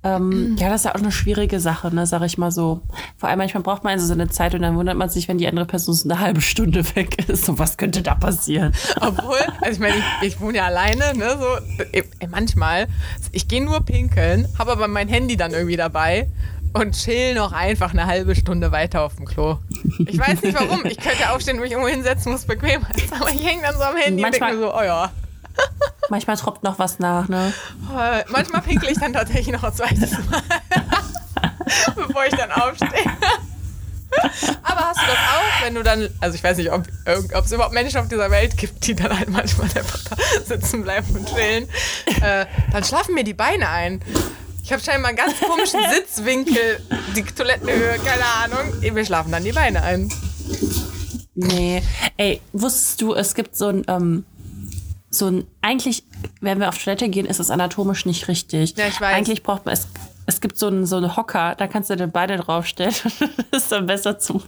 Ähm, 0.05 0.57
ja, 0.59 0.67
das 0.67 0.81
ist 0.81 0.85
ja 0.85 0.95
auch 0.95 0.99
eine 0.99 1.13
schwierige 1.13 1.61
Sache, 1.61 1.93
ne, 1.95 2.05
sag 2.05 2.23
ich 2.23 2.37
mal 2.37 2.51
so. 2.51 2.81
Vor 3.15 3.29
allem 3.29 3.37
manchmal 3.37 3.63
braucht 3.63 3.85
man 3.85 3.93
also 3.93 4.05
so 4.05 4.13
eine 4.13 4.27
Zeit 4.27 4.53
und 4.53 4.61
dann 4.61 4.75
wundert 4.75 4.97
man 4.97 5.09
sich, 5.09 5.29
wenn 5.29 5.37
die 5.37 5.47
andere 5.47 5.65
Person 5.65 5.95
so 5.95 6.09
eine 6.09 6.19
halbe 6.19 6.41
Stunde 6.41 6.83
weg 6.95 7.29
ist. 7.29 7.47
Und 7.47 7.57
was 7.57 7.77
könnte 7.77 8.01
da 8.01 8.13
passieren? 8.13 8.73
Obwohl, 8.99 9.39
also 9.61 9.71
ich 9.71 9.79
meine, 9.79 9.95
ich, 9.95 10.27
ich, 10.27 10.41
wohne 10.41 10.57
ja 10.57 10.65
alleine, 10.65 11.13
ne, 11.15 11.37
so, 11.39 11.83
ey, 11.93 12.03
manchmal, 12.29 12.87
ich 13.31 13.47
gehe 13.47 13.63
nur 13.63 13.79
pinkeln, 13.85 14.47
habe 14.59 14.73
aber 14.73 14.89
mein 14.89 15.07
Handy 15.07 15.37
dann 15.37 15.53
irgendwie 15.53 15.77
dabei 15.77 16.29
und 16.73 16.93
chill 16.93 17.35
noch 17.35 17.51
einfach 17.51 17.91
eine 17.91 18.05
halbe 18.05 18.35
Stunde 18.35 18.71
weiter 18.71 19.01
auf 19.01 19.15
dem 19.15 19.25
Klo. 19.25 19.57
Ich 19.99 20.17
weiß 20.17 20.41
nicht 20.41 20.57
warum. 20.59 20.85
Ich 20.85 20.97
könnte 20.97 21.31
aufstehen 21.31 21.57
und 21.57 21.63
mich 21.63 21.71
irgendwo 21.71 21.89
hinsetzen, 21.89 22.31
muss 22.31 22.45
bequem 22.45 22.81
sein. 22.81 23.19
Aber 23.19 23.29
ich 23.29 23.45
hänge 23.45 23.61
dann 23.61 23.75
so 23.75 23.83
am 23.83 23.95
Handy 23.95 24.21
Manchmal, 24.21 24.51
und 24.53 24.61
denke 24.61 24.65
mir 24.67 24.73
so, 24.73 24.79
oh 24.79 24.83
ja. 24.83 25.11
Manchmal 26.09 26.35
tropft 26.37 26.63
noch 26.63 26.79
was 26.79 26.99
nach, 26.99 27.27
ne? 27.27 27.53
Äh, 27.95 28.23
manchmal 28.29 28.61
pinkel 28.61 28.89
ich 28.89 28.99
dann 28.99 29.13
tatsächlich 29.13 29.53
noch 29.53 29.63
ein 29.63 29.73
zweites 29.73 30.11
Mal. 30.11 30.41
bevor 31.95 32.25
ich 32.25 32.35
dann 32.35 32.51
aufstehe. 32.51 32.89
Aber 34.63 34.81
hast 34.81 35.01
du 35.01 35.05
das 35.07 35.17
auch, 35.17 35.65
wenn 35.65 35.75
du 35.75 35.83
dann, 35.83 36.09
also 36.19 36.35
ich 36.35 36.43
weiß 36.43 36.57
nicht, 36.57 36.71
ob, 36.71 36.83
ob 37.33 37.45
es 37.45 37.51
überhaupt 37.51 37.73
Menschen 37.73 37.99
auf 37.99 38.07
dieser 38.07 38.29
Welt 38.29 38.57
gibt, 38.57 38.85
die 38.85 38.95
dann 38.95 39.17
halt 39.17 39.29
manchmal 39.29 39.67
einfach 39.67 39.99
sitzen 40.45 40.83
bleiben 40.83 41.15
und 41.15 41.27
chillen, 41.27 41.67
äh, 42.21 42.45
dann 42.71 42.83
schlafen 42.83 43.15
mir 43.15 43.23
die 43.23 43.33
Beine 43.33 43.69
ein. 43.69 44.01
Ich 44.63 44.71
habe 44.71 44.81
scheinbar 44.81 45.09
einen 45.09 45.17
ganz 45.17 45.37
komischen 45.39 45.81
Sitzwinkel, 45.93 46.79
die 47.15 47.23
Toilettenhöhe, 47.23 47.99
keine 47.99 48.25
Ahnung. 48.25 48.81
Wir 48.81 49.05
schlafen 49.05 49.31
dann 49.31 49.43
die 49.43 49.51
Beine 49.51 49.83
ein. 49.83 50.09
Nee. 51.35 51.83
Ey, 52.15 52.39
wusstest 52.53 53.01
du, 53.01 53.13
es 53.13 53.35
gibt 53.35 53.57
so 53.57 53.67
ein, 53.67 53.83
ähm, 53.87 54.23
so 55.09 55.27
ein, 55.27 55.45
eigentlich, 55.61 56.03
wenn 56.39 56.59
wir 56.59 56.69
auf 56.69 56.81
Toilette 56.81 57.09
gehen, 57.09 57.25
ist 57.25 57.39
es 57.39 57.49
anatomisch 57.51 58.05
nicht 58.05 58.29
richtig. 58.29 58.75
Ja, 58.77 58.87
ich 58.87 59.01
weiß. 59.01 59.13
Eigentlich 59.13 59.43
braucht 59.43 59.65
man, 59.65 59.73
es, 59.73 59.87
es 60.25 60.41
gibt 60.41 60.57
so 60.57 60.67
einen, 60.67 60.85
so 60.85 60.97
einen 60.97 61.15
Hocker, 61.15 61.55
da 61.55 61.67
kannst 61.67 61.89
du 61.89 61.95
deine 61.95 62.11
Beine 62.11 62.37
draufstellen. 62.37 62.93
das 63.51 63.63
ist 63.63 63.71
dann 63.71 63.85
besser 63.85 64.19
zu. 64.19 64.41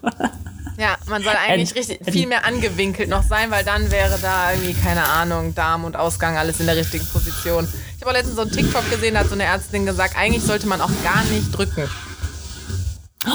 Ja, 0.78 0.98
man 1.08 1.24
soll 1.24 1.34
eigentlich 1.36 1.70
and, 1.70 1.78
richtig 1.78 2.14
viel 2.14 2.28
mehr 2.28 2.46
angewinkelt 2.46 3.10
noch 3.10 3.24
sein, 3.24 3.50
weil 3.52 3.64
dann 3.64 3.92
wäre 3.92 4.18
da 4.22 4.52
irgendwie, 4.52 4.74
keine 4.74 5.04
Ahnung, 5.04 5.56
Darm 5.56 5.86
und 5.86 5.96
Ausgang 5.96 6.38
alles 6.38 6.60
in 6.60 6.66
der 6.66 6.76
richtigen 6.76 7.06
Position. 7.08 7.68
Ich 7.96 8.02
habe 8.02 8.12
auch 8.12 8.16
letztens 8.16 8.36
so 8.36 8.42
einen 8.42 8.52
TikTok 8.52 8.90
gesehen, 8.90 9.14
da 9.14 9.22
hat 9.22 9.28
so 9.28 9.34
eine 9.34 9.44
Ärztin 9.44 9.86
gesagt, 9.86 10.18
eigentlich 10.18 10.44
sollte 10.44 10.68
man 10.68 10.82
auch 10.82 10.92
gar 11.04 11.24
nicht 11.26 11.52
drücken. 11.56 11.90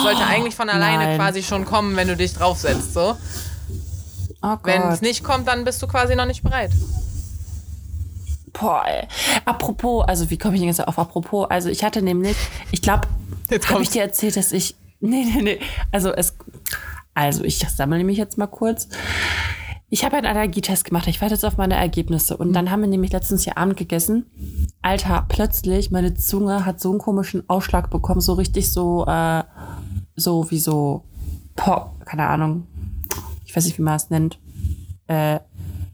Sollte 0.03 0.25
eigentlich 0.25 0.55
von 0.55 0.69
alleine 0.69 1.05
Nein. 1.05 1.19
quasi 1.19 1.43
schon 1.43 1.65
kommen, 1.65 1.97
wenn 1.97 2.09
du 2.09 2.17
dich 2.17 2.35
draufsetzt, 2.35 2.95
so. 2.95 3.17
Oh 4.43 4.57
wenn 4.63 4.83
es 4.83 5.01
nicht 5.01 5.25
kommt, 5.25 5.49
dann 5.49 5.65
bist 5.65 5.83
du 5.83 5.87
quasi 5.87 6.15
noch 6.15 6.27
nicht 6.27 6.43
bereit. 6.43 6.71
Boah, 8.53 8.85
ey. 8.87 9.07
Apropos, 9.45 10.05
also 10.07 10.31
wie 10.31 10.39
komme 10.39 10.55
ich 10.55 10.61
denn 10.61 10.69
jetzt 10.69 10.87
auf 10.87 10.99
apropos? 10.99 11.49
Also 11.51 11.69
ich 11.69 11.85
hatte 11.85 12.03
nämlich, 12.03 12.37
ich 12.73 12.83
glaube, 12.83 13.09
habe 13.69 13.83
ich 13.83 13.91
dir 13.91 14.03
erzählt, 14.03 14.37
dass 14.37 14.53
ich, 14.53 14.77
nee, 15.01 15.25
nee, 15.25 15.43
nee, 15.43 15.61
also 15.93 16.13
es, 16.13 16.37
also 17.15 17.45
ich 17.45 17.59
sammle 17.59 18.05
mich 18.05 18.19
jetzt 18.19 18.39
mal 18.39 18.47
kurz. 18.47 18.89
Ich 19.93 20.05
habe 20.05 20.17
einen 20.17 20.27
Allergietest 20.27 20.85
gemacht. 20.85 21.09
Ich 21.09 21.21
warte 21.21 21.35
jetzt 21.35 21.45
auf 21.45 21.57
meine 21.57 21.75
Ergebnisse. 21.75 22.37
Und 22.37 22.53
dann 22.53 22.71
haben 22.71 22.81
wir 22.81 22.89
nämlich 22.89 23.11
letztens 23.11 23.43
hier 23.43 23.59
Abend 23.59 23.77
gegessen. 23.77 24.27
Alter, 24.83 25.27
plötzlich, 25.29 25.91
meine 25.91 26.15
Zunge 26.15 26.65
hat 26.65 26.81
so 26.81 26.91
einen 26.91 27.01
komischen 27.01 27.49
Ausschlag 27.49 27.91
bekommen. 27.91 28.21
So 28.21 28.35
richtig 28.35 28.71
so, 28.71 29.05
äh, 29.07 29.43
so 30.15 30.49
wie 30.53 30.61
so, 30.61 31.05
Pop, 31.57 32.07
keine 32.07 32.29
Ahnung. 32.29 32.69
Ich 33.45 33.57
weiß 33.57 33.65
nicht, 33.65 33.79
wie 33.79 33.83
man 33.83 33.97
es 33.97 34.11
nennt. 34.11 34.39
Äh, 35.09 35.41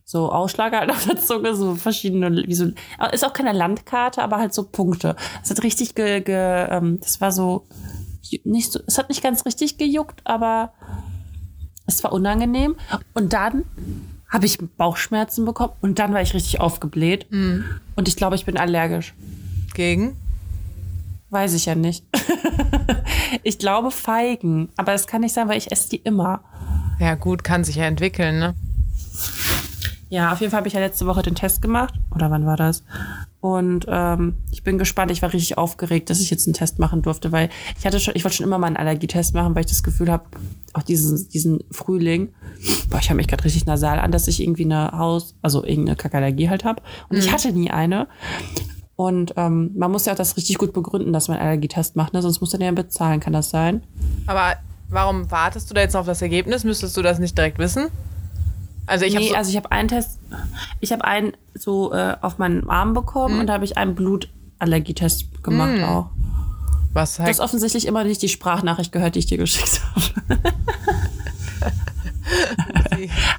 so 0.06 0.30
Ausschlag 0.30 0.72
halt 0.72 0.90
auf 0.92 1.04
der 1.04 1.18
Zunge, 1.20 1.54
so 1.54 1.74
verschiedene, 1.74 2.44
wie 2.46 2.54
so, 2.54 2.70
ist 3.12 3.24
auch 3.24 3.34
keine 3.34 3.52
Landkarte, 3.52 4.22
aber 4.22 4.38
halt 4.38 4.54
so 4.54 4.62
Punkte. 4.62 5.16
Es 5.42 5.50
hat 5.50 5.62
richtig 5.62 5.94
ge, 5.94 6.20
ge 6.20 6.66
ähm, 6.70 6.98
das 7.00 7.20
war 7.20 7.32
so, 7.32 7.66
nicht 8.44 8.72
so, 8.72 8.80
es 8.86 8.96
hat 8.96 9.10
nicht 9.10 9.22
ganz 9.22 9.44
richtig 9.44 9.76
gejuckt, 9.76 10.22
aber 10.24 10.72
es 11.86 12.02
war 12.02 12.12
unangenehm. 12.12 12.76
Und 13.14 13.32
dann 13.32 13.64
habe 14.28 14.46
ich 14.46 14.58
Bauchschmerzen 14.58 15.44
bekommen 15.44 15.74
und 15.80 15.98
dann 15.98 16.14
war 16.14 16.22
ich 16.22 16.34
richtig 16.34 16.60
aufgebläht. 16.60 17.30
Mhm. 17.30 17.64
Und 17.96 18.08
ich 18.08 18.16
glaube, 18.16 18.36
ich 18.36 18.44
bin 18.44 18.56
allergisch. 18.56 19.14
Gegen? 19.74 20.16
Weiß 21.30 21.52
ich 21.54 21.66
ja 21.66 21.74
nicht. 21.74 22.04
ich 23.42 23.58
glaube 23.58 23.90
Feigen, 23.90 24.68
aber 24.76 24.92
das 24.92 25.06
kann 25.06 25.20
nicht 25.22 25.34
sein, 25.34 25.48
weil 25.48 25.58
ich 25.58 25.72
esse 25.72 25.90
die 25.90 25.96
immer. 25.96 26.44
Ja, 27.00 27.14
gut, 27.16 27.42
kann 27.44 27.64
sich 27.64 27.76
ja 27.76 27.84
entwickeln, 27.84 28.38
ne? 28.38 28.54
Ja, 30.08 30.32
auf 30.32 30.40
jeden 30.40 30.50
Fall 30.50 30.58
habe 30.58 30.68
ich 30.68 30.74
ja 30.74 30.80
letzte 30.80 31.06
Woche 31.06 31.22
den 31.22 31.34
Test 31.34 31.60
gemacht. 31.62 31.94
Oder 32.14 32.30
wann 32.30 32.46
war 32.46 32.56
das? 32.56 32.84
Und 33.40 33.86
ähm, 33.88 34.34
ich 34.52 34.62
bin 34.62 34.78
gespannt. 34.78 35.10
Ich 35.10 35.22
war 35.22 35.32
richtig 35.32 35.58
aufgeregt, 35.58 36.10
dass 36.10 36.20
ich 36.20 36.30
jetzt 36.30 36.46
einen 36.46 36.54
Test 36.54 36.78
machen 36.78 37.02
durfte, 37.02 37.32
weil 37.32 37.48
ich 37.78 37.86
hatte 37.86 37.98
schon, 37.98 38.14
ich 38.14 38.24
wollte 38.24 38.36
schon 38.36 38.46
immer 38.46 38.58
mal 38.58 38.68
einen 38.68 38.76
Allergietest 38.76 39.34
machen, 39.34 39.54
weil 39.54 39.64
ich 39.64 39.70
das 39.70 39.82
Gefühl 39.82 40.10
habe, 40.10 40.24
auch 40.74 40.82
diesen, 40.82 41.28
diesen 41.30 41.64
Frühling, 41.70 42.34
boah, 42.88 42.98
ich 42.98 43.08
habe 43.08 43.16
mich 43.16 43.28
gerade 43.28 43.44
richtig 43.44 43.66
nasal 43.66 43.98
an, 43.98 44.12
dass 44.12 44.28
ich 44.28 44.40
irgendwie 44.40 44.64
eine 44.64 44.92
Haus, 44.92 45.34
also 45.42 45.64
irgendeine 45.64 45.96
Kackallergie 45.96 46.48
halt 46.48 46.64
habe. 46.64 46.82
Und 47.08 47.16
mhm. 47.16 47.22
ich 47.22 47.32
hatte 47.32 47.52
nie 47.52 47.70
eine. 47.70 48.06
Und 48.94 49.34
ähm, 49.36 49.72
man 49.76 49.90
muss 49.90 50.06
ja 50.06 50.12
auch 50.12 50.16
das 50.16 50.36
richtig 50.36 50.58
gut 50.58 50.72
begründen, 50.72 51.12
dass 51.12 51.28
man 51.28 51.36
einen 51.36 51.48
Allergietest 51.48 51.96
macht, 51.96 52.14
ne? 52.14 52.22
sonst 52.22 52.40
muss 52.40 52.52
man 52.52 52.62
ja 52.62 52.72
bezahlen, 52.72 53.20
kann 53.20 53.32
das 53.32 53.50
sein? 53.50 53.82
Aber 54.26 54.54
warum 54.88 55.30
wartest 55.30 55.68
du 55.68 55.74
da 55.74 55.82
jetzt 55.82 55.96
auf 55.96 56.06
das 56.06 56.22
Ergebnis? 56.22 56.64
Müsstest 56.64 56.96
du 56.96 57.02
das 57.02 57.18
nicht 57.18 57.36
direkt 57.36 57.58
wissen? 57.58 57.88
Also 58.86 59.04
ich 59.04 59.14
nee, 59.14 59.18
habe 59.18 59.28
so 59.28 59.34
also 59.36 59.50
ich 59.50 59.56
habe 59.56 59.72
einen 59.72 59.88
Test, 59.88 60.18
ich 60.80 60.92
habe 60.92 61.04
einen 61.04 61.32
so 61.54 61.92
äh, 61.92 62.16
auf 62.20 62.38
meinen 62.38 62.68
Arm 62.68 62.94
bekommen 62.94 63.34
mhm. 63.34 63.40
und 63.40 63.46
da 63.48 63.54
habe 63.54 63.64
ich 63.64 63.76
einen 63.76 63.94
Blutallergietest 63.94 65.42
gemacht 65.42 65.78
mhm. 65.78 65.84
auch. 65.84 66.10
Was 66.92 67.18
heißt? 67.18 67.28
Du 67.28 67.30
hast 67.30 67.40
offensichtlich 67.40 67.86
immer 67.86 68.04
nicht 68.04 68.22
die 68.22 68.28
Sprachnachricht 68.28 68.92
gehört, 68.92 69.16
die 69.16 69.18
ich 69.18 69.26
dir 69.26 69.38
geschickt 69.38 69.82
habe. 69.94 70.38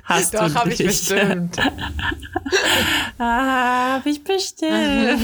Hast 0.04 0.34
Doch, 0.34 0.54
habe 0.56 0.70
ich 0.74 0.78
bestimmt. 0.78 1.58
ah, 3.18 3.96
habe 3.96 4.10
ich 4.10 4.24
bestimmt. 4.24 5.20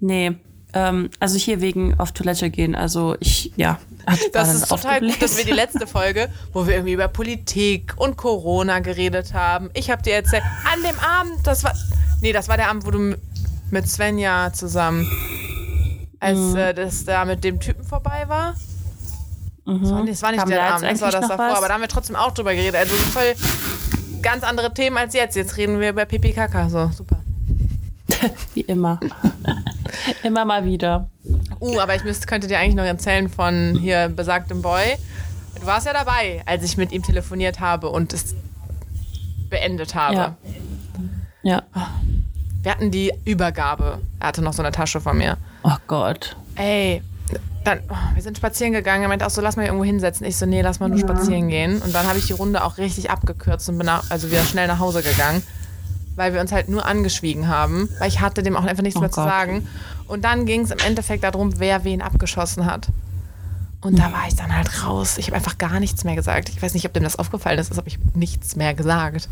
nee, 0.00 0.36
ähm, 0.74 1.10
also 1.20 1.36
hier 1.36 1.60
wegen 1.60 1.98
auf 1.98 2.12
Toilette 2.12 2.50
gehen. 2.50 2.74
Also 2.74 3.16
ich, 3.20 3.52
ja. 3.56 3.78
Das 4.32 4.54
ist 4.54 4.68
total 4.68 5.00
gut, 5.00 5.20
dass 5.20 5.36
wir 5.36 5.44
die 5.44 5.50
letzte 5.52 5.86
Folge, 5.86 6.28
wo 6.52 6.66
wir 6.66 6.74
irgendwie 6.74 6.94
über 6.94 7.08
Politik 7.08 7.94
und 7.96 8.16
Corona 8.16 8.80
geredet 8.80 9.34
haben. 9.34 9.70
Ich 9.74 9.90
habe 9.90 10.02
dir 10.02 10.14
erzählt, 10.14 10.42
an 10.72 10.82
dem 10.82 10.98
Abend, 10.98 11.46
das 11.46 11.64
war, 11.64 11.74
nee, 12.20 12.32
das 12.32 12.48
war 12.48 12.56
der 12.56 12.70
Abend, 12.70 12.86
wo 12.86 12.90
du 12.90 13.16
mit 13.70 13.88
Svenja 13.88 14.52
zusammen, 14.52 15.06
als 16.18 16.38
mhm. 16.38 16.56
äh, 16.56 16.74
das 16.74 17.04
da 17.04 17.24
mit 17.24 17.44
dem 17.44 17.60
Typen 17.60 17.84
vorbei 17.84 18.24
war. 18.26 18.54
Mhm. 19.64 19.82
Das 19.82 19.90
war 19.90 20.00
nicht, 20.02 20.12
das 20.12 20.22
war 20.22 20.32
nicht 20.32 20.48
der 20.48 20.74
Abend, 20.74 20.90
das 20.90 21.00
war 21.00 21.12
das 21.12 21.28
davor, 21.28 21.50
was? 21.50 21.58
aber 21.58 21.68
da 21.68 21.74
haben 21.74 21.80
wir 21.82 21.88
trotzdem 21.88 22.16
auch 22.16 22.32
drüber 22.32 22.54
geredet. 22.54 22.76
Also 22.76 22.94
voll 22.94 23.34
ganz 24.22 24.44
andere 24.44 24.72
Themen 24.72 24.96
als 24.96 25.14
jetzt. 25.14 25.36
Jetzt 25.36 25.56
reden 25.56 25.80
wir 25.80 25.90
über 25.90 26.04
PPKK, 26.04 26.68
so 26.68 26.90
super. 26.92 27.20
Wie 28.54 28.62
immer. 28.62 29.00
immer 30.22 30.44
mal 30.44 30.64
wieder. 30.64 31.08
Uh, 31.60 31.78
aber 31.80 31.94
ich 31.94 32.04
müsste, 32.04 32.26
könnte 32.26 32.46
dir 32.46 32.58
eigentlich 32.58 32.74
noch 32.74 32.84
erzählen 32.84 33.28
von 33.28 33.76
hier 33.80 34.08
besagtem 34.08 34.62
Boy. 34.62 34.96
Du 35.58 35.66
warst 35.66 35.86
ja 35.86 35.92
dabei, 35.92 36.42
als 36.46 36.64
ich 36.64 36.76
mit 36.76 36.92
ihm 36.92 37.02
telefoniert 37.02 37.60
habe 37.60 37.88
und 37.88 38.12
es 38.12 38.34
beendet 39.50 39.94
habe. 39.94 40.14
Ja. 40.14 40.36
ja. 41.42 41.62
Wir 42.62 42.70
hatten 42.70 42.90
die 42.90 43.12
Übergabe. 43.24 44.00
Er 44.20 44.28
hatte 44.28 44.42
noch 44.42 44.52
so 44.52 44.62
eine 44.62 44.72
Tasche 44.72 45.00
von 45.00 45.18
mir. 45.18 45.36
Oh 45.62 45.76
Gott. 45.86 46.36
Ey, 46.56 47.02
dann, 47.64 47.80
oh, 47.88 48.14
wir 48.14 48.22
sind 48.22 48.36
spazieren 48.36 48.72
gegangen. 48.72 49.02
Er 49.02 49.08
meinte 49.08 49.26
auch 49.26 49.30
so, 49.30 49.40
lass 49.40 49.56
mal 49.56 49.64
irgendwo 49.64 49.84
hinsetzen. 49.84 50.26
Ich 50.26 50.36
so, 50.36 50.46
nee, 50.46 50.62
lass 50.62 50.80
mal 50.80 50.88
nur 50.88 50.98
ja. 50.98 51.06
spazieren 51.06 51.48
gehen. 51.48 51.82
Und 51.82 51.94
dann 51.94 52.06
habe 52.06 52.18
ich 52.18 52.26
die 52.26 52.32
Runde 52.32 52.64
auch 52.64 52.78
richtig 52.78 53.10
abgekürzt 53.10 53.68
und 53.68 53.78
bin 53.78 53.86
nach, 53.86 54.10
also 54.10 54.30
wieder 54.30 54.44
schnell 54.44 54.66
nach 54.66 54.78
Hause 54.78 55.02
gegangen 55.02 55.42
weil 56.20 56.34
wir 56.34 56.42
uns 56.42 56.52
halt 56.52 56.68
nur 56.68 56.84
angeschwiegen 56.84 57.48
haben, 57.48 57.88
weil 57.98 58.08
ich 58.08 58.20
hatte 58.20 58.42
dem 58.42 58.54
auch 58.54 58.64
einfach 58.64 58.82
nichts 58.82 58.98
oh 58.98 59.00
mehr 59.00 59.08
Gott. 59.08 59.14
zu 59.14 59.22
sagen. 59.22 59.66
Und 60.06 60.22
dann 60.22 60.44
ging 60.44 60.60
es 60.60 60.70
im 60.70 60.78
Endeffekt 60.80 61.24
darum, 61.24 61.58
wer 61.58 61.82
wen 61.84 62.02
abgeschossen 62.02 62.66
hat. 62.66 62.88
Und 63.80 63.98
da 63.98 64.12
war 64.12 64.28
ich 64.28 64.36
dann 64.36 64.54
halt 64.54 64.84
raus. 64.84 65.16
Ich 65.16 65.28
habe 65.28 65.36
einfach 65.36 65.56
gar 65.56 65.80
nichts 65.80 66.04
mehr 66.04 66.16
gesagt. 66.16 66.50
Ich 66.50 66.60
weiß 66.60 66.74
nicht, 66.74 66.84
ob 66.84 66.92
dem 66.92 67.04
das 67.04 67.16
aufgefallen 67.16 67.58
ist, 67.58 67.72
aber 67.72 67.86
ich 67.86 67.94
habe 67.94 68.18
nichts 68.18 68.54
mehr 68.54 68.74
gesagt. 68.74 69.30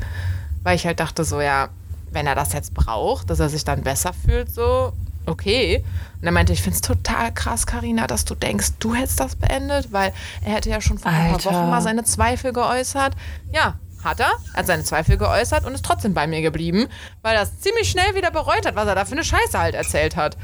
Weil 0.63 0.77
ich 0.77 0.87
halt 0.87 0.99
dachte 0.99 1.25
so, 1.25 1.43
ja, 1.43 1.69
wenn 2.11 2.27
er 2.27 2.35
das 2.35 2.55
jetzt 2.55 2.73
braucht, 2.73 3.29
dass 3.29 3.39
er 3.39 3.51
sich 3.51 3.67
dann 3.67 3.83
besser 3.83 4.15
fühlt, 4.15 4.51
so, 4.51 4.95
okay. 5.27 5.85
Und 6.23 6.27
er 6.27 6.33
meinte, 6.33 6.55
ich 6.55 6.63
finde 6.63 6.77
es 6.77 6.81
total 6.81 7.35
krass, 7.35 7.67
Karina, 7.67 8.07
dass 8.07 8.25
du 8.25 8.35
denkst, 8.35 8.69
du 8.79 8.95
hättest 8.95 9.21
das 9.21 9.37
beendet, 9.37 9.93
weil 9.93 10.15
er 10.43 10.55
hätte 10.55 10.71
ja 10.71 10.81
schon 10.81 10.97
vor 10.97 11.13
Alter. 11.13 11.23
ein 11.23 11.33
paar 11.33 11.53
Wochen 11.53 11.71
mal 11.71 11.83
seine 11.83 12.05
Zweifel 12.05 12.55
geäußert. 12.55 13.15
Ja, 13.53 13.75
hat 14.05 14.21
er. 14.21 14.33
Er 14.53 14.61
hat 14.61 14.67
seine 14.67 14.85
Zweifel 14.85 15.17
geäußert 15.17 15.65
und 15.65 15.75
ist 15.75 15.85
trotzdem 15.85 16.15
bei 16.15 16.27
mir 16.27 16.43
geblieben, 16.43 16.89
weil 17.23 17.37
er 17.37 17.43
es 17.43 17.61
ziemlich 17.61 17.91
schnell 17.91 18.15
wieder 18.15 18.31
bereut 18.31 18.67
hat, 18.67 18.77
was 18.77 18.87
er 18.87 18.95
da 18.95 19.05
für 19.05 19.13
eine 19.13 19.25
Scheiße 19.25 19.59
halt 19.59 19.75
erzählt 19.75 20.17
hat. 20.17 20.37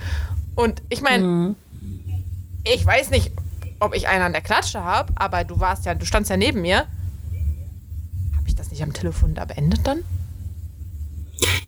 Und 0.54 0.82
ich 0.88 1.02
meine, 1.02 1.24
mhm. 1.24 1.56
ich 2.64 2.84
weiß 2.84 3.10
nicht, 3.10 3.32
ob 3.80 3.94
ich 3.94 4.08
einen 4.08 4.22
an 4.22 4.32
der 4.32 4.42
Klatsche 4.42 4.82
habe, 4.82 5.12
aber 5.16 5.44
du 5.44 5.60
warst 5.60 5.84
ja, 5.84 5.94
du 5.94 6.06
standst 6.06 6.30
ja 6.30 6.36
neben 6.36 6.62
mir. 6.62 6.86
Habe 8.36 8.48
ich 8.48 8.54
das 8.54 8.70
nicht 8.70 8.82
am 8.82 8.92
Telefon 8.92 9.34
da 9.34 9.44
beendet 9.44 9.86
dann? 9.86 10.04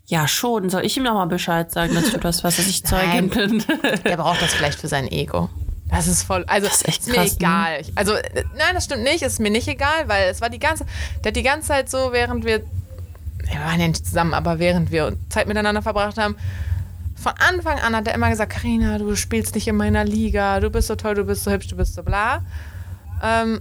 Ja, 0.05 0.27
schon. 0.27 0.69
Soll 0.69 0.85
ich 0.85 0.95
ihm 0.95 1.03
nochmal 1.03 1.27
Bescheid 1.27 1.71
sagen, 1.71 1.93
dass 1.93 2.11
du 2.11 2.17
das 2.17 2.43
was, 2.43 2.57
ich 2.59 2.83
Zeugin 2.85 3.29
bin? 3.29 3.63
Der 4.05 4.17
braucht 4.17 4.41
das 4.41 4.53
vielleicht 4.53 4.79
für 4.79 4.87
sein 4.87 5.07
Ego. 5.11 5.49
Das 5.89 6.07
ist 6.07 6.23
voll, 6.23 6.43
also 6.47 6.67
ist, 6.67 6.87
echt 6.87 7.01
ist 7.01 7.07
mir 7.07 7.15
krass, 7.15 7.31
ne? 7.31 7.37
egal. 7.37 7.81
Ne? 7.81 7.87
Also, 7.95 8.13
nein, 8.13 8.73
das 8.73 8.85
stimmt 8.85 9.03
nicht, 9.03 9.21
ist 9.21 9.39
mir 9.39 9.49
nicht 9.49 9.67
egal, 9.67 10.07
weil 10.07 10.29
es 10.29 10.41
war 10.41 10.49
die 10.49 10.59
ganze, 10.59 10.85
der 11.23 11.29
hat 11.29 11.35
die 11.35 11.43
ganze 11.43 11.69
Zeit 11.69 11.89
so, 11.89 12.11
während 12.11 12.43
wir, 12.45 12.59
wir 12.59 13.59
waren 13.61 13.79
ja 13.79 13.87
nicht 13.87 14.05
zusammen, 14.05 14.33
aber 14.33 14.59
während 14.59 14.91
wir 14.91 15.15
Zeit 15.29 15.47
miteinander 15.47 15.81
verbracht 15.81 16.17
haben, 16.17 16.35
von 17.15 17.33
Anfang 17.39 17.79
an 17.79 17.95
hat 17.95 18.07
er 18.07 18.15
immer 18.15 18.29
gesagt, 18.29 18.53
Karina, 18.53 18.97
du 18.97 19.15
spielst 19.15 19.55
nicht 19.55 19.67
in 19.67 19.75
meiner 19.75 20.03
Liga, 20.03 20.59
du 20.59 20.69
bist 20.69 20.87
so 20.87 20.95
toll, 20.95 21.15
du 21.15 21.23
bist 21.23 21.43
so 21.43 21.51
hübsch, 21.51 21.67
du 21.67 21.75
bist 21.75 21.95
so 21.95 22.03
bla. 22.03 22.43
Ähm, 23.23 23.59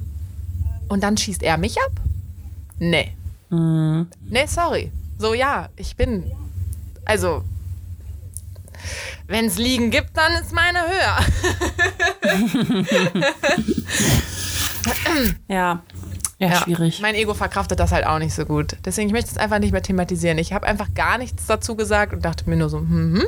und 0.89 1.03
dann 1.03 1.17
schießt 1.17 1.43
er 1.43 1.57
mich 1.57 1.81
ab? 1.81 1.93
Nee. 2.79 3.13
Mhm. 3.51 4.09
Nee, 4.29 4.47
sorry. 4.47 4.93
So, 5.19 5.33
ja, 5.33 5.69
ich 5.77 5.97
bin, 5.97 6.31
also, 7.05 7.43
wenn 9.27 9.47
es 9.47 9.59
Liegen 9.59 9.91
gibt, 9.91 10.17
dann 10.17 10.33
ist 10.35 10.53
meine 10.53 10.81
höher. 10.81 11.19
ja. 15.49 15.83
Ja, 16.39 16.49
ja, 16.49 16.57
schwierig. 16.57 17.01
Mein 17.01 17.15
Ego 17.15 17.33
verkraftet 17.33 17.81
das 17.81 17.93
halt 17.93 18.07
auch 18.07 18.19
nicht 18.19 18.35
so 18.35 18.45
gut. 18.45 18.77
Deswegen, 18.85 19.09
ich 19.09 19.13
möchte 19.15 19.31
es 19.31 19.39
einfach 19.39 19.59
nicht 19.59 19.73
mehr 19.73 19.83
thematisieren. 19.83 20.37
Ich 20.37 20.53
habe 20.53 20.67
einfach 20.67 20.93
gar 20.95 21.17
nichts 21.17 21.47
dazu 21.47 21.77
gesagt 21.77 22.13
und 22.13 22.25
dachte 22.25 22.49
mir 22.49 22.57
nur 22.57 22.69
so, 22.69 22.79
hm, 22.79 23.19
hm. 23.19 23.27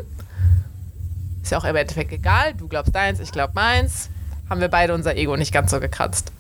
Ist 1.43 1.53
ja 1.53 1.59
auch 1.59 1.65
im 1.65 1.77
Endeffekt 1.77 2.13
egal. 2.13 2.53
Du 2.53 2.69
glaubst 2.69 2.95
deins, 2.95 3.21
ich 3.21 3.33
glaub 3.33 3.55
meins. 3.55 4.11
Haben 4.51 4.61
wir 4.61 4.69
beide 4.69 4.95
unser 4.95 5.17
Ego 5.17 5.37
nicht 5.37 5.53
ganz 5.53 5.71
so 5.71 5.81
gekratzt. 5.81 6.33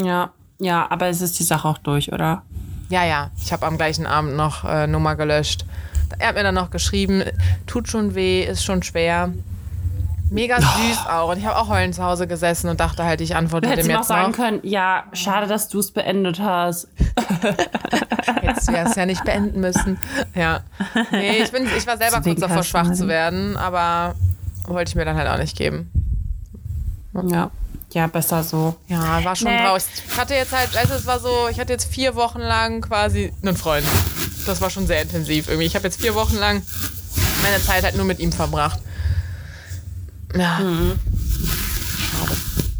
Ja, 0.00 0.32
ja, 0.58 0.90
aber 0.90 1.08
es 1.08 1.20
ist 1.20 1.38
die 1.38 1.44
Sache 1.44 1.68
auch 1.68 1.78
durch, 1.78 2.12
oder? 2.12 2.42
Ja, 2.88 3.04
ja. 3.04 3.30
Ich 3.38 3.52
habe 3.52 3.66
am 3.66 3.76
gleichen 3.76 4.06
Abend 4.06 4.36
noch 4.36 4.64
äh, 4.64 4.86
Nummer 4.86 5.16
gelöscht. 5.16 5.66
Er 6.18 6.28
hat 6.28 6.34
mir 6.34 6.42
dann 6.42 6.54
noch 6.54 6.70
geschrieben, 6.70 7.22
tut 7.66 7.88
schon 7.88 8.14
weh, 8.14 8.42
ist 8.44 8.64
schon 8.64 8.82
schwer. 8.82 9.32
Mega 10.30 10.60
süß 10.60 10.98
oh. 11.06 11.10
auch. 11.10 11.30
Und 11.30 11.38
ich 11.38 11.46
habe 11.46 11.56
auch 11.56 11.68
heulend 11.68 11.94
zu 11.94 12.04
Hause 12.04 12.26
gesessen 12.26 12.68
und 12.68 12.80
dachte 12.80 13.04
halt, 13.04 13.20
ich 13.20 13.34
antworte 13.34 13.68
dem 13.68 13.78
jetzt 13.78 13.88
noch. 13.88 14.02
sagen 14.02 14.32
können, 14.32 14.60
ja, 14.62 15.04
schade, 15.12 15.46
dass 15.46 15.68
du 15.68 15.78
es 15.78 15.90
beendet 15.90 16.40
hast. 16.40 16.88
Hättest 18.42 18.68
du 18.68 18.74
es 18.74 18.94
ja 18.94 19.06
nicht 19.06 19.24
beenden 19.24 19.60
müssen. 19.60 19.98
Ja. 20.34 20.60
Nee, 21.10 21.42
ich, 21.42 21.50
bin, 21.50 21.66
ich 21.76 21.86
war 21.86 21.96
selber 21.96 22.20
kurz 22.20 22.40
davor, 22.40 22.62
schwach 22.62 22.92
zu 22.92 23.08
werden, 23.08 23.56
aber 23.56 24.14
wollte 24.64 24.90
ich 24.90 24.94
mir 24.96 25.04
dann 25.04 25.16
halt 25.16 25.28
auch 25.28 25.38
nicht 25.38 25.56
geben. 25.56 25.90
Ja. 27.28 27.50
Ja, 27.92 28.06
besser 28.06 28.42
so. 28.42 28.76
Ja, 28.86 29.24
war 29.24 29.34
schon 29.34 29.50
nee. 29.50 29.62
traurig. 29.62 29.82
Ich 30.06 30.18
hatte 30.18 30.34
jetzt 30.34 30.52
halt, 30.52 30.76
also 30.76 30.94
es 30.94 31.06
war 31.06 31.18
so, 31.18 31.48
ich 31.50 31.58
hatte 31.58 31.72
jetzt 31.72 31.90
vier 31.90 32.14
Wochen 32.14 32.40
lang 32.40 32.82
quasi 32.82 33.32
einen 33.42 33.56
Freund. 33.56 33.86
Das 34.48 34.62
war 34.62 34.70
schon 34.70 34.86
sehr 34.86 35.02
intensiv 35.02 35.48
irgendwie. 35.48 35.66
Ich 35.66 35.74
habe 35.74 35.86
jetzt 35.86 36.00
vier 36.00 36.14
Wochen 36.14 36.36
lang 36.36 36.62
meine 37.42 37.62
Zeit 37.62 37.84
halt 37.84 37.96
nur 37.96 38.06
mit 38.06 38.18
ihm 38.18 38.32
verbracht. 38.32 38.80
Ja. 40.34 40.58
Mhm. 40.58 40.98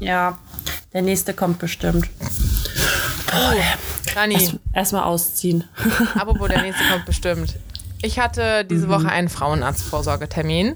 Ja, 0.00 0.38
der 0.92 1.02
nächste 1.02 1.34
kommt 1.34 1.58
bestimmt. 1.58 2.08
Boah, 3.30 3.54
Rani. 4.16 4.34
Erstmal 4.34 4.62
erst 4.72 4.94
ausziehen. 4.94 5.64
Apropos, 6.14 6.48
der 6.48 6.62
nächste 6.62 6.84
kommt 6.90 7.04
bestimmt. 7.04 7.56
Ich 8.00 8.18
hatte 8.18 8.64
diese 8.64 8.86
mhm. 8.86 8.90
Woche 8.90 9.08
einen 9.10 9.28
Frauenarztvorsorgetermin. 9.28 10.74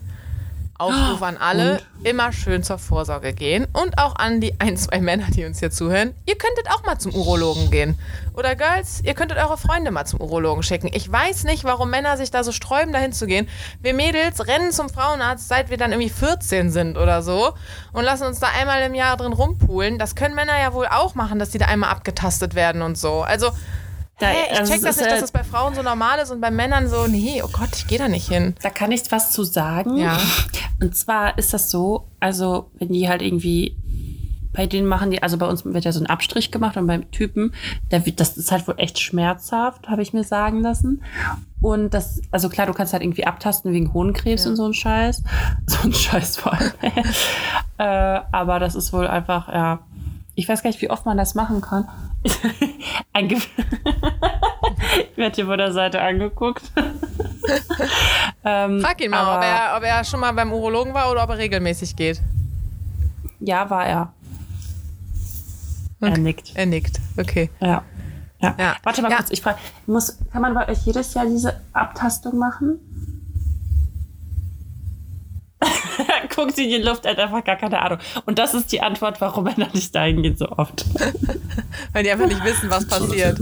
Aufruf 0.83 1.23
an 1.23 1.37
alle, 1.37 1.81
und? 1.99 2.07
immer 2.07 2.33
schön 2.33 2.63
zur 2.63 2.79
Vorsorge 2.79 3.33
gehen. 3.33 3.67
Und 3.73 3.99
auch 3.99 4.17
an 4.17 4.41
die 4.41 4.59
ein, 4.61 4.77
zwei 4.77 5.01
Männer, 5.01 5.27
die 5.31 5.45
uns 5.45 5.61
hier 5.61 5.71
zuhören. 5.71 6.15
Ihr 6.27 6.37
könntet 6.37 6.69
auch 6.71 6.85
mal 6.85 6.99
zum 6.99 7.15
Urologen 7.15 7.71
gehen. 7.71 7.99
Oder 8.35 8.57
Girls, 8.57 9.01
ihr 9.05 9.15
könntet 9.15 9.39
eure 9.39 9.57
Freunde 9.57 9.91
mal 9.91 10.05
zum 10.05 10.21
Urologen 10.21 10.63
schicken. 10.63 10.91
Ich 10.93 11.11
weiß 11.11 11.45
nicht, 11.45 11.65
warum 11.65 11.91
Männer 11.91 12.17
sich 12.17 12.31
da 12.31 12.43
so 12.45 12.53
sträuben, 12.53 12.93
dahin 12.93 13.13
zu 13.13 13.27
gehen. 13.27 13.49
Wir 13.81 13.95
Mädels 13.95 14.47
rennen 14.47 14.73
zum 14.73 14.89
Frauenarzt, 14.89 15.49
seit 15.49 15.71
wir 15.71 15.77
dann 15.77 15.93
irgendwie 15.93 16.11
14 16.11 16.71
sind 16.71 16.99
oder 16.99 17.23
so. 17.23 17.53
Und 17.93 18.05
lassen 18.05 18.25
uns 18.25 18.41
da 18.41 18.49
einmal 18.59 18.83
im 18.83 18.95
Jahr 18.95 19.17
drin 19.17 19.33
rumpulen. 19.33 19.99
Das 19.99 20.15
können 20.17 20.35
Männer 20.35 20.59
ja 20.59 20.73
wohl 20.73 20.87
auch 20.87 21.15
machen, 21.15 21.39
dass 21.39 21.51
die 21.51 21.59
da 21.59 21.67
einmal 21.67 21.91
abgetastet 21.91 22.55
werden 22.55 22.83
und 22.83 22.99
so. 22.99 23.23
Also 23.23 23.53
da, 24.23 24.29
hey, 24.29 24.53
ich 24.53 24.59
also 24.61 24.73
check 24.73 24.83
das 24.83 24.97
nicht, 24.99 25.11
dass 25.11 25.23
es 25.23 25.33
bei 25.33 25.43
Frauen 25.43 25.75
so 25.75 25.83
normal 25.83 26.21
ist 26.21 26.31
und 26.31 26.41
bei 26.41 26.53
Männern 26.53 26.89
so, 26.89 27.09
nee, 27.09 27.43
oh 27.45 27.49
Gott, 27.49 27.71
ich 27.75 27.89
gehe 27.89 27.99
da 27.99 28.07
nicht 28.07 28.29
hin. 28.29 28.55
Da 28.63 28.71
kann 28.71 28.93
ich 28.93 29.11
was 29.11 29.33
zu 29.33 29.43
sagen. 29.43 29.97
Ja. 29.97 30.17
Und 30.81 30.97
zwar 30.97 31.39
ist 31.39 31.53
das 31.55 31.71
so, 31.71 32.09
also 32.21 32.71
wenn 32.79 32.89
die 32.89 33.09
halt 33.09 33.23
irgendwie 33.23 33.77
bei 34.53 34.67
denen 34.67 34.87
machen 34.87 35.11
die, 35.11 35.23
also 35.23 35.39
bei 35.39 35.47
uns 35.47 35.65
wird 35.65 35.85
ja 35.85 35.93
so 35.93 36.01
ein 36.01 36.07
Abstrich 36.07 36.51
gemacht 36.51 36.77
und 36.77 36.87
beim 36.87 37.11
Typen, 37.11 37.53
der 37.91 38.05
wird, 38.05 38.21
das 38.21 38.37
ist 38.37 38.53
halt 38.53 38.69
wohl 38.69 38.75
echt 38.77 39.01
schmerzhaft, 39.01 39.89
habe 39.89 40.03
ich 40.03 40.13
mir 40.13 40.25
sagen 40.25 40.61
lassen. 40.61 41.03
Und 41.61 41.95
das, 41.95 42.21
also 42.31 42.49
klar, 42.49 42.67
du 42.67 42.73
kannst 42.73 42.93
halt 42.93 43.03
irgendwie 43.03 43.27
abtasten 43.27 43.73
wegen 43.73 43.93
Hohenkrebs 43.93 44.45
ja. 44.45 44.51
und 44.51 44.57
so 44.57 44.67
ein 44.67 44.75
Scheiß. 44.75 45.23
So 45.67 45.89
ein 45.89 45.93
Scheiß 45.93 46.37
vor 46.37 46.53
allem. 46.53 46.73
äh, 47.79 48.21
aber 48.31 48.59
das 48.59 48.75
ist 48.75 48.93
wohl 48.93 49.07
einfach, 49.07 49.49
ja, 49.49 49.81
ich 50.35 50.49
weiß 50.49 50.63
gar 50.63 50.71
nicht, 50.71 50.81
wie 50.81 50.91
oft 50.91 51.05
man 51.07 51.17
das 51.17 51.35
machen 51.35 51.61
kann. 51.61 51.89
ich 52.23 53.49
werde 55.17 55.35
hier 55.35 55.47
von 55.47 55.59
der 55.59 55.73
Seite 55.73 56.01
angeguckt. 56.01 56.63
ähm, 58.45 58.81
Frag 58.81 59.01
ihn 59.01 59.11
mal, 59.11 59.37
ob 59.37 59.43
er, 59.43 59.77
ob 59.77 59.83
er 59.83 60.05
schon 60.05 60.21
mal 60.21 60.33
beim 60.33 60.53
Urologen 60.53 60.95
war 60.95 61.11
oder 61.11 61.25
ob 61.25 61.31
er 61.31 61.39
regelmäßig 61.39 61.97
geht. 61.97 62.21
Ja, 63.41 63.69
war 63.69 63.87
er. 63.87 64.13
Okay. 66.01 66.13
Er 66.13 66.19
nickt. 66.19 66.53
Er 66.55 66.67
nickt, 66.67 67.01
okay. 67.17 67.51
Ja. 67.61 67.83
Ja. 68.41 68.55
ja. 68.59 68.77
Warte 68.83 69.03
mal 69.03 69.11
ja. 69.11 69.19
kurz, 69.19 69.31
ich 69.31 69.41
frage, 69.41 69.59
kann 70.33 70.43
man 70.43 70.55
bei 70.55 70.69
euch 70.69 70.85
jedes 70.85 71.15
Jahr 71.15 71.27
diese 71.27 71.61
Abtastung 71.73 72.39
machen? 72.39 72.81
Guckt 76.35 76.57
sie 76.57 76.65
in 76.65 76.83
die 76.83 76.89
Luft, 76.89 77.05
er 77.05 77.13
hat 77.13 77.19
einfach 77.19 77.45
gar 77.45 77.57
keine 77.57 77.81
Ahnung. 77.81 77.99
Und 78.27 78.39
das 78.39 78.55
ist 78.55 78.73
die 78.73 78.81
Antwort, 78.81 79.21
warum 79.21 79.47
er 79.47 79.59
noch 79.59 79.73
nicht 79.75 79.95
dahin 79.95 80.23
geht 80.23 80.39
so 80.39 80.49
oft. 80.49 80.85
Weil 81.93 82.05
die 82.05 82.11
einfach 82.11 82.27
nicht 82.27 82.45
wissen, 82.45 82.71
was 82.71 82.87
passiert. 82.87 83.39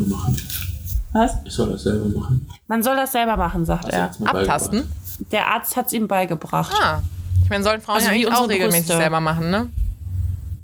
Was? 1.12 1.32
Ich 1.44 1.52
soll 1.52 1.70
das 1.70 1.82
selber 1.82 2.06
machen. 2.18 2.48
Man 2.68 2.82
soll 2.82 2.96
das 2.96 3.12
selber 3.12 3.36
machen, 3.36 3.64
sagt 3.64 3.88
er. 3.88 4.10
Abtasten? 4.24 4.90
Der 5.32 5.48
Arzt 5.48 5.76
hat 5.76 5.86
es 5.86 5.92
ihm 5.92 6.08
beigebracht. 6.08 6.72
Ah. 6.80 7.02
Ich 7.42 7.50
meine, 7.50 7.64
sollen 7.64 7.80
Frauen 7.80 7.96
also 7.96 8.08
ja 8.08 8.14
eigentlich 8.14 8.32
auch 8.32 8.48
regelmäßig 8.48 8.86
Brüste. 8.86 9.02
selber 9.02 9.20
machen, 9.20 9.50
ne? 9.50 9.68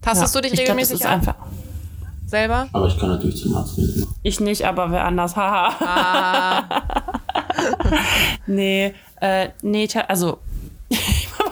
Tastest 0.02 0.34
ja, 0.34 0.40
du 0.40 0.48
dich 0.48 0.60
regelmäßig 0.60 1.00
glaub, 1.00 1.12
einfach 1.12 1.34
selber? 2.26 2.68
Aber 2.72 2.86
ich 2.86 2.98
kann 2.98 3.08
natürlich 3.10 3.40
zum 3.40 3.56
Arzt 3.56 3.76
gehen. 3.76 4.06
Ich 4.22 4.40
nicht, 4.40 4.64
aber 4.64 4.90
wer 4.90 5.04
anders. 5.04 5.36
Haha. 5.36 5.74
ah. 5.80 6.64
nee, 8.46 8.94
äh, 9.20 9.48
nee, 9.62 9.88
also 10.08 10.38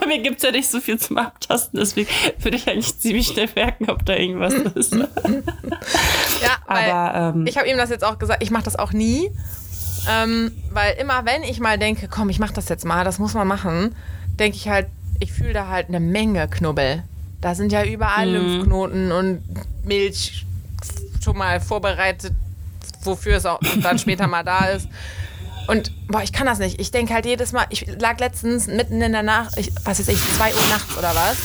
bei 0.04 0.08
mir 0.16 0.22
gibt 0.22 0.38
es 0.38 0.42
ja 0.42 0.50
nicht 0.50 0.68
so 0.68 0.80
viel 0.80 0.98
zum 0.98 1.18
Abtasten, 1.18 1.78
deswegen 1.78 2.08
würde 2.40 2.56
ich 2.56 2.68
eigentlich 2.68 2.98
ziemlich 2.98 3.26
schnell 3.28 3.48
merken, 3.54 3.90
ob 3.90 4.04
da 4.04 4.14
irgendwas 4.14 4.54
ist. 4.74 4.94
ja, 4.94 5.06
aber 6.66 7.34
ähm, 7.34 7.46
ich 7.46 7.56
habe 7.56 7.68
ihm 7.68 7.76
das 7.76 7.90
jetzt 7.90 8.04
auch 8.04 8.18
gesagt, 8.18 8.42
ich 8.42 8.50
mache 8.50 8.64
das 8.64 8.76
auch 8.76 8.92
nie. 8.92 9.30
Ähm, 10.08 10.52
weil 10.70 10.96
immer, 10.96 11.24
wenn 11.24 11.42
ich 11.42 11.60
mal 11.60 11.78
denke, 11.78 12.08
komm, 12.08 12.28
ich 12.28 12.38
mache 12.38 12.52
das 12.52 12.68
jetzt 12.68 12.84
mal, 12.84 13.04
das 13.04 13.18
muss 13.18 13.32
man 13.32 13.48
machen, 13.48 13.94
denke 14.38 14.56
ich 14.56 14.68
halt, 14.68 14.88
ich 15.18 15.32
fühle 15.32 15.54
da 15.54 15.68
halt 15.68 15.88
eine 15.88 16.00
Menge 16.00 16.46
Knubbel. 16.48 17.04
Da 17.40 17.54
sind 17.54 17.72
ja 17.72 17.84
überall 17.84 18.26
mhm. 18.26 18.32
Lymphknoten 18.32 19.12
und 19.12 19.42
Milch 19.84 20.44
schon 21.22 21.38
mal 21.38 21.60
vorbereitet, 21.60 22.32
wofür 23.02 23.36
es 23.36 23.46
auch 23.46 23.60
dann 23.82 23.98
später 23.98 24.26
mal 24.26 24.42
da 24.42 24.66
ist. 24.66 24.88
Und 25.66 25.92
boah, 26.08 26.22
ich 26.22 26.32
kann 26.32 26.46
das 26.46 26.58
nicht. 26.58 26.80
Ich 26.80 26.90
denke 26.90 27.14
halt 27.14 27.26
jedes 27.26 27.52
Mal, 27.52 27.66
ich 27.70 27.86
lag 27.98 28.18
letztens 28.18 28.66
mitten 28.66 29.00
in 29.00 29.12
der 29.12 29.22
Nacht, 29.22 29.56
ich, 29.58 29.72
was 29.84 30.00
ist 30.00 30.08
ich, 30.08 30.18
zwei 30.36 30.52
Uhr 30.52 30.68
nachts 30.70 30.96
oder 30.98 31.14
was, 31.14 31.36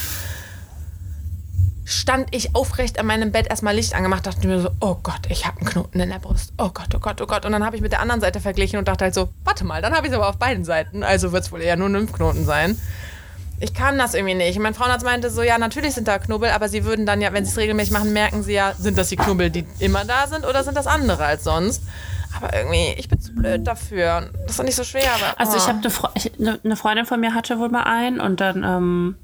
stand 1.90 2.36
ich 2.36 2.56
aufrecht 2.56 3.00
an 3.00 3.08
meinem 3.08 3.32
Bett, 3.32 3.48
erstmal 3.50 3.76
Licht 3.76 3.96
angemacht, 3.96 4.26
dachte 4.28 4.48
mir 4.48 4.62
so, 4.62 4.70
oh 4.80 4.98
Gott, 5.02 5.22
ich 5.30 5.48
habe 5.48 5.58
einen 5.58 5.70
Knoten 5.70 6.00
in 6.00 6.10
der 6.10 6.20
Brust. 6.20 6.54
Oh 6.58 6.70
Gott, 6.70 6.94
oh 6.96 7.00
Gott, 7.00 7.20
oh 7.22 7.26
Gott. 7.26 7.46
Und 7.46 7.52
dann 7.52 7.66
habe 7.66 7.76
ich 7.76 7.82
mit 7.82 7.92
der 7.92 8.02
anderen 8.02 8.22
Seite 8.22 8.40
verglichen 8.40 8.78
und 8.78 8.88
dachte 8.88 9.06
halt 9.06 9.16
so, 9.16 9.30
warte 9.44 9.66
mal, 9.66 9.82
dann 9.82 9.96
habe 9.96 10.06
ich 10.06 10.14
es 10.14 10.18
aber 10.18 10.30
auf 10.30 10.38
beiden 10.38 10.66
Seiten. 10.66 11.04
Also 11.04 11.32
wird 11.32 11.46
es 11.46 11.52
wohl 11.52 11.62
eher 11.62 11.78
nur 11.78 11.90
ein 11.90 11.94
Lymphknoten 11.94 12.46
sein. 12.46 12.80
Ich 13.60 13.74
kann 13.74 13.98
das 13.98 14.14
irgendwie 14.14 14.36
nicht. 14.36 14.60
Mein 14.60 14.74
Frauenarzt 14.74 15.04
meinte 15.04 15.30
so, 15.30 15.42
ja, 15.42 15.58
natürlich 15.58 15.96
sind 15.96 16.08
da 16.08 16.20
Knubbel, 16.20 16.52
aber 16.52 16.70
sie 16.70 16.86
würden 16.86 17.06
dann 17.06 17.22
ja, 17.22 17.34
wenn 17.34 17.44
sie 17.44 17.52
es 17.52 17.58
regelmäßig 17.58 17.92
machen, 17.92 18.14
merken 18.14 18.44
sie 18.44 18.54
ja, 18.54 18.74
sind 18.78 18.98
das 18.98 19.10
die 19.10 19.18
Knubbel, 19.18 19.50
die 19.50 19.66
immer 19.80 20.06
da 20.06 20.28
sind 20.28 20.46
oder 20.46 20.64
sind 20.64 20.78
das 20.78 20.88
andere 20.88 21.26
als 21.26 21.44
sonst? 21.44 21.82
Aber 22.42 22.56
irgendwie, 22.56 22.94
ich 22.98 23.10
bin 23.10 23.20
zu 23.20 23.34
blöd 23.34 23.68
dafür. 23.68 24.30
Das 24.42 24.52
ist 24.52 24.60
doch 24.60 24.64
nicht 24.64 24.76
so 24.76 24.84
schwer. 24.84 25.12
Aber, 25.14 25.34
oh. 25.34 25.36
Also 25.38 25.58
ich 25.58 25.64
oh. 25.64 25.68
habe 25.68 25.80
eine, 25.80 25.90
Fre 25.90 26.12
ne, 26.38 26.60
eine 26.64 26.76
Freundin 26.76 27.06
von 27.06 27.20
mir 27.20 27.34
hatte 27.34 27.60
wohl 27.60 27.70
mal 27.70 27.84
einen 27.84 28.20
und 28.20 28.40
dann 28.40 28.64
ähm, 28.64 29.16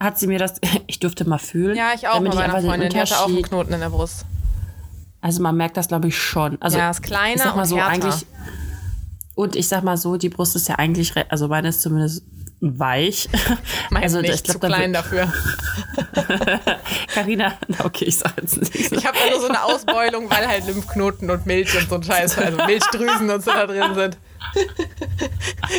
hat 0.00 0.18
sie 0.18 0.26
mir 0.26 0.38
das, 0.38 0.60
ich 0.86 1.00
durfte 1.00 1.28
mal 1.28 1.38
fühlen. 1.38 1.76
Ja, 1.76 1.92
ich 1.94 2.08
auch 2.08 2.20
bei 2.20 2.34
meiner 2.34 2.60
Freundin, 2.60 2.90
die 2.90 2.98
hatte 2.98 3.18
auch 3.18 3.28
einen 3.28 3.42
Knoten 3.42 3.72
in 3.72 3.80
der 3.80 3.90
Brust. 3.90 4.24
Also 5.20 5.42
man 5.42 5.56
merkt 5.56 5.76
das, 5.76 5.88
glaube 5.88 6.08
ich, 6.08 6.18
schon. 6.18 6.60
Also, 6.60 6.76
ja, 6.76 6.90
ist 6.90 7.02
kleiner 7.02 7.34
ich 7.36 7.42
sag 7.42 7.56
mal 7.56 7.62
und 7.62 7.68
so, 7.68 7.76
härter. 7.76 7.92
eigentlich 7.92 8.26
Und 9.34 9.56
ich 9.56 9.68
sag 9.68 9.82
mal 9.82 9.96
so, 9.96 10.16
die 10.16 10.28
Brust 10.28 10.54
ist 10.54 10.68
ja 10.68 10.76
eigentlich, 10.76 11.12
also 11.30 11.48
meine 11.48 11.68
ist 11.68 11.82
zumindest 11.82 12.24
weich. 12.64 13.28
Meine 13.90 14.04
also, 14.04 14.20
nicht, 14.20 14.34
ich 14.34 14.42
glaub, 14.44 14.54
zu 14.54 14.66
klein 14.66 14.92
dafür. 14.92 15.32
Carina, 17.14 17.54
okay, 17.82 18.06
ich 18.06 18.18
sag 18.18 18.32
jetzt 18.40 18.56
nicht. 18.56 18.74
Ich 18.74 19.06
habe 19.06 19.18
nur 19.30 19.40
so 19.40 19.48
eine 19.48 19.62
Ausbeulung, 19.62 20.30
weil 20.30 20.46
halt 20.46 20.66
Lymphknoten 20.66 21.30
und 21.30 21.46
Milch 21.46 21.76
und 21.76 21.88
so 21.88 21.96
ein 21.96 22.02
Scheiß, 22.02 22.38
also 22.38 22.64
Milchdrüsen 22.64 23.30
und 23.30 23.44
so 23.44 23.50
da 23.50 23.66
drin 23.66 23.94
sind. 23.94 24.18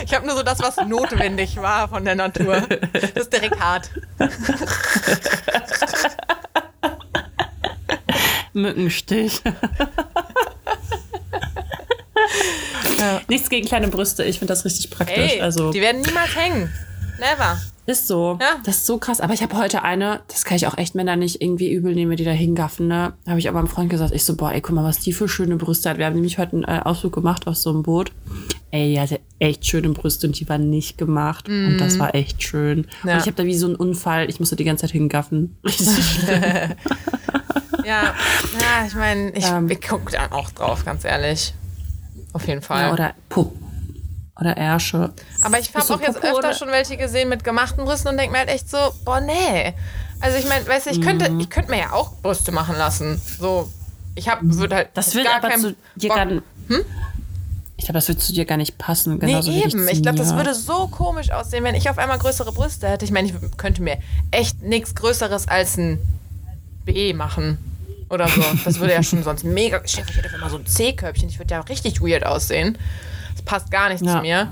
Ich 0.04 0.14
habe 0.14 0.26
nur 0.26 0.36
so 0.36 0.44
das, 0.44 0.60
was 0.60 0.78
notwendig 0.78 1.58
war 1.58 1.88
von 1.88 2.04
der 2.06 2.16
Natur. 2.16 2.62
Das 2.94 3.12
ist 3.12 3.34
direkt 3.34 3.60
hart. 3.60 3.90
Mückenstich. 8.54 9.42
Ja. 13.00 13.20
Nichts 13.28 13.50
gegen 13.50 13.68
kleine 13.68 13.90
Brüste, 13.90 14.24
ich 14.24 14.40
finde 14.40 14.54
das 14.54 14.64
richtig 14.64 14.90
praktisch. 14.90 15.34
Ey, 15.34 15.42
also, 15.42 15.72
die 15.72 15.82
werden 15.82 16.02
niemals 16.02 16.34
hängen. 16.36 16.72
Never. 17.20 17.60
Ist 17.88 18.08
so. 18.08 18.40
Ja. 18.42 18.56
Das 18.64 18.78
ist 18.78 18.86
so 18.88 18.98
krass. 18.98 19.22
Aber 19.22 19.34
ich 19.34 19.44
habe 19.44 19.56
heute 19.58 19.84
eine, 19.84 20.22
das 20.28 20.44
kann 20.44 20.58
ich 20.58 20.66
auch 20.66 20.78
echt 20.78 20.96
Männer 20.96 21.16
nicht 21.16 21.42
irgendwie 21.42 21.72
übel 21.72 21.94
nehmen, 21.94 22.18
die 22.18 22.24
da 22.24 22.32
hingaffen. 22.32 22.88
Ne? 22.88 23.14
Habe 23.28 23.38
ich 23.38 23.48
aber 23.48 23.60
meinem 23.60 23.68
Freund 23.68 23.92
gesagt, 23.92 24.12
ich 24.12 24.24
so, 24.24 24.36
boah, 24.36 24.52
ey, 24.52 24.62
guck 24.62 24.76
mal, 24.76 24.84
was 24.84 25.00
die 25.00 25.14
für 25.14 25.30
schöne 25.30 25.56
Brüste 25.56 25.90
hat. 25.90 26.00
Wir 26.00 26.08
haben 26.08 26.16
nämlich 26.16 26.40
heute 26.40 26.54
einen 26.54 26.64
äh, 26.64 26.82
Ausflug 26.84 27.14
gemacht 27.14 27.46
auf 27.46 27.58
so 27.58 27.70
einem 27.70 27.84
Boot. 27.84 28.12
ey, 28.72 28.94
die 28.94 29.00
hatte 29.00 29.20
echt 29.38 29.68
schöne 29.68 29.90
Brüste 29.90 30.26
und 30.26 30.40
die 30.40 30.50
waren 30.50 30.70
nicht 30.72 30.98
gemacht. 30.98 31.48
Mm. 31.48 31.68
Und 31.68 31.78
das 31.78 32.00
war 32.00 32.16
echt 32.16 32.42
schön. 32.42 32.88
Ja. 33.04 33.14
Und 33.14 33.20
ich 33.20 33.28
habe 33.28 33.34
da 33.34 33.46
wie 33.46 33.56
so 33.56 33.68
einen 33.68 33.76
Unfall, 33.76 34.30
ich 34.30 34.40
musste 34.40 34.56
die 34.56 34.64
ganze 34.64 34.82
Zeit 34.82 34.92
hingaffen. 34.92 35.56
Richtig 35.64 35.88
ja. 36.28 36.76
ja, 37.86 38.16
ich 38.88 38.96
meine, 38.96 39.30
ich, 39.32 39.46
ähm, 39.46 39.70
ich 39.70 39.82
gucke 39.82 40.12
da 40.12 40.36
auch 40.36 40.50
drauf, 40.50 40.84
ganz 40.86 41.06
ehrlich. 41.06 41.54
Auf 42.36 42.48
jeden 42.48 42.62
Fall. 42.62 42.88
Ja, 42.88 42.92
oder 42.92 43.14
Pupp. 43.30 43.56
Oder 44.38 44.58
Ärsche. 44.58 45.14
Aber 45.42 45.58
ich 45.58 45.74
habe 45.74 45.86
auch 45.86 46.02
jetzt 46.02 46.16
Puppe 46.16 46.34
öfter 46.34 46.54
schon 46.54 46.68
welche 46.68 46.98
gesehen 46.98 47.30
mit 47.30 47.46
gemachten 47.46 47.86
Brüsten 47.86 48.12
und 48.12 48.18
denke 48.18 48.34
mir 48.34 48.40
halt 48.40 48.50
echt 48.50 48.70
so, 48.70 48.78
boah, 49.06 49.22
nee. 49.22 49.74
Also 50.20 50.38
ich 50.38 50.46
meine, 50.50 50.68
weißt 50.68 50.88
du, 50.88 50.90
ich 50.90 51.00
könnte, 51.00 51.32
mhm. 51.32 51.40
ich 51.40 51.50
könnte 51.50 51.72
mir 51.72 51.80
ja 51.80 51.94
auch 51.94 52.12
Brüste 52.22 52.52
machen 52.52 52.76
lassen. 52.78 53.22
So, 53.40 53.72
ich 54.16 54.28
habe, 54.28 54.42
würde 54.44 54.76
halt. 54.76 54.90
Das 54.96 55.16
wird 55.16 55.30
aber 55.34 55.56
zu 55.56 55.78
dir 55.96 56.10
gar 56.10 56.26
hm? 56.28 56.42
Ich 57.78 57.86
glaube, 57.86 57.94
das 57.94 58.10
würde 58.10 58.20
zu 58.20 58.34
dir 58.34 58.44
gar 58.44 58.58
nicht 58.58 58.78
passen. 58.78 59.18
Genauso 59.18 59.52
nee, 59.52 59.64
eben. 59.64 59.88
Ich 59.88 60.02
glaube, 60.02 60.18
das 60.18 60.36
würde 60.36 60.54
so 60.54 60.88
komisch 60.88 61.32
aussehen, 61.32 61.64
wenn 61.64 61.76
ich 61.76 61.90
auf 61.90 61.98
einmal 61.98 62.18
größere 62.18 62.52
Brüste 62.52 62.90
hätte. 62.90 63.06
Ich 63.06 63.12
meine, 63.12 63.30
ich 63.30 63.34
könnte 63.56 63.82
mir 63.82 63.98
echt 64.32 64.62
nichts 64.62 64.94
Größeres 64.94 65.48
als 65.48 65.78
ein 65.78 66.00
B 66.84 67.14
machen. 67.14 67.75
Oder 68.16 68.28
so. 68.30 68.42
Das 68.64 68.80
würde 68.80 68.94
ja 68.94 69.04
schon 69.04 69.24
sonst 69.24 69.44
mega. 69.44 69.82
Ich 69.84 69.98
hätte 69.98 70.36
immer 70.36 70.50
so 70.50 70.58
ein 70.58 70.66
C-Körbchen. 70.66 71.30
Ich 71.30 71.38
würde 71.38 71.54
ja 71.54 71.62
richtig 71.62 72.02
weird 72.02 72.26
aussehen. 72.26 72.78
Das 73.34 73.44
passt 73.44 73.70
gar 73.72 73.90
nicht 73.90 74.04
ja. 74.04 74.16
zu 74.16 74.22
mir. 74.22 74.48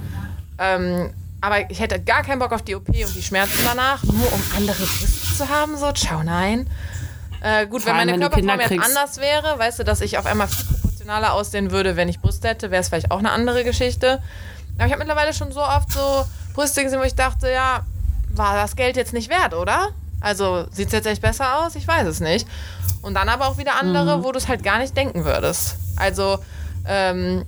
Ähm, 0.59 1.13
aber 1.41 1.69
ich 1.71 1.79
hätte 1.79 1.99
gar 2.01 2.23
keinen 2.23 2.39
Bock 2.39 2.51
auf 2.51 2.61
die 2.61 2.75
OP 2.75 2.87
und 2.89 3.15
die 3.15 3.23
Schmerzen 3.23 3.59
danach, 3.65 4.03
nur 4.03 4.31
um 4.31 4.41
andere 4.55 4.85
Brüste 4.85 5.35
zu 5.35 5.49
haben. 5.49 5.77
So, 5.77 5.91
ciao, 5.91 6.23
nein. 6.23 6.69
Äh, 7.41 7.67
gut, 7.67 7.81
Vor 7.81 7.91
wenn 7.91 8.07
meine 8.07 8.19
Körperform 8.19 8.59
jetzt 8.59 8.71
anders 8.71 9.17
wäre, 9.17 9.59
weißt 9.59 9.79
du, 9.79 9.83
dass 9.83 10.01
ich 10.01 10.17
auf 10.17 10.25
einmal 10.25 10.47
viel 10.47 10.65
proportionaler 10.65 11.33
aussehen 11.33 11.71
würde, 11.71 11.95
wenn 11.95 12.07
ich 12.07 12.19
Brüste 12.19 12.47
hätte, 12.47 12.71
wäre 12.71 12.81
es 12.81 12.89
vielleicht 12.89 13.11
auch 13.11 13.19
eine 13.19 13.31
andere 13.31 13.63
Geschichte. 13.63 14.21
Aber 14.77 14.85
ich 14.85 14.91
habe 14.91 14.99
mittlerweile 14.99 15.33
schon 15.33 15.51
so 15.51 15.61
oft 15.61 15.91
so 15.91 16.25
Brüste 16.53 16.83
gesehen, 16.83 16.99
wo 16.99 17.03
ich 17.03 17.15
dachte, 17.15 17.51
ja, 17.51 17.85
war 18.29 18.55
das 18.55 18.75
Geld 18.75 18.95
jetzt 18.95 19.13
nicht 19.13 19.29
wert, 19.29 19.53
oder? 19.53 19.89
Also 20.21 20.65
sieht 20.71 20.87
es 20.87 20.93
jetzt 20.93 21.05
echt 21.05 21.21
besser 21.21 21.59
aus? 21.59 21.75
Ich 21.75 21.85
weiß 21.85 22.07
es 22.07 22.21
nicht. 22.21 22.47
Und 23.03 23.13
dann 23.13 23.29
aber 23.29 23.47
auch 23.47 23.57
wieder 23.57 23.79
andere, 23.79 24.17
mhm. 24.17 24.23
wo 24.23 24.31
du 24.31 24.39
es 24.39 24.47
halt 24.47 24.63
gar 24.63 24.79
nicht 24.79 24.97
denken 24.97 25.25
würdest. 25.25 25.75
Also 25.97 26.39
ähm, 26.87 27.45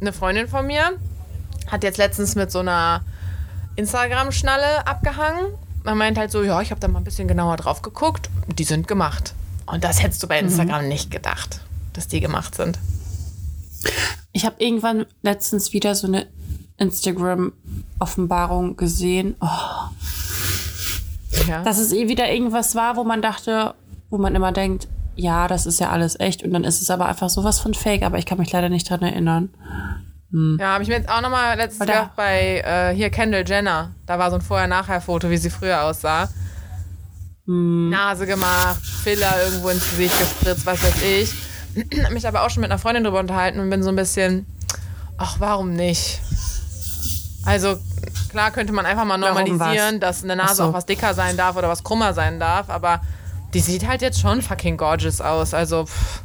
eine 0.00 0.12
Freundin 0.12 0.48
von 0.48 0.66
mir 0.66 0.92
hat 1.66 1.82
jetzt 1.82 1.98
letztens 1.98 2.34
mit 2.34 2.50
so 2.50 2.60
einer 2.60 3.02
Instagram-Schnalle 3.76 4.86
abgehangen. 4.86 5.52
Man 5.82 5.98
meint 5.98 6.16
halt 6.16 6.30
so, 6.30 6.42
ja, 6.42 6.62
ich 6.62 6.70
habe 6.70 6.80
da 6.80 6.88
mal 6.88 7.00
ein 7.00 7.04
bisschen 7.04 7.28
genauer 7.28 7.56
drauf 7.56 7.82
geguckt. 7.82 8.30
Die 8.46 8.64
sind 8.64 8.88
gemacht. 8.88 9.34
Und 9.66 9.84
das 9.84 10.02
hättest 10.02 10.22
du 10.22 10.28
bei 10.28 10.40
mhm. 10.40 10.48
Instagram 10.48 10.82
mhm. 10.82 10.88
nicht 10.88 11.10
gedacht 11.10 11.60
dass 11.94 12.08
die 12.08 12.20
gemacht 12.20 12.54
sind. 12.54 12.78
Ich 14.32 14.44
habe 14.44 14.56
irgendwann 14.58 15.06
letztens 15.22 15.72
wieder 15.72 15.94
so 15.94 16.06
eine 16.06 16.26
Instagram-Offenbarung 16.76 18.76
gesehen. 18.76 19.36
Oh. 19.40 19.48
Ja. 21.48 21.62
Dass 21.62 21.78
es 21.78 21.92
eh 21.92 22.08
wieder 22.08 22.30
irgendwas 22.30 22.74
war, 22.74 22.96
wo 22.96 23.04
man 23.04 23.22
dachte, 23.22 23.74
wo 24.10 24.18
man 24.18 24.34
immer 24.34 24.52
denkt, 24.52 24.88
ja, 25.16 25.48
das 25.48 25.66
ist 25.66 25.80
ja 25.80 25.90
alles 25.90 26.18
echt. 26.18 26.42
Und 26.42 26.52
dann 26.52 26.64
ist 26.64 26.82
es 26.82 26.90
aber 26.90 27.06
einfach 27.06 27.30
sowas 27.30 27.60
von 27.60 27.74
fake, 27.74 28.02
aber 28.02 28.18
ich 28.18 28.26
kann 28.26 28.38
mich 28.38 28.52
leider 28.52 28.68
nicht 28.68 28.88
dran 28.88 29.02
erinnern. 29.02 29.50
Hm. 30.30 30.58
Ja, 30.60 30.74
habe 30.74 30.82
ich 30.82 30.88
mir 30.88 30.96
jetzt 30.96 31.08
auch 31.08 31.20
nochmal 31.20 31.56
letztens 31.56 31.86
gedacht 31.86 32.10
bei 32.16 32.62
äh, 32.64 32.94
hier 32.94 33.10
Kendall 33.10 33.44
Jenner. 33.46 33.94
Da 34.06 34.18
war 34.18 34.30
so 34.30 34.36
ein 34.36 34.42
Vorher-Nachher-Foto, 34.42 35.30
wie 35.30 35.36
sie 35.36 35.50
früher 35.50 35.82
aussah. 35.84 36.28
Hm. 37.46 37.90
Nase 37.90 38.26
gemacht, 38.26 38.84
Filler 38.84 39.32
irgendwo 39.44 39.68
ins 39.68 39.88
Gesicht 39.90 40.18
gespritzt, 40.18 40.64
was 40.66 40.82
weiß 40.82 41.02
ich 41.02 41.34
habe 42.04 42.14
mich 42.14 42.26
aber 42.26 42.42
auch 42.42 42.50
schon 42.50 42.60
mit 42.60 42.70
einer 42.70 42.78
Freundin 42.78 43.04
drüber 43.04 43.20
unterhalten 43.20 43.60
und 43.60 43.70
bin 43.70 43.82
so 43.82 43.88
ein 43.88 43.96
bisschen, 43.96 44.46
ach, 45.16 45.36
warum 45.38 45.72
nicht? 45.72 46.20
Also 47.44 47.76
klar 48.30 48.50
könnte 48.50 48.72
man 48.72 48.86
einfach 48.86 49.04
mal 49.04 49.18
normalisieren, 49.18 50.00
dass 50.00 50.24
eine 50.24 50.36
Nase 50.36 50.56
so. 50.56 50.64
auch 50.64 50.72
was 50.72 50.86
dicker 50.86 51.14
sein 51.14 51.36
darf 51.36 51.56
oder 51.56 51.68
was 51.68 51.84
krummer 51.84 52.14
sein 52.14 52.40
darf, 52.40 52.70
aber 52.70 53.02
die 53.54 53.60
sieht 53.60 53.86
halt 53.86 54.02
jetzt 54.02 54.20
schon 54.20 54.42
fucking 54.42 54.76
gorgeous 54.76 55.20
aus. 55.20 55.54
Also 55.54 55.86
pff, 55.86 56.22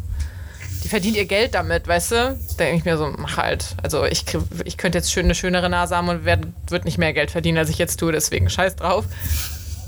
die 0.84 0.90
verdient 0.90 1.16
ihr 1.16 1.26
Geld 1.26 1.54
damit, 1.56 1.88
weißt 1.88 2.12
du? 2.12 2.16
Da 2.16 2.56
denke 2.58 2.78
ich 2.78 2.86
mir 2.86 2.98
so, 2.98 3.14
mach 3.18 3.38
halt. 3.38 3.76
Also 3.84 4.06
ich, 4.06 4.26
ich 4.66 4.78
könnte 4.78 4.98
jetzt 4.98 5.12
schön 5.12 5.26
eine 5.26 5.36
schönere 5.36 5.70
Nase 5.70 5.96
haben 5.96 6.10
und 6.10 6.26
werd, 6.26 6.48
wird 6.68 6.86
nicht 6.86 6.98
mehr 6.98 7.14
Geld 7.14 7.32
verdienen, 7.32 7.58
als 7.58 7.70
ich 7.70 7.78
jetzt 7.78 8.00
tue, 8.00 8.12
deswegen 8.12 8.50
scheiß 8.50 8.78
drauf. 8.78 9.06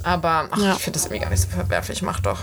Aber 0.04 0.50
ach, 0.52 0.58
ja. 0.58 0.74
ich 0.74 0.80
finde 0.80 0.98
das 0.98 1.06
irgendwie 1.06 1.22
gar 1.22 1.30
nicht 1.30 1.42
so 1.42 1.48
verwerflich, 1.48 2.02
mach 2.02 2.20
doch. 2.20 2.40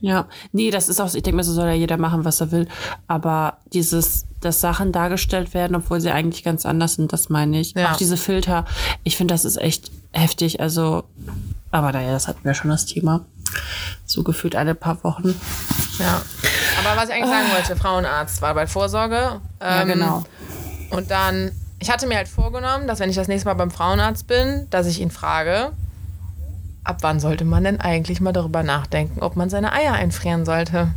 Ja, 0.00 0.28
nee, 0.52 0.70
das 0.70 0.90
ist 0.90 1.00
auch, 1.00 1.06
ich 1.14 1.22
denke 1.22 1.36
mir, 1.36 1.44
so 1.44 1.52
soll 1.52 1.66
ja 1.66 1.72
jeder 1.72 1.96
machen, 1.96 2.26
was 2.26 2.40
er 2.40 2.52
will. 2.52 2.68
Aber 3.06 3.58
dieses, 3.72 4.26
dass 4.40 4.60
Sachen 4.60 4.92
dargestellt 4.92 5.54
werden, 5.54 5.74
obwohl 5.74 6.00
sie 6.00 6.10
eigentlich 6.10 6.44
ganz 6.44 6.66
anders 6.66 6.94
sind, 6.94 7.12
das 7.12 7.30
meine 7.30 7.58
ich. 7.58 7.72
Ja. 7.72 7.92
Auch 7.92 7.96
diese 7.96 8.18
Filter, 8.18 8.66
ich 9.02 9.16
finde, 9.16 9.32
das 9.32 9.46
ist 9.46 9.56
echt 9.56 9.90
heftig. 10.12 10.60
Also, 10.60 11.04
aber 11.74 11.90
naja, 11.90 12.12
das 12.12 12.28
hatten 12.28 12.44
wir 12.44 12.54
schon 12.54 12.70
das 12.70 12.86
Thema. 12.86 13.24
So 14.06 14.22
gefühlt 14.22 14.54
alle 14.54 14.76
paar 14.76 15.02
Wochen. 15.02 15.34
Ja. 15.98 16.22
Aber 16.78 17.00
was 17.00 17.08
ich 17.08 17.14
eigentlich 17.16 17.30
sagen 17.30 17.52
wollte, 17.52 17.76
Frauenarzt 17.76 18.42
war 18.42 18.54
bei 18.54 18.68
Vorsorge. 18.68 19.40
Ähm, 19.60 19.70
ja, 19.78 19.82
genau. 19.82 20.22
Und 20.90 21.10
dann, 21.10 21.50
ich 21.80 21.90
hatte 21.90 22.06
mir 22.06 22.16
halt 22.16 22.28
vorgenommen, 22.28 22.86
dass 22.86 23.00
wenn 23.00 23.10
ich 23.10 23.16
das 23.16 23.26
nächste 23.26 23.48
Mal 23.48 23.54
beim 23.54 23.72
Frauenarzt 23.72 24.28
bin, 24.28 24.68
dass 24.70 24.86
ich 24.86 25.00
ihn 25.00 25.10
frage, 25.10 25.72
ab 26.84 26.98
wann 27.00 27.18
sollte 27.18 27.44
man 27.44 27.64
denn 27.64 27.80
eigentlich 27.80 28.20
mal 28.20 28.32
darüber 28.32 28.62
nachdenken, 28.62 29.20
ob 29.20 29.34
man 29.34 29.50
seine 29.50 29.72
Eier 29.72 29.94
einfrieren 29.94 30.44
sollte? 30.44 30.94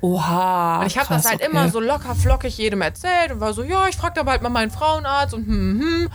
Oha. 0.00 0.80
Und 0.80 0.86
ich 0.88 0.98
habe 0.98 1.08
das 1.08 1.24
halt 1.24 1.40
okay. 1.40 1.48
immer 1.48 1.68
so 1.68 1.78
locker 1.78 2.16
flockig 2.16 2.58
jedem 2.58 2.82
erzählt 2.82 3.30
und 3.30 3.38
war 3.38 3.52
so, 3.52 3.62
ja, 3.62 3.86
ich 3.86 3.96
frage 3.96 4.14
da 4.16 4.24
bald 4.24 4.42
mal 4.42 4.48
meinen 4.48 4.72
Frauenarzt 4.72 5.34
und 5.34 5.46
hm, 5.46 5.80
hm, 5.80 5.80
hm. 5.80 6.10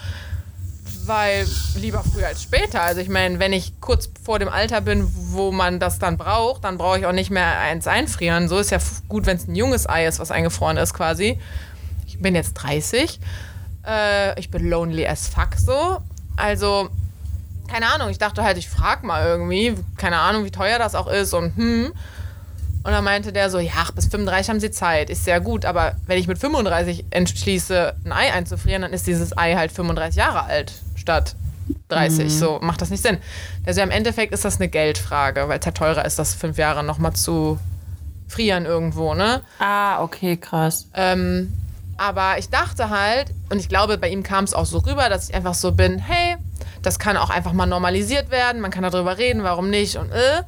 Weil 1.06 1.48
lieber 1.76 2.04
früher 2.04 2.28
als 2.28 2.42
später. 2.42 2.82
Also 2.82 3.02
ich 3.02 3.10
meine, 3.10 3.40
wenn 3.40 3.54
ich 3.54 3.80
kurz 3.80 4.10
vor 4.24 4.40
dem 4.40 4.50
Alter 4.50 4.82
bin, 4.82 5.08
wo 5.14 5.52
man 5.52 5.80
das 5.80 6.00
dann 6.00 6.18
braucht, 6.18 6.64
dann 6.64 6.78
brauche 6.78 7.00
ich 7.00 7.06
auch 7.06 7.12
nicht 7.12 7.30
mehr 7.30 7.60
eins 7.60 7.88
einfrieren. 7.88 8.48
So 8.48 8.58
ist 8.58 8.72
ja 8.72 8.80
gut, 9.08 9.26
wenn 9.26 9.38
es 9.38 9.48
ein 9.48 9.56
junges 9.56 9.88
Ei 9.88 10.06
ist, 10.06 10.20
was 10.20 10.32
eingefroren 10.32 10.78
ist 10.78 10.94
quasi. 10.94 11.40
Ich 12.08 12.20
bin 12.20 12.34
jetzt 12.34 12.54
30. 12.54 13.20
Äh, 13.86 14.40
ich 14.40 14.50
bin 14.50 14.70
lonely 14.70 15.08
as 15.08 15.28
fuck 15.28 15.56
so. 15.58 15.98
Also 16.38 16.90
keine 17.68 17.88
Ahnung, 17.88 18.10
ich 18.10 18.18
dachte 18.18 18.44
halt, 18.44 18.58
ich 18.58 18.70
frag 18.70 19.04
mal 19.04 19.26
irgendwie, 19.26 19.76
keine 19.98 20.18
Ahnung, 20.18 20.46
wie 20.46 20.52
teuer 20.52 20.80
das 20.80 20.96
auch 20.96 21.08
ist 21.08 21.34
und 21.34 21.56
hm. 21.56 21.94
Und 22.84 22.92
dann 22.92 23.04
meinte 23.04 23.34
der 23.34 23.50
so, 23.50 23.58
ja, 23.58 23.88
bis 23.96 24.06
35 24.06 24.50
haben 24.52 24.60
sie 24.60 24.70
Zeit, 24.70 25.10
ist 25.10 25.26
sehr 25.26 25.42
gut, 25.42 25.66
aber 25.66 25.96
wenn 26.06 26.20
ich 26.20 26.28
mit 26.28 26.38
35 26.38 27.06
entschließe, 27.10 27.96
ein 28.06 28.12
Ei 28.12 28.32
einzufrieren, 28.32 28.84
dann 28.84 28.94
ist 28.94 29.08
dieses 29.08 29.36
Ei 29.36 29.56
halt 29.56 29.72
35 29.72 30.16
Jahre 30.16 30.44
alt 30.44 30.72
statt 31.06 31.36
30. 31.90 32.26
Mhm. 32.26 32.30
So 32.30 32.60
macht 32.62 32.82
das 32.82 32.90
nicht 32.90 33.04
Sinn. 33.04 33.20
Also 33.66 33.82
im 33.82 33.92
Endeffekt 33.92 34.34
ist 34.34 34.44
das 34.44 34.58
eine 34.58 34.70
Geldfrage, 34.70 35.48
weil 35.48 35.60
es 35.60 35.66
halt 35.66 35.78
teurer 35.78 36.04
ist, 36.04 36.18
das 36.18 36.34
fünf 36.34 36.58
Jahre 36.58 36.84
nochmal 36.84 37.14
zu 37.14 37.60
frieren 38.28 38.66
irgendwo, 38.66 39.14
ne? 39.14 39.42
Ah, 39.60 40.02
okay, 40.02 40.36
krass. 40.36 40.88
Ähm, 40.96 41.54
aber 41.98 42.40
ich 42.40 42.50
dachte 42.50 42.90
halt, 42.90 43.28
und 43.50 43.60
ich 43.60 43.70
glaube, 43.70 44.00
bei 44.00 44.10
ihm 44.10 44.24
kam 44.24 44.46
es 44.46 44.56
auch 44.56 44.66
so 44.66 44.80
rüber, 44.80 45.10
dass 45.10 45.30
ich 45.30 45.36
einfach 45.36 45.54
so 45.54 45.72
bin, 45.72 46.00
hey, 46.00 46.38
das 46.82 46.98
kann 46.98 47.18
auch 47.18 47.30
einfach 47.30 47.54
mal 47.54 47.68
normalisiert 47.68 48.32
werden, 48.32 48.62
man 48.62 48.72
kann 48.72 48.84
darüber 48.84 49.20
reden, 49.20 49.44
warum 49.44 49.70
nicht 49.70 49.98
und 49.98 50.12
äh. 50.12 50.42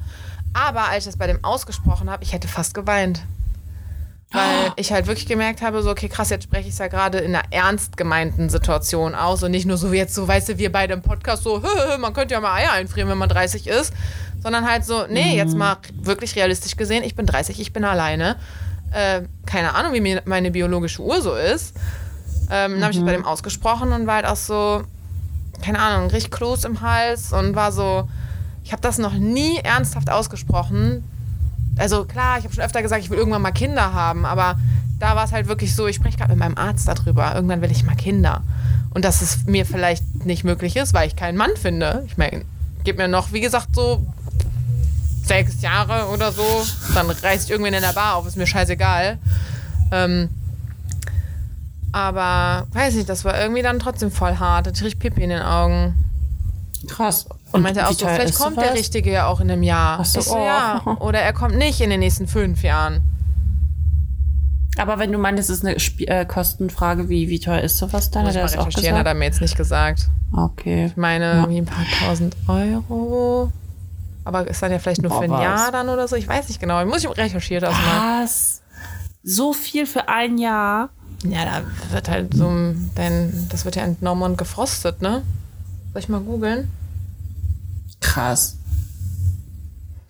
Aber 0.54 0.88
als 0.88 1.04
ich 1.06 1.12
das 1.12 1.18
bei 1.18 1.28
dem 1.28 1.44
ausgesprochen 1.44 2.10
habe, 2.10 2.24
ich 2.24 2.32
hätte 2.32 2.48
fast 2.48 2.74
geweint. 2.74 3.22
Weil 4.30 4.72
ich 4.76 4.92
halt 4.92 5.06
wirklich 5.06 5.26
gemerkt 5.26 5.62
habe, 5.62 5.82
so, 5.82 5.90
okay, 5.90 6.08
krass, 6.08 6.30
jetzt 6.30 6.44
spreche 6.44 6.68
ich 6.68 6.74
es 6.74 6.78
ja 6.78 6.88
gerade 6.88 7.18
in 7.18 7.34
einer 7.34 7.44
ernst 7.50 7.96
gemeinten 7.96 8.50
Situation 8.50 9.14
aus 9.14 9.42
und 9.42 9.50
nicht 9.50 9.66
nur 9.66 9.76
so 9.76 9.92
wie 9.92 9.96
jetzt 9.96 10.14
so, 10.14 10.26
weißt 10.26 10.50
du, 10.50 10.58
wir 10.58 10.70
beide 10.72 10.94
im 10.94 11.02
Podcast 11.02 11.42
so, 11.42 11.62
man 11.98 12.12
könnte 12.12 12.34
ja 12.34 12.40
mal 12.40 12.54
Eier 12.54 12.72
einfrieren, 12.72 13.08
wenn 13.08 13.18
man 13.18 13.28
30 13.28 13.66
ist, 13.66 13.92
sondern 14.42 14.68
halt 14.68 14.84
so, 14.84 15.06
nee, 15.08 15.32
mhm. 15.32 15.36
jetzt 15.36 15.56
mal 15.56 15.76
wirklich 15.92 16.36
realistisch 16.36 16.76
gesehen, 16.76 17.02
ich 17.04 17.14
bin 17.14 17.26
30, 17.26 17.60
ich 17.60 17.72
bin 17.72 17.84
alleine. 17.84 18.36
Äh, 18.92 19.22
keine 19.44 19.74
Ahnung, 19.74 19.92
wie 19.92 20.20
meine 20.24 20.50
biologische 20.50 21.02
Uhr 21.02 21.20
so 21.20 21.34
ist. 21.34 21.74
Ähm, 22.50 22.72
dann 22.72 22.82
habe 22.84 22.92
ich 22.92 22.98
das 22.98 23.06
bei 23.06 23.12
mhm. 23.12 23.22
dem 23.22 23.26
ausgesprochen 23.26 23.92
und 23.92 24.06
war 24.06 24.16
halt 24.16 24.26
auch 24.26 24.36
so, 24.36 24.82
keine 25.62 25.78
Ahnung, 25.80 26.10
richtig 26.10 26.30
Kloß 26.30 26.64
im 26.64 26.80
Hals 26.80 27.32
und 27.32 27.54
war 27.54 27.72
so, 27.72 28.08
ich 28.64 28.72
habe 28.72 28.82
das 28.82 28.98
noch 28.98 29.12
nie 29.12 29.58
ernsthaft 29.58 30.10
ausgesprochen. 30.10 31.04
Also 31.78 32.04
klar, 32.04 32.38
ich 32.38 32.44
habe 32.44 32.54
schon 32.54 32.64
öfter 32.64 32.82
gesagt, 32.82 33.02
ich 33.02 33.10
will 33.10 33.18
irgendwann 33.18 33.42
mal 33.42 33.52
Kinder 33.52 33.92
haben, 33.94 34.26
aber 34.26 34.56
da 34.98 35.14
war 35.14 35.24
es 35.24 35.32
halt 35.32 35.48
wirklich 35.48 35.74
so, 35.74 35.86
ich 35.86 35.96
spreche 35.96 36.18
gerade 36.18 36.30
mit 36.30 36.40
meinem 36.40 36.58
Arzt 36.58 36.88
darüber, 36.88 37.34
irgendwann 37.34 37.60
will 37.62 37.70
ich 37.70 37.84
mal 37.84 37.94
Kinder. 37.94 38.42
Und 38.90 39.04
dass 39.04 39.22
es 39.22 39.44
mir 39.44 39.64
vielleicht 39.64 40.24
nicht 40.24 40.44
möglich 40.44 40.76
ist, 40.76 40.92
weil 40.92 41.06
ich 41.06 41.14
keinen 41.14 41.36
Mann 41.36 41.50
finde. 41.54 42.04
Ich 42.06 42.16
meine, 42.16 42.44
gib 42.84 42.98
mir 42.98 43.06
noch, 43.06 43.32
wie 43.32 43.40
gesagt, 43.40 43.68
so 43.74 44.04
sechs 45.24 45.60
Jahre 45.62 46.08
oder 46.08 46.32
so, 46.32 46.42
dann 46.94 47.08
reiß 47.08 47.44
ich 47.44 47.50
irgendwen 47.50 47.74
in 47.74 47.82
der 47.82 47.92
Bar 47.92 48.16
auf, 48.16 48.26
ist 48.26 48.36
mir 48.36 48.46
scheißegal. 48.46 49.18
Ähm, 49.92 50.30
aber 51.92 52.66
weiß 52.72 52.94
nicht, 52.94 53.08
das 53.08 53.24
war 53.24 53.38
irgendwie 53.40 53.62
dann 53.62 53.78
trotzdem 53.78 54.10
voll 54.10 54.36
hart. 54.36 54.66
Da 54.66 54.70
hatte 54.70 54.86
ich 54.86 54.98
Pipi 54.98 55.22
in 55.22 55.30
den 55.30 55.42
Augen. 55.42 55.94
Krass. 56.88 57.26
Und 57.52 57.62
meinte 57.62 57.86
auch 57.86 57.92
so, 57.92 58.06
vielleicht 58.06 58.34
kommt 58.34 58.56
der 58.56 58.74
Richtige 58.74 59.10
ja 59.10 59.26
auch 59.26 59.40
in 59.40 59.50
einem 59.50 59.62
Jahr. 59.62 59.98
Ach 60.00 60.04
so, 60.04 60.20
so, 60.20 60.36
ja. 60.36 60.82
Oder 61.00 61.20
er 61.20 61.32
kommt 61.32 61.56
nicht 61.56 61.80
in 61.80 61.90
den 61.90 62.00
nächsten 62.00 62.26
fünf 62.26 62.62
Jahren. 62.62 63.02
Aber 64.76 64.98
wenn 64.98 65.10
du 65.10 65.18
meinst, 65.18 65.40
es 65.40 65.50
ist 65.50 65.64
eine 65.64 65.74
Sp 65.80 66.06
äh, 66.06 66.24
Kostenfrage, 66.24 67.08
wie, 67.08 67.28
wie 67.28 67.40
teuer 67.40 67.60
ist 67.60 67.78
sowas 67.78 68.10
dann? 68.10 68.24
Muss 68.24 68.34
ich 68.34 68.40
mal 68.40 68.46
recherchieren, 68.46 68.96
hat 68.96 69.06
er 69.06 69.14
mir 69.14 69.24
jetzt 69.24 69.40
nicht 69.40 69.56
gesagt. 69.56 70.08
Okay. 70.32 70.86
Ich 70.86 70.96
meine, 70.96 71.24
ja. 71.24 71.44
ein 71.44 71.64
paar 71.64 71.84
tausend 72.00 72.36
Euro. 72.46 73.50
Aber 74.24 74.46
ist 74.46 74.62
dann 74.62 74.70
ja 74.70 74.78
vielleicht 74.78 75.02
nur 75.02 75.10
Boah, 75.10 75.18
für 75.18 75.24
ein 75.24 75.30
was? 75.30 75.42
Jahr 75.42 75.72
dann 75.72 75.88
oder 75.88 76.06
so? 76.06 76.14
Ich 76.14 76.28
weiß 76.28 76.48
nicht 76.48 76.60
genau. 76.60 76.84
Muss 76.84 77.02
ich 77.02 77.16
recherchieren 77.16 77.62
das 77.62 77.72
mal. 77.72 78.22
Was? 78.22 78.60
So 79.22 79.52
viel 79.52 79.86
für 79.86 80.08
ein 80.08 80.38
Jahr? 80.38 80.90
Ja, 81.24 81.44
da 81.44 81.62
wird 81.92 82.08
halt 82.08 82.34
so 82.34 82.48
denn 82.96 83.48
das 83.48 83.64
wird 83.64 83.76
ja 83.76 83.82
entnommen 83.82 84.22
und 84.22 84.38
gefrostet, 84.38 85.02
ne? 85.02 85.22
Soll 85.92 86.02
ich 86.02 86.08
mal 86.08 86.20
googeln? 86.20 86.70
Krass. 88.00 88.56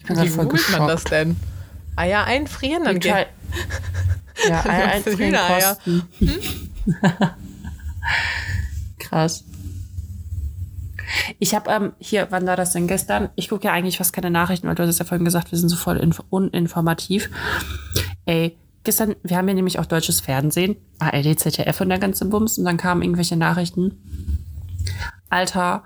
Ich 0.01 0.07
bin 0.07 0.21
Wie 0.21 0.29
voll 0.29 0.47
googelt 0.47 0.71
man 0.71 0.89
das 0.89 1.05
denn? 1.05 1.37
Eier 1.97 2.25
einfrieren, 2.25 2.85
dann 2.85 3.01
geht. 3.01 3.27
Ja, 4.49 4.65
Eier 4.65 4.93
einfrieren 4.93 5.35
kosten. 5.35 6.03
Hm? 6.19 6.31
Krass. 8.99 9.45
Ich 11.39 11.55
habe 11.55 11.71
ähm, 11.71 11.93
hier, 11.99 12.27
wann 12.31 12.47
war 12.47 12.57
das 12.57 12.73
denn 12.73 12.87
gestern? 12.87 13.31
Ich 13.35 13.49
gucke 13.49 13.65
ja 13.67 13.73
eigentlich 13.73 13.99
fast 13.99 14.13
keine 14.13 14.31
Nachrichten, 14.31 14.69
weil 14.69 14.75
du 14.75 14.87
hast 14.87 14.99
ja 14.99 15.05
vorhin 15.05 15.25
gesagt, 15.25 15.51
wir 15.51 15.59
sind 15.59 15.69
so 15.69 15.77
voll 15.77 15.99
uninformativ. 16.31 17.31
Ey, 18.27 18.57
gestern, 18.85 19.17
wir 19.23 19.37
haben 19.37 19.49
ja 19.49 19.55
nämlich 19.55 19.79
auch 19.79 19.87
deutsches 19.87 20.21
Fernsehen, 20.21 20.77
ARD, 20.99 21.39
ZDF 21.39 21.81
und 21.81 21.89
der 21.89 21.99
ganze 21.99 22.27
Bums, 22.27 22.59
und 22.59 22.65
dann 22.65 22.77
kamen 22.77 23.03
irgendwelche 23.03 23.37
Nachrichten. 23.37 24.18
Alter, 25.31 25.83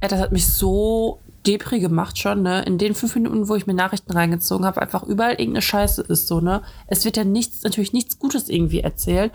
das 0.00 0.20
hat 0.20 0.32
mich 0.32 0.46
so 0.46 1.20
Depri 1.46 1.78
gemacht 1.78 2.18
schon, 2.18 2.42
ne? 2.42 2.62
In 2.62 2.76
den 2.76 2.94
fünf 2.94 3.14
Minuten, 3.14 3.48
wo 3.48 3.54
ich 3.54 3.66
mir 3.66 3.74
Nachrichten 3.74 4.12
reingezogen 4.12 4.66
habe, 4.66 4.82
einfach 4.82 5.04
überall 5.04 5.32
irgendeine 5.32 5.62
Scheiße 5.62 6.02
ist 6.02 6.26
so, 6.26 6.40
ne? 6.40 6.62
Es 6.88 7.04
wird 7.04 7.16
ja 7.16 7.24
nichts, 7.24 7.62
natürlich 7.62 7.92
nichts 7.92 8.18
Gutes 8.18 8.48
irgendwie 8.48 8.80
erzählt. 8.80 9.32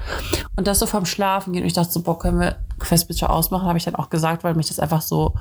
Und 0.55 0.67
das 0.67 0.79
so 0.79 0.85
vom 0.85 1.05
Schlafen 1.05 1.53
gehen. 1.53 1.61
Und 1.61 1.67
ich 1.67 1.73
dachte 1.73 1.91
so, 1.91 2.01
boah, 2.01 2.19
können 2.19 2.39
wir 2.39 2.57
Quest 2.79 3.07
bitte 3.07 3.29
ausmachen? 3.29 3.67
Habe 3.67 3.77
ich 3.77 3.85
dann 3.85 3.95
auch 3.95 4.09
gesagt, 4.09 4.43
weil 4.43 4.55
mich 4.55 4.67
das 4.67 4.79
einfach 4.79 5.01
so 5.01 5.33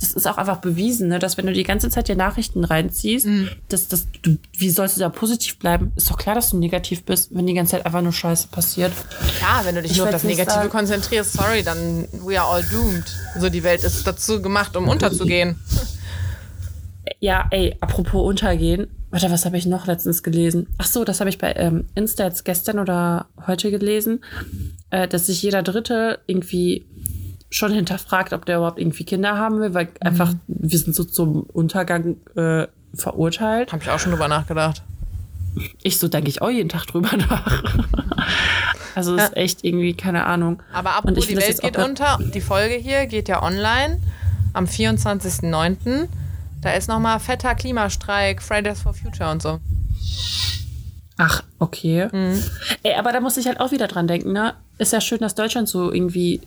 das 0.00 0.12
ist 0.12 0.26
auch 0.26 0.36
einfach 0.36 0.58
bewiesen, 0.58 1.08
ne, 1.08 1.18
dass 1.18 1.38
wenn 1.38 1.46
du 1.46 1.52
die 1.52 1.62
ganze 1.62 1.88
Zeit 1.88 2.08
dir 2.08 2.16
Nachrichten 2.16 2.64
reinziehst, 2.64 3.26
mhm. 3.26 3.48
dass, 3.68 3.88
dass 3.88 4.06
du, 4.22 4.36
wie 4.52 4.70
sollst 4.70 4.96
du 4.96 5.00
da 5.00 5.08
positiv 5.08 5.58
bleiben? 5.58 5.92
Ist 5.96 6.10
doch 6.10 6.18
klar, 6.18 6.34
dass 6.34 6.50
du 6.50 6.58
negativ 6.58 7.04
bist, 7.04 7.34
wenn 7.34 7.46
die 7.46 7.54
ganze 7.54 7.72
Zeit 7.72 7.86
einfach 7.86 8.02
nur 8.02 8.12
Scheiße 8.12 8.48
passiert. 8.48 8.92
Ja, 9.40 9.64
wenn 9.64 9.74
du 9.74 9.82
dich 9.82 9.92
ich 9.92 9.96
nur 9.96 10.06
auf 10.06 10.12
das 10.12 10.24
Negative 10.24 10.54
sagen. 10.54 10.70
konzentrierst, 10.70 11.32
sorry, 11.32 11.62
dann 11.62 12.06
we 12.24 12.38
are 12.38 12.48
all 12.48 12.62
doomed. 12.70 13.04
So, 13.38 13.48
die 13.48 13.62
Welt 13.62 13.84
ist 13.84 14.06
dazu 14.06 14.42
gemacht, 14.42 14.76
um 14.76 14.88
unterzugehen. 14.88 15.56
Ja, 17.20 17.46
ey, 17.50 17.76
apropos 17.80 18.26
untergehen. 18.26 18.88
Warte, 19.10 19.30
was 19.30 19.46
habe 19.46 19.56
ich 19.56 19.64
noch 19.64 19.86
letztens 19.86 20.22
gelesen? 20.22 20.66
Ach 20.78 20.86
so, 20.86 21.04
das 21.04 21.20
habe 21.20 21.30
ich 21.30 21.38
bei 21.38 21.54
ähm, 21.54 21.86
Insta 21.94 22.24
jetzt 22.24 22.44
gestern 22.44 22.78
oder 22.78 23.26
heute 23.46 23.70
gelesen, 23.70 24.22
äh, 24.90 25.08
dass 25.08 25.26
sich 25.26 25.40
jeder 25.42 25.62
Dritte 25.62 26.18
irgendwie 26.26 26.84
schon 27.50 27.72
hinterfragt, 27.72 28.32
ob 28.32 28.44
der 28.44 28.58
überhaupt 28.58 28.78
irgendwie 28.78 29.04
Kinder 29.04 29.36
haben 29.36 29.60
will, 29.60 29.74
weil 29.74 29.86
mhm. 29.86 29.90
einfach 30.00 30.34
wir 30.46 30.78
sind 30.78 30.94
so 30.94 31.04
zum 31.04 31.42
Untergang 31.42 32.16
äh, 32.34 32.66
verurteilt. 32.94 33.72
Habe 33.72 33.82
ich 33.82 33.90
auch 33.90 33.98
schon 33.98 34.12
drüber 34.12 34.28
nachgedacht. 34.28 34.82
Ich 35.82 35.98
so 35.98 36.08
denke 36.08 36.28
ich 36.28 36.42
auch 36.42 36.50
jeden 36.50 36.68
Tag 36.68 36.86
drüber 36.86 37.16
nach. 37.16 37.62
also 38.94 39.16
ja. 39.16 39.24
ist 39.24 39.36
echt 39.36 39.64
irgendwie 39.64 39.94
keine 39.94 40.24
Ahnung. 40.24 40.62
Aber 40.72 40.94
apropos 40.94 41.26
die 41.26 41.36
Welt 41.36 41.60
geht 41.60 41.76
unter, 41.78 42.18
die 42.20 42.40
Folge 42.40 42.74
hier 42.74 43.06
geht 43.06 43.28
ja 43.28 43.42
online 43.42 44.00
am 44.52 44.64
24.09. 44.64 46.08
Da 46.62 46.72
ist 46.72 46.88
nochmal 46.88 47.20
fetter 47.20 47.54
Klimastreik, 47.54 48.42
Fridays 48.42 48.80
for 48.80 48.92
Future 48.92 49.30
und 49.30 49.40
so. 49.40 49.60
Ach, 51.18 51.42
okay. 51.58 52.08
Mhm. 52.12 52.42
Ey, 52.82 52.94
aber 52.94 53.12
da 53.12 53.20
muss 53.20 53.36
ich 53.36 53.46
halt 53.46 53.60
auch 53.60 53.70
wieder 53.70 53.88
dran 53.88 54.06
denken, 54.06 54.32
ne? 54.32 54.54
Ist 54.78 54.92
ja 54.92 55.00
schön, 55.00 55.18
dass 55.20 55.34
Deutschland 55.34 55.68
so 55.68 55.92
irgendwie 55.92 56.40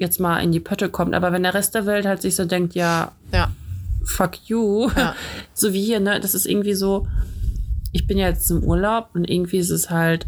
jetzt 0.00 0.20
mal 0.20 0.38
in 0.38 0.52
die 0.52 0.60
Pötte 0.60 0.88
kommt. 0.88 1.14
Aber 1.14 1.32
wenn 1.32 1.42
der 1.42 1.54
Rest 1.54 1.74
der 1.74 1.86
Welt 1.86 2.06
halt 2.06 2.22
sich 2.22 2.36
so 2.36 2.44
denkt, 2.44 2.74
ja, 2.74 3.12
ja. 3.32 3.50
fuck 4.04 4.48
you, 4.48 4.90
ja. 4.96 5.14
so 5.54 5.72
wie 5.72 5.84
hier, 5.84 6.00
ne, 6.00 6.20
das 6.20 6.34
ist 6.34 6.46
irgendwie 6.46 6.74
so, 6.74 7.06
ich 7.92 8.06
bin 8.06 8.18
ja 8.18 8.28
jetzt 8.28 8.50
im 8.50 8.62
Urlaub 8.62 9.10
und 9.14 9.28
irgendwie 9.28 9.58
ist 9.58 9.70
es 9.70 9.90
halt 9.90 10.26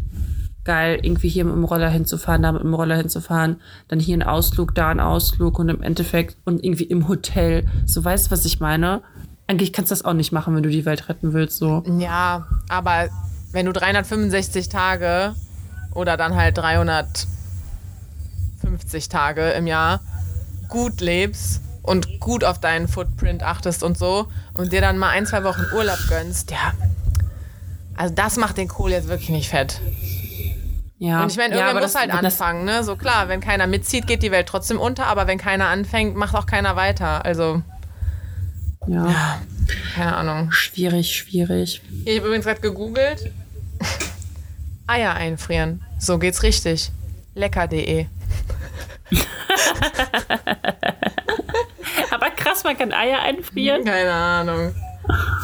geil, 0.63 0.99
irgendwie 1.01 1.29
hier 1.29 1.45
mit 1.45 1.55
dem 1.55 1.63
Roller 1.63 1.89
hinzufahren, 1.89 2.41
da 2.41 2.51
mit 2.51 2.63
dem 2.63 2.73
Roller 2.73 2.95
hinzufahren, 2.95 3.57
dann 3.87 3.99
hier 3.99 4.17
ein 4.17 4.23
Ausflug, 4.23 4.73
da 4.75 4.89
ein 4.89 4.99
Ausflug 4.99 5.59
und 5.59 5.69
im 5.69 5.81
Endeffekt 5.81 6.37
und 6.45 6.63
irgendwie 6.63 6.85
im 6.85 7.07
Hotel. 7.07 7.65
So 7.85 8.03
weißt 8.03 8.27
du, 8.27 8.31
was 8.31 8.45
ich 8.45 8.59
meine? 8.59 9.01
Eigentlich 9.47 9.73
kannst 9.73 9.91
du 9.91 9.95
das 9.95 10.05
auch 10.05 10.13
nicht 10.13 10.31
machen, 10.31 10.55
wenn 10.55 10.63
du 10.63 10.69
die 10.69 10.85
Welt 10.85 11.09
retten 11.09 11.33
willst, 11.33 11.57
so. 11.57 11.83
Ja, 11.99 12.47
aber 12.69 13.09
wenn 13.51 13.65
du 13.65 13.73
365 13.73 14.69
Tage 14.69 15.35
oder 15.93 16.17
dann 16.17 16.35
halt 16.35 16.57
300 16.57 17.27
50 18.63 19.09
Tage 19.09 19.49
im 19.51 19.67
Jahr 19.67 19.99
gut 20.69 21.01
lebst 21.01 21.61
und 21.81 22.19
gut 22.19 22.43
auf 22.43 22.59
deinen 22.59 22.87
Footprint 22.87 23.43
achtest 23.43 23.83
und 23.83 23.97
so 23.97 24.27
und 24.53 24.71
dir 24.71 24.81
dann 24.81 24.97
mal 24.97 25.09
ein, 25.09 25.25
zwei 25.25 25.43
Wochen 25.43 25.65
Urlaub 25.75 25.99
gönnst, 26.07 26.51
ja, 26.51 26.73
also 27.95 28.13
das 28.13 28.37
macht 28.37 28.57
den 28.57 28.67
Kohl 28.67 28.91
jetzt 28.91 29.07
wirklich 29.07 29.29
nicht 29.29 29.49
fett. 29.49 29.79
Ja. 30.99 31.21
Und 31.21 31.31
ich 31.31 31.37
meine, 31.37 31.53
irgendwer 31.53 31.75
ja, 31.75 31.81
muss 31.81 31.95
halt 31.95 32.11
anfangen, 32.11 32.65
ne? 32.65 32.83
So 32.83 32.95
klar, 32.95 33.27
wenn 33.27 33.41
keiner 33.41 33.67
mitzieht, 33.67 34.07
geht 34.07 34.23
die 34.23 34.31
Welt 34.31 34.47
trotzdem 34.47 34.79
unter, 34.79 35.05
aber 35.07 35.27
wenn 35.27 35.37
keiner 35.37 35.67
anfängt, 35.67 36.15
macht 36.15 36.33
auch 36.35 36.45
keiner 36.45 36.75
weiter. 36.75 37.25
Also. 37.25 37.61
Ja. 38.87 39.09
ja 39.09 39.41
keine 39.95 40.15
Ahnung. 40.15 40.51
Schwierig, 40.51 41.15
schwierig. 41.15 41.81
Ich 42.05 42.17
habe 42.17 42.27
übrigens 42.27 42.45
gerade 42.45 42.61
gegoogelt. 42.61 43.31
Eier 44.87 45.13
einfrieren. 45.13 45.83
So 45.99 46.19
geht's 46.19 46.43
richtig. 46.43 46.91
Lecker.de. 47.35 48.07
Aber 52.11 52.29
krass, 52.31 52.63
man 52.63 52.77
kann 52.77 52.93
Eier 52.93 53.21
einfrieren. 53.21 53.83
Keine 53.83 54.11
Ahnung. 54.11 54.73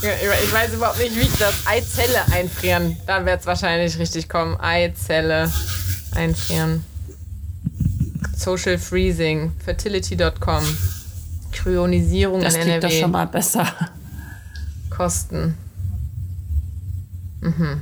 Ich 0.01 0.53
weiß 0.53 0.73
überhaupt 0.73 0.99
nicht, 0.99 1.15
wie 1.15 1.21
ich 1.21 1.37
das 1.37 1.53
Eizelle 1.65 2.21
einfrieren. 2.31 2.97
Da 3.05 3.25
wird 3.25 3.41
es 3.41 3.45
wahrscheinlich 3.45 3.97
richtig 3.99 4.29
kommen. 4.29 4.57
Eizelle 4.59 5.51
einfrieren. 6.15 6.85
Social 8.35 8.77
Freezing. 8.77 9.51
Fertility.com. 9.63 10.63
Kryonisierung 11.51 12.41
das 12.41 12.55
in 12.55 12.61
NRW. 12.61 12.79
Das 12.79 12.93
schon 12.93 13.11
mal 13.11 13.27
besser. 13.27 13.67
Kosten. 14.89 15.57
Mhm. 17.41 17.81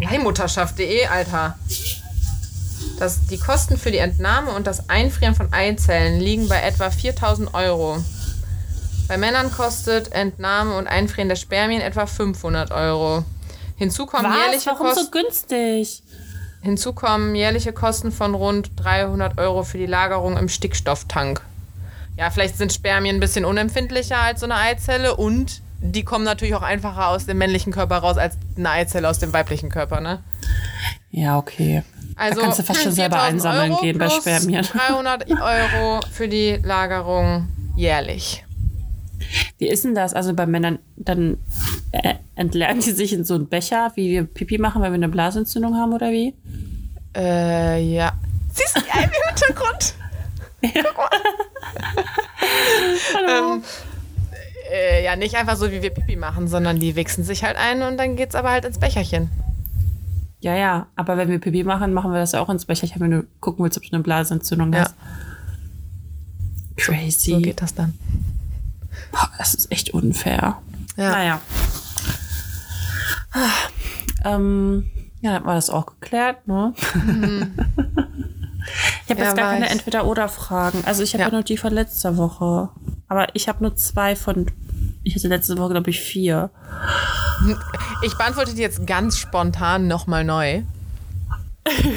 Leihmutterschaft.de, 0.00 1.06
Alter. 1.06 1.56
Das, 2.98 3.26
die 3.26 3.38
Kosten 3.38 3.76
für 3.76 3.90
die 3.90 3.98
Entnahme 3.98 4.52
und 4.52 4.66
das 4.66 4.88
Einfrieren 4.88 5.34
von 5.34 5.52
Eizellen 5.52 6.20
liegen 6.20 6.48
bei 6.48 6.60
etwa 6.62 6.90
4000 6.90 7.54
Euro. 7.54 7.98
Bei 9.08 9.18
Männern 9.18 9.50
kostet 9.50 10.12
Entnahme 10.12 10.76
und 10.76 10.86
Einfrieren 10.86 11.28
der 11.28 11.36
Spermien 11.36 11.82
etwa 11.82 12.06
500 12.06 12.70
Euro. 12.70 13.24
Hinzu 13.76 14.06
kommen 14.06 14.30
Was? 14.30 14.38
jährliche 14.38 14.70
Warum 14.70 14.86
Kosten. 14.86 15.04
so 15.04 15.10
günstig? 15.10 16.02
Hinzu 16.62 16.92
kommen 16.94 17.34
jährliche 17.34 17.72
Kosten 17.72 18.12
von 18.12 18.34
rund 18.34 18.70
300 18.76 19.38
Euro 19.38 19.64
für 19.64 19.76
die 19.76 19.86
Lagerung 19.86 20.38
im 20.38 20.48
Stickstofftank. 20.48 21.42
Ja, 22.16 22.30
vielleicht 22.30 22.56
sind 22.56 22.72
Spermien 22.72 23.16
ein 23.16 23.20
bisschen 23.20 23.44
unempfindlicher 23.44 24.18
als 24.18 24.40
so 24.40 24.46
eine 24.46 24.56
Eizelle 24.56 25.16
und 25.16 25.60
die 25.80 26.04
kommen 26.04 26.24
natürlich 26.24 26.54
auch 26.54 26.62
einfacher 26.62 27.08
aus 27.08 27.26
dem 27.26 27.36
männlichen 27.36 27.72
Körper 27.72 27.98
raus 27.98 28.16
als 28.16 28.38
eine 28.56 28.70
Eizelle 28.70 29.08
aus 29.08 29.18
dem 29.18 29.32
weiblichen 29.34 29.68
Körper, 29.68 30.00
ne? 30.00 30.22
Ja, 31.10 31.36
okay. 31.36 31.82
Also 32.16 32.40
da 32.40 32.46
kannst 32.46 32.58
du 32.58 32.62
fast 32.62 32.82
schon 32.82 32.92
selber 32.92 33.22
einsammeln 33.22 33.72
Euro 33.72 33.80
gehen 33.80 33.98
bei 33.98 34.08
Spermien. 34.08 34.64
300 34.72 35.30
Euro 35.30 36.00
für 36.12 36.28
die 36.28 36.60
Lagerung 36.62 37.48
jährlich. 37.76 38.44
Wie 39.58 39.68
ist 39.68 39.84
denn 39.84 39.94
das? 39.94 40.14
Also 40.14 40.34
bei 40.34 40.46
Männern, 40.46 40.78
dann 40.96 41.38
äh, 41.92 42.14
entleeren 42.36 42.80
die 42.80 42.92
sich 42.92 43.12
in 43.12 43.24
so 43.24 43.34
einen 43.34 43.48
Becher, 43.48 43.92
wie 43.94 44.10
wir 44.10 44.24
Pipi 44.24 44.58
machen, 44.58 44.82
weil 44.82 44.90
wir 44.90 44.96
eine 44.96 45.08
Blasentzündung 45.08 45.76
haben 45.76 45.92
oder 45.92 46.10
wie? 46.10 46.34
Äh, 47.16 47.82
ja. 47.82 48.12
Siehst 48.52 48.76
du 48.76 48.80
die 48.80 49.04
im 49.04 49.10
Hintergrund? 49.10 49.94
Ja. 50.64 50.82
Guck 50.82 50.96
mal. 50.96 51.10
Hallo. 53.14 53.54
Ähm, 53.56 53.62
äh, 54.72 55.04
ja, 55.04 55.14
nicht 55.14 55.34
einfach 55.34 55.56
so, 55.56 55.70
wie 55.70 55.82
wir 55.82 55.90
Pipi 55.90 56.16
machen, 56.16 56.48
sondern 56.48 56.80
die 56.80 56.96
wichsen 56.96 57.22
sich 57.22 57.44
halt 57.44 57.58
ein 57.58 57.82
und 57.82 57.98
dann 57.98 58.16
geht's 58.16 58.34
aber 58.34 58.50
halt 58.50 58.64
ins 58.64 58.78
Becherchen. 58.78 59.28
Ja, 60.44 60.54
ja, 60.54 60.86
aber 60.94 61.16
wenn 61.16 61.30
wir 61.30 61.38
Pipi 61.38 61.64
machen, 61.64 61.94
machen 61.94 62.12
wir 62.12 62.18
das 62.18 62.32
ja 62.32 62.40
auch 62.40 62.50
ins 62.50 62.66
Becher, 62.66 62.86
wenn 62.98 63.10
du 63.10 63.26
gucken 63.40 63.64
willst, 63.64 63.78
ob 63.78 63.84
du 63.84 63.94
eine 63.94 64.02
Blasenentzündung 64.02 64.74
ja. 64.74 64.80
hast. 64.80 64.94
Crazy. 66.76 67.30
So 67.30 67.38
geht 67.38 67.62
das 67.62 67.74
dann. 67.74 67.98
Boah, 69.10 69.30
das 69.38 69.54
ist 69.54 69.72
echt 69.72 69.94
unfair. 69.94 70.58
Ja. 70.98 71.10
Naja. 71.10 71.40
Ähm, 74.22 74.84
ja, 75.22 75.32
dann 75.32 75.46
war 75.46 75.54
das 75.54 75.70
auch 75.70 75.86
geklärt, 75.86 76.46
ne? 76.46 76.74
Mhm. 76.92 77.54
ich 79.06 79.10
habe 79.10 79.20
ja, 79.20 79.26
jetzt 79.26 79.36
gar 79.36 79.50
keine 79.50 79.70
Entweder-Oder-Fragen. 79.70 80.84
Also 80.84 81.02
ich 81.02 81.14
habe 81.14 81.22
ja. 81.22 81.28
ja 81.28 81.32
nur 81.32 81.42
die 81.42 81.56
von 81.56 81.72
letzter 81.72 82.18
Woche. 82.18 82.68
Aber 83.08 83.34
ich 83.34 83.48
habe 83.48 83.62
nur 83.62 83.76
zwei 83.76 84.14
von. 84.14 84.50
Ich 85.04 85.14
hatte 85.14 85.28
letzte 85.28 85.58
Woche, 85.58 85.72
glaube 85.72 85.90
ich, 85.90 86.00
vier. 86.00 86.50
Ich 88.02 88.16
beantworte 88.16 88.54
die 88.54 88.62
jetzt 88.62 88.86
ganz 88.86 89.18
spontan 89.18 89.86
nochmal 89.86 90.24
neu. 90.24 90.62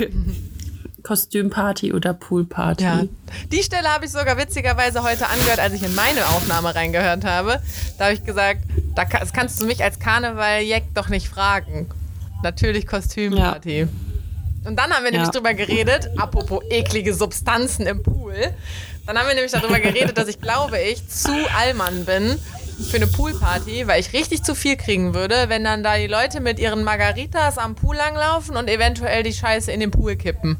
Kostümparty 1.03 1.93
oder 1.93 2.13
Poolparty? 2.13 2.83
Ja. 2.83 3.03
Die 3.49 3.63
Stelle 3.63 3.87
habe 3.87 4.05
ich 4.05 4.11
sogar 4.11 4.37
witzigerweise 4.37 5.03
heute 5.03 5.27
angehört, 5.29 5.59
als 5.59 5.73
ich 5.73 5.83
in 5.83 5.95
meine 5.95 6.25
Aufnahme 6.27 6.75
reingehört 6.75 7.23
habe. 7.23 7.61
Da 7.97 8.05
habe 8.05 8.13
ich 8.13 8.25
gesagt, 8.25 8.63
da 8.93 9.05
kannst 9.05 9.61
du 9.61 9.65
mich 9.65 9.81
als 9.81 9.99
Karneval-Jack 9.99 10.93
doch 10.93 11.07
nicht 11.07 11.29
fragen. 11.29 11.89
Natürlich 12.43 12.87
Kostümparty. 12.87 13.79
Ja. 13.81 13.87
Und 14.65 14.75
dann 14.75 14.91
haben 14.91 15.05
wir 15.05 15.11
nämlich 15.11 15.29
ja. 15.29 15.31
drüber 15.31 15.53
geredet, 15.53 16.09
apropos 16.17 16.61
eklige 16.69 17.13
Substanzen 17.13 17.85
im 17.85 18.03
Pool. 18.03 18.35
Dann 19.05 19.17
haben 19.17 19.27
wir 19.27 19.35
nämlich 19.35 19.53
darüber 19.53 19.79
geredet, 19.79 20.17
dass 20.17 20.27
ich 20.27 20.41
glaube, 20.41 20.77
ich 20.77 21.07
zu 21.07 21.31
Allmann 21.57 22.03
bin 22.03 22.37
für 22.77 22.97
eine 22.97 23.07
Poolparty, 23.07 23.87
weil 23.87 23.99
ich 23.99 24.13
richtig 24.13 24.43
zu 24.43 24.55
viel 24.55 24.77
kriegen 24.77 25.13
würde, 25.13 25.45
wenn 25.47 25.63
dann 25.63 25.83
da 25.83 25.97
die 25.97 26.07
Leute 26.07 26.39
mit 26.39 26.59
ihren 26.59 26.83
Margaritas 26.83 27.57
am 27.57 27.75
Pool 27.75 27.95
langlaufen 27.95 28.55
und 28.55 28.69
eventuell 28.69 29.23
die 29.23 29.33
Scheiße 29.33 29.71
in 29.71 29.79
den 29.79 29.91
Pool 29.91 30.15
kippen. 30.15 30.57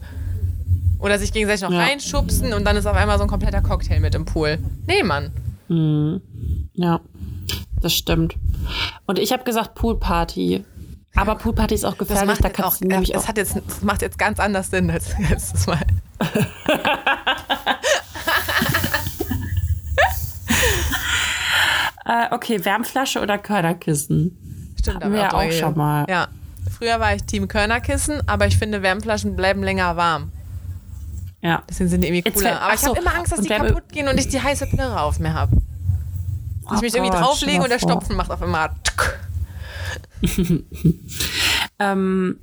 Oder 0.99 1.20
sich 1.20 1.32
gegenseitig 1.32 1.61
noch 1.61 1.72
ja. 1.72 1.80
reinschubsen 1.80 2.53
und 2.53 2.65
dann 2.65 2.76
ist 2.76 2.88
auf 2.88 2.95
einmal 2.95 3.18
so 3.18 3.24
ein 3.24 3.30
kompletter 3.30 3.61
Cocktail 3.61 3.99
mit 3.99 4.15
im 4.15 4.26
Pool. 4.26 4.57
Nee, 4.88 5.03
Mann. 5.03 5.32
Mhm. 5.68 6.22
Ja, 6.74 7.01
das 7.82 7.93
stimmt. 7.93 8.36
Und 9.05 9.20
ich 9.20 9.32
habe 9.32 9.43
gesagt 9.43 9.76
Poolparty. 9.76 10.65
Aber 11.15 11.36
Poolparty 11.36 11.76
ist 11.76 11.86
auch 11.86 11.97
gefährlich, 11.97 12.39
da 12.39 12.49
kannst 12.49 12.78
auch, 12.78 12.80
du 12.80 12.88
nämlich 12.88 13.11
das 13.11 13.28
Hat 13.28 13.38
jetzt, 13.38 13.55
das 13.55 13.82
macht 13.82 14.01
jetzt 14.01 14.18
ganz 14.18 14.39
anders 14.39 14.72
Sinn 14.72 14.89
als 14.89 15.18
letztes 15.30 15.68
Mal. 15.68 15.86
äh, 22.08 22.34
okay, 22.34 22.64
Wärmflasche 22.64 23.22
oder 23.22 23.38
Körnerkissen? 23.38 24.74
Stimmt, 24.80 24.97
Hatten 24.97 25.14
wir 25.14 25.20
ja 25.20 25.34
auch 25.34 25.51
schon 25.51 25.78
mal. 25.78 26.05
Ja. 26.10 26.28
Früher 26.78 26.99
war 26.99 27.16
ich 27.16 27.24
Team 27.24 27.47
Körnerkissen, 27.47 28.28
aber 28.28 28.47
ich 28.47 28.58
finde, 28.58 28.82
Wärmflaschen 28.82 29.36
bleiben 29.36 29.64
länger 29.64 29.95
warm. 29.95 30.32
Ja. 31.41 31.64
Deswegen 31.70 31.89
sind 31.89 32.01
die 32.01 32.08
irgendwie 32.08 32.32
cooler. 32.32 32.49
Jetzt, 32.51 32.62
aber 32.62 32.74
ich 32.74 32.84
habe 32.84 32.99
immer 32.99 33.16
Angst, 33.16 33.32
dass 33.32 33.41
die 33.41 33.49
kaputt 33.49 33.89
gehen 33.89 34.08
und 34.08 34.18
ich 34.20 34.28
die 34.28 34.41
heiße 34.41 34.68
Plörre 34.68 35.01
auf 35.01 35.20
mir 35.20 35.34
habe. 35.34 35.58
Oh 36.70 36.74
ich 36.76 36.82
mich 36.82 36.95
irgendwie 36.95 37.16
drauflege 37.16 37.64
und 37.64 37.70
der 37.70 37.80
Stopfen 37.80 38.16
macht 38.16 38.32
auf 38.32 38.41
einmal. 38.41 38.72
ähm, 41.80 42.39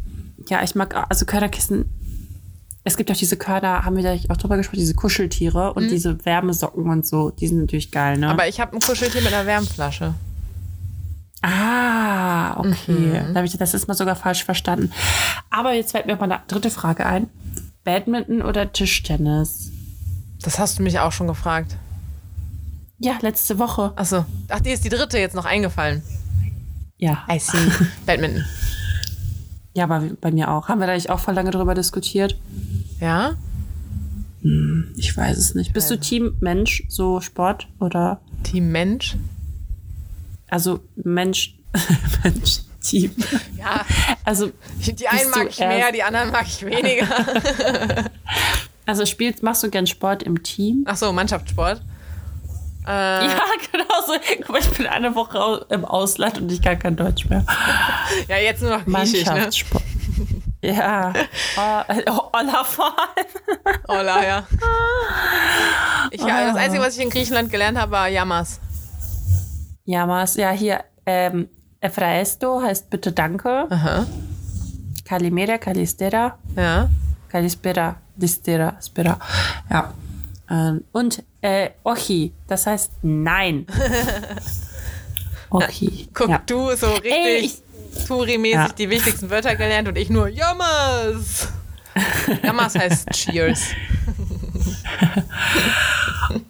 ja, 0.48 0.62
ich 0.62 0.74
mag, 0.74 0.94
also 1.08 1.26
Körnerkissen. 1.26 1.90
Es 2.86 2.98
gibt 2.98 3.10
auch 3.10 3.16
diese 3.16 3.38
Körner, 3.38 3.84
haben 3.84 3.96
wir 3.96 4.02
da 4.02 4.14
auch 4.28 4.36
drüber 4.36 4.58
gesprochen, 4.58 4.80
diese 4.80 4.94
Kuscheltiere 4.94 5.72
und 5.72 5.84
mhm. 5.84 5.88
diese 5.88 6.24
Wärmesocken 6.26 6.88
und 6.88 7.06
so, 7.06 7.30
die 7.30 7.48
sind 7.48 7.60
natürlich 7.60 7.90
geil, 7.90 8.18
ne? 8.18 8.28
Aber 8.28 8.46
ich 8.46 8.60
habe 8.60 8.76
ein 8.76 8.80
Kuscheltier 8.80 9.22
mit 9.22 9.32
einer 9.32 9.46
Wärmflasche. 9.46 10.14
Ah, 11.40 12.58
okay. 12.58 12.92
Mhm. 12.92 13.32
Da 13.32 13.34
habe 13.36 13.46
ich 13.46 13.56
das 13.56 13.74
ist 13.74 13.88
mal 13.88 13.94
sogar 13.94 14.16
falsch 14.16 14.44
verstanden. 14.44 14.90
Aber 15.50 15.72
jetzt 15.72 15.92
fällt 15.92 16.06
mir 16.06 16.12
noch 16.12 16.20
mal 16.20 16.30
eine 16.30 16.42
dritte 16.46 16.70
Frage 16.70 17.06
ein. 17.06 17.28
Badminton 17.84 18.42
oder 18.42 18.72
Tischtennis? 18.72 19.70
Das 20.42 20.58
hast 20.58 20.78
du 20.78 20.82
mich 20.82 20.98
auch 20.98 21.12
schon 21.12 21.26
gefragt. 21.26 21.76
Ja, 22.98 23.18
letzte 23.20 23.58
Woche. 23.58 23.92
Achso. 23.96 24.24
Ach, 24.48 24.60
die 24.60 24.70
ist 24.70 24.84
die 24.84 24.88
dritte 24.88 25.18
jetzt 25.18 25.34
noch 25.34 25.44
eingefallen. 25.44 26.02
Ja. 26.96 27.24
I 27.30 27.38
see. 27.38 27.58
Badminton. 28.06 28.44
Ja, 29.74 29.84
aber 29.84 30.02
bei 30.20 30.30
mir 30.30 30.50
auch. 30.50 30.68
Haben 30.68 30.80
wir 30.80 30.86
da 30.86 30.94
nicht 30.94 31.10
auch 31.10 31.18
voll 31.18 31.34
lange 31.34 31.50
drüber 31.50 31.74
diskutiert? 31.74 32.38
Ja? 33.00 33.36
Hm, 34.42 34.94
ich 34.96 35.16
weiß 35.16 35.36
es 35.36 35.54
nicht. 35.54 35.72
Bist 35.72 35.90
du 35.90 35.98
Team 35.98 36.36
Mensch, 36.40 36.84
so 36.88 37.20
Sport 37.20 37.66
oder? 37.80 38.20
Team 38.44 38.70
Mensch? 38.70 39.16
Also 40.48 40.80
Mensch, 40.96 41.56
Mensch, 42.22 42.60
Team. 42.80 43.10
Ja. 43.58 43.84
Also 44.24 44.52
die 44.78 45.08
einen 45.08 45.30
mag 45.30 45.48
ich 45.48 45.58
mehr, 45.58 45.90
die 45.90 46.02
anderen 46.02 46.30
mag 46.30 46.46
ich 46.46 46.64
weniger. 46.64 47.06
also 48.86 49.06
spielst, 49.06 49.42
machst 49.42 49.64
du 49.64 49.70
gern 49.70 49.86
Sport 49.86 50.22
im 50.22 50.42
Team? 50.42 50.84
Ach 50.86 50.96
so, 50.96 51.12
Mannschaftssport. 51.12 51.82
Äh, 52.86 52.90
ja, 52.90 53.28
genau 53.72 53.84
so. 54.06 54.12
Guck 54.38 54.48
mal, 54.50 54.60
ich 54.60 54.70
bin 54.70 54.86
eine 54.86 55.14
Woche 55.14 55.66
im 55.70 55.84
Ausland 55.84 56.38
und 56.40 56.52
ich 56.52 56.60
kann 56.62 56.78
kein 56.78 56.96
Deutsch 56.96 57.28
mehr. 57.28 57.44
ja, 58.28 58.36
jetzt 58.36 58.62
nur 58.62 58.70
noch 58.70 58.84
Griechisch, 58.84 59.24
ne? 59.26 59.32
Mannschaftssport. 59.32 59.82
Ja. 60.62 61.12
Oh, 61.58 62.22
Olla 62.32 62.64
vor. 62.64 62.96
Olla, 63.86 64.24
ja. 64.24 64.46
Ich, 66.10 66.22
oh. 66.22 66.26
Das 66.26 66.56
Einzige, 66.56 66.82
was 66.82 66.96
ich 66.96 67.02
in 67.02 67.10
Griechenland 67.10 67.50
gelernt 67.50 67.76
habe, 67.76 67.92
war 67.92 68.08
Yamas. 68.08 68.60
Yamas, 69.84 70.36
ja, 70.36 70.52
hier 70.52 70.82
ähm, 71.04 71.50
Efraesto 71.80 72.62
heißt 72.62 72.88
bitte 72.88 73.12
Danke. 73.12 73.66
Aha. 73.68 74.06
Kalimera, 75.04 75.58
Kalistera. 75.58 76.38
Ja. 76.56 76.88
Kalispera, 77.28 77.96
Distera, 78.16 78.78
Spera. 78.80 79.18
Ja. 79.70 79.92
Ähm, 80.50 80.84
und 80.92 81.22
äh, 81.40 81.70
Ochi, 81.84 82.32
das 82.46 82.66
heißt 82.66 82.92
Nein. 83.02 83.66
Ochi. 85.50 86.08
Guck, 86.12 86.28
ja. 86.28 86.42
du 86.46 86.74
so 86.76 86.92
richtig 86.94 87.62
Touri-mäßig 88.06 88.52
ja. 88.52 88.68
die 88.68 88.90
wichtigsten 88.90 89.30
Wörter 89.30 89.56
gelernt 89.56 89.88
und 89.88 89.96
ich 89.96 90.10
nur 90.10 90.28
Jammers. 90.28 91.48
Jammers 92.42 92.74
heißt 92.74 93.10
Cheers. 93.10 93.62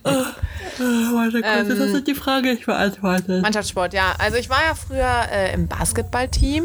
Oh, 0.05 0.82
warte 1.14 1.40
kurz, 1.40 1.45
ähm, 1.45 1.68
das 1.68 1.78
ist 1.90 2.07
die 2.07 2.14
Frage, 2.14 2.51
ich 2.51 2.66
beantworte. 2.66 3.40
Mannschaftssport, 3.40 3.95
ja. 3.95 4.14
Also 4.18 4.38
ich 4.38 4.49
war 4.51 4.62
ja 4.64 4.74
früher 4.74 5.28
äh, 5.30 5.53
im 5.55 5.68
Basketballteam 5.68 6.64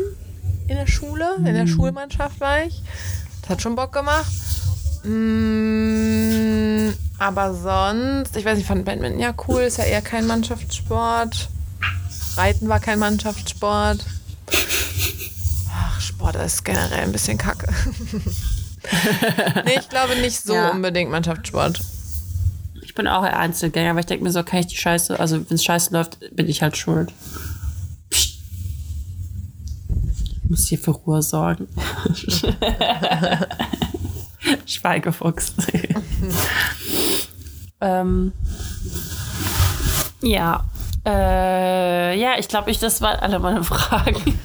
in 0.68 0.76
der 0.76 0.88
Schule, 0.88 1.36
in 1.38 1.46
der 1.46 1.66
mhm. 1.66 1.68
Schulmannschaft 1.68 2.40
war 2.40 2.64
ich. 2.64 2.82
Das 3.42 3.52
hat 3.52 3.62
schon 3.62 3.76
Bock 3.76 3.92
gemacht. 3.92 4.32
Mm, 5.04 5.89
aber 7.20 7.54
sonst, 7.54 8.36
ich 8.36 8.46
weiß 8.46 8.56
nicht, 8.56 8.64
ich 8.64 8.68
fand 8.68 8.86
Badminton 8.86 9.20
ja 9.20 9.34
cool, 9.48 9.62
ist 9.62 9.78
ja 9.78 9.84
eher 9.84 10.02
kein 10.02 10.26
Mannschaftssport. 10.26 11.50
Reiten 12.36 12.70
war 12.70 12.80
kein 12.80 13.00
Mannschaftssport. 13.00 14.04
Ach, 15.72 16.02
Sport 16.02 16.38
ist 16.38 16.66
generell 16.66 17.04
ein 17.04 17.12
bisschen 17.12 17.38
kacke. 17.38 17.72
nee, 19.66 19.80
ich 19.80 19.90
glaube 19.90 20.16
nicht 20.16 20.42
so 20.42 20.54
ja. 20.54 20.70
unbedingt 20.70 21.12
Mannschaftssport 21.12 21.82
bin 23.00 23.08
auch 23.08 23.24
ein 23.24 23.34
Einzelgänger, 23.34 23.94
weil 23.94 24.02
ich 24.02 24.08
denke 24.08 24.26
mir 24.26 24.32
so, 24.32 24.44
kann 24.44 24.60
ich 24.60 24.68
die 24.68 24.76
Scheiße, 24.76 25.18
also 25.18 25.50
wenn 25.50 25.56
es 25.56 25.64
scheiße 25.64 25.94
läuft, 25.94 26.18
bin 26.36 26.50
ich 26.50 26.62
halt 26.62 26.76
schuld. 26.76 27.14
Psst. 28.10 28.42
Ich 30.44 30.50
muss 30.50 30.68
hier 30.68 30.78
für 30.78 30.92
Ruhe 30.92 31.22
sorgen. 31.22 31.70
Schweigefuchs. 34.66 35.54
Ähm, 37.82 38.34
ja. 40.22 40.64
Äh, 41.06 42.20
ja, 42.20 42.34
ich 42.38 42.48
glaube, 42.48 42.72
ich, 42.72 42.80
das 42.80 43.02
waren 43.02 43.20
alle 43.20 43.40
meine 43.40 43.64
Fragen. 43.64 44.40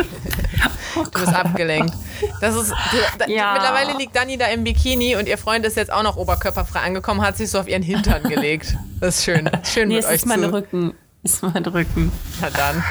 Oh 0.96 1.02
du 1.02 1.10
bist 1.10 1.34
abgelenkt. 1.34 1.94
Das 2.40 2.54
ist, 2.54 2.72
da, 3.18 3.26
ja. 3.26 3.54
Mittlerweile 3.54 3.98
liegt 3.98 4.14
Dani 4.14 4.38
da 4.38 4.46
im 4.46 4.62
Bikini 4.62 5.16
und 5.16 5.26
ihr 5.26 5.38
Freund 5.38 5.66
ist 5.66 5.76
jetzt 5.76 5.92
auch 5.92 6.04
noch 6.04 6.16
oberkörperfrei 6.16 6.80
angekommen, 6.80 7.20
hat 7.22 7.36
sich 7.36 7.50
so 7.50 7.58
auf 7.58 7.68
ihren 7.68 7.82
Hintern 7.82 8.22
gelegt. 8.28 8.76
Das 9.00 9.18
ist 9.18 9.24
schön. 9.24 9.50
Schön 9.64 9.88
nee, 9.88 9.96
mit 9.96 10.04
es 10.04 10.10
euch 10.10 10.16
ist 10.16 10.26
mein 10.26 10.42
zu. 10.42 10.52
Rücken. 10.52 10.94
Ist 11.24 11.42
mein 11.42 11.64
Rücken. 11.64 12.12
Na 12.40 12.50
dann. 12.50 12.84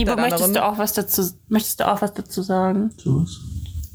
Ivo, 0.00 0.14
möchtest 0.14 0.54
du 0.54 0.64
auch 0.64 0.78
was 0.78 0.92
dazu, 0.92 1.28
möchtest 1.48 1.80
du 1.80 1.88
auch 1.88 2.00
was 2.00 2.12
dazu 2.12 2.42
sagen? 2.42 2.90
So 2.96 3.22
was? 3.22 3.40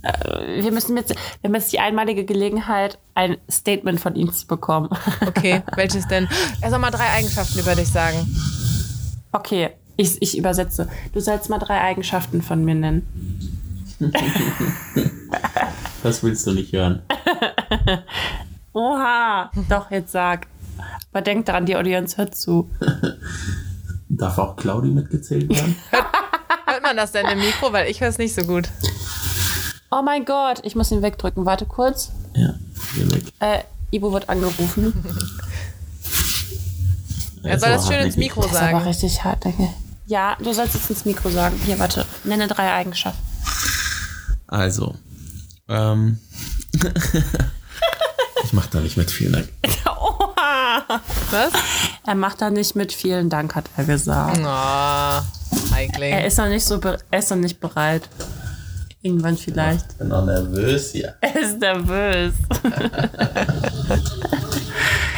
Äh, 0.04 0.62
wir 0.64 0.72
müssen 0.72 0.96
jetzt, 0.98 1.10
wir 1.12 1.48
haben 1.48 1.56
jetzt 1.56 1.72
die 1.72 1.80
einmalige 1.80 2.26
Gelegenheit, 2.26 3.00
ein 3.16 3.38
Statement 3.50 4.00
von 4.00 4.16
ihm 4.16 4.32
zu 4.32 4.46
bekommen. 4.46 4.90
Okay, 5.26 5.64
welches 5.76 6.08
denn? 6.08 6.28
Er 6.62 6.70
soll 6.70 6.80
mal 6.80 6.92
drei 6.92 7.10
Eigenschaften 7.10 7.60
über 7.60 7.76
dich 7.76 7.88
sagen. 7.88 8.28
Okay, 9.32 9.72
ich, 9.96 10.22
ich 10.22 10.38
übersetze. 10.38 10.90
Du 11.14 11.20
sollst 11.20 11.50
mal 11.50 11.60
drei 11.60 11.82
Eigenschaften 11.82 12.42
von 12.42 12.64
mir 12.64 12.76
nennen. 12.76 13.50
das 16.04 16.24
willst 16.24 16.46
du 16.46 16.52
nicht 16.52 16.74
hören. 16.74 17.02
Oha, 18.74 19.50
doch, 19.70 19.92
jetzt 19.92 20.12
sag. 20.12 20.48
Aber 21.12 21.22
denk 21.22 21.46
daran, 21.46 21.66
die 21.66 21.76
Audience 21.76 22.18
hört 22.18 22.36
zu. 22.36 22.70
Darf 24.10 24.38
auch 24.38 24.56
Claudi 24.56 24.90
mitgezählt 24.90 25.50
werden? 25.50 25.76
hört 26.66 26.84
man 26.84 26.98
das 26.98 27.12
denn 27.12 27.26
im 27.28 27.40
Mikro? 27.40 27.72
Weil 27.72 27.90
ich 27.90 28.02
höre 28.02 28.10
es 28.10 28.18
nicht 28.18 28.36
so 28.36 28.44
gut. 28.44 28.70
Oh 29.96 30.02
mein 30.02 30.26
Gott, 30.26 30.60
ich 30.64 30.76
muss 30.76 30.92
ihn 30.92 31.04
wegdrücken. 31.04 31.46
Warte 31.46 31.68
kurz. 31.68 32.12
Ja, 32.34 32.56
geh 32.96 33.12
weg. 33.12 33.26
Äh, 33.40 33.60
Ivo 33.92 34.12
wird 34.12 34.28
angerufen. 34.28 34.92
Er 37.44 37.60
soll 37.60 37.70
das 37.72 37.88
schön 37.88 38.00
ins 38.00 38.16
Mikro 38.16 38.42
sagen. 38.42 38.54
Das 38.54 38.62
ist 38.62 38.74
aber 38.74 38.86
richtig 38.86 39.24
hart, 39.26 39.44
denke 39.44 39.68
Ja, 40.06 40.38
du 40.42 40.54
sollst 40.54 40.76
es 40.76 40.90
ins 40.90 41.04
Mikro 41.04 41.30
sagen. 41.30 41.60
Hier, 41.66 41.78
warte. 41.78 42.06
Nenne 42.24 42.48
drei 42.48 42.72
Eigenschaften. 42.72 43.22
Also, 44.48 44.96
ähm. 45.68 46.20
ich 48.46 48.54
mach 48.54 48.68
da 48.68 48.80
nicht 48.80 48.96
mit, 48.96 49.12
vielen 49.12 49.34
Dank. 49.34 49.50
Oha. 49.86 51.02
Was? 51.32 51.52
Er 52.06 52.16
macht 52.16 52.42
da 52.42 52.50
nicht 52.50 52.78
mit, 52.78 52.94
vielen 52.94 53.30
Dank, 53.30 53.56
hat 53.56 53.66
er 53.76 53.84
gesagt. 53.84 54.40
Oh, 54.42 54.48
ei, 54.48 55.22
Feigling. 55.70 56.14
Er 56.14 56.26
ist 56.26 56.38
noch 56.38 56.48
nicht 56.48 56.66
so, 56.66 56.80
er 56.80 57.20
ist 57.20 57.30
noch 57.30 57.38
nicht 57.38 57.60
bereit. 57.60 58.10
Irgendwann 59.06 59.38
vielleicht. 59.38 59.92
Ich 59.92 59.98
bin 59.98 60.08
noch 60.08 60.26
nervös 60.26 60.94
hier. 60.94 61.16
Er 61.22 61.36
ist 61.36 61.60
nervös. 61.60 62.34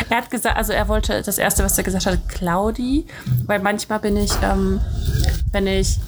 er 0.10 0.18
hat 0.18 0.32
gesagt, 0.32 0.58
also 0.58 0.74
er 0.74 0.88
wollte 0.88 1.22
das 1.22 1.38
erste, 1.38 1.64
was 1.64 1.78
er 1.78 1.84
gesagt 1.84 2.08
hat, 2.08 2.28
Claudi, 2.28 3.06
weil 3.46 3.60
manchmal 3.60 4.00
bin 4.00 4.18
ich, 4.18 4.32
ähm, 4.42 4.82
wenn 5.52 5.68
ich, 5.68 6.00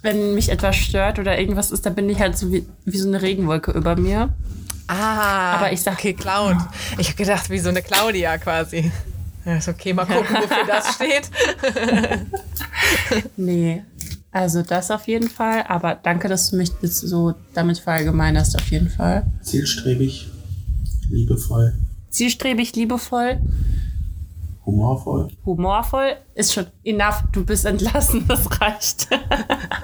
wenn 0.00 0.34
mich 0.34 0.48
etwas 0.48 0.76
stört 0.76 1.18
oder 1.18 1.38
irgendwas 1.38 1.70
ist, 1.70 1.84
dann 1.84 1.94
bin 1.94 2.08
ich 2.08 2.18
halt 2.18 2.38
so 2.38 2.50
wie, 2.50 2.66
wie 2.86 2.96
so 2.96 3.08
eine 3.08 3.20
Regenwolke 3.20 3.72
über 3.72 3.94
mir. 3.96 4.30
Ah, 4.86 5.56
aber 5.56 5.72
ich 5.72 5.82
sag, 5.82 5.98
okay, 5.98 6.14
Cloud. 6.14 6.56
Ich 6.96 7.08
habe 7.08 7.18
gedacht, 7.18 7.50
wie 7.50 7.58
so 7.58 7.68
eine 7.68 7.82
Claudia 7.82 8.38
quasi. 8.38 8.90
Ja, 9.44 9.56
ist 9.56 9.68
okay, 9.68 9.92
mal 9.92 10.06
gucken, 10.06 10.34
wofür 10.34 10.66
das 10.66 10.94
steht. 10.94 11.30
nee, 13.36 13.82
also 14.32 14.62
das 14.62 14.90
auf 14.90 15.06
jeden 15.08 15.28
Fall. 15.28 15.64
Aber 15.68 15.94
danke, 15.94 16.28
dass 16.28 16.50
du 16.50 16.56
mich 16.56 16.70
jetzt 16.82 17.00
so 17.00 17.34
damit 17.54 17.78
verallgemeinerst, 17.78 18.56
auf 18.56 18.70
jeden 18.70 18.88
Fall. 18.88 19.26
Zielstrebig, 19.42 20.28
liebevoll. 21.10 21.74
Zielstrebig, 22.10 22.74
liebevoll. 22.76 23.40
Humorvoll. 24.66 25.28
Humorvoll 25.44 26.16
ist 26.34 26.52
schon 26.52 26.66
enough. 26.84 27.22
Du 27.32 27.44
bist 27.44 27.64
entlassen, 27.64 28.24
das 28.28 28.60
reicht. 28.60 29.08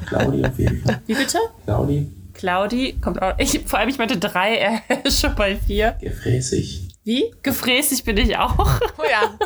Claudi 0.07 0.45
auf 0.45 0.59
jeden 0.59 0.83
Fall. 0.83 1.01
Wie 1.07 1.15
bitte? 1.15 1.39
Claudi. 1.65 2.13
Claudi 2.35 2.97
kommt 3.01 3.21
auch. 3.23 3.35
Ich, 3.39 3.61
vor 3.67 3.79
allem, 3.79 3.89
ich 3.89 3.99
meinte 3.99 4.19
drei, 4.19 4.57
er 4.57 4.83
ist 5.05 5.21
schon 5.21 5.35
bei 5.35 5.57
vier. 5.57 5.97
Gefräßig. 6.01 6.89
Wie? 7.05 7.33
Gefräßig 7.43 8.05
bin 8.05 8.17
ich 8.17 8.37
auch. 8.37 8.81
Oh 8.99 9.05
ja. 9.11 9.39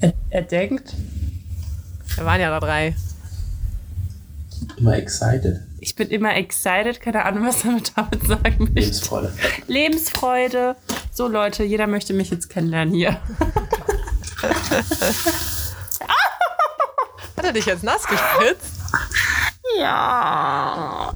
er, 0.00 0.12
er 0.30 0.42
denkt. 0.42 0.94
Da 2.16 2.24
waren 2.24 2.40
ja 2.40 2.50
da 2.50 2.60
drei. 2.60 2.94
Immer 4.76 4.96
excited. 4.96 5.60
Ich 5.78 5.94
bin 5.94 6.08
immer 6.08 6.34
excited, 6.36 7.00
keine 7.00 7.24
Ahnung, 7.24 7.46
was 7.46 7.62
damit 7.62 7.92
damit 7.96 8.26
sagen 8.26 8.58
möchte. 8.58 8.80
Lebensfreude. 8.80 9.32
Lebensfreude. 9.66 10.76
So 11.12 11.28
Leute, 11.28 11.64
jeder 11.64 11.86
möchte 11.86 12.12
mich 12.12 12.30
jetzt 12.30 12.50
kennenlernen 12.50 12.94
hier. 12.94 13.12
Hat 17.36 17.44
er 17.44 17.52
dich 17.52 17.66
jetzt 17.66 17.82
nass 17.82 18.06
gespritzt? 18.06 18.72
Ja. 19.78 21.14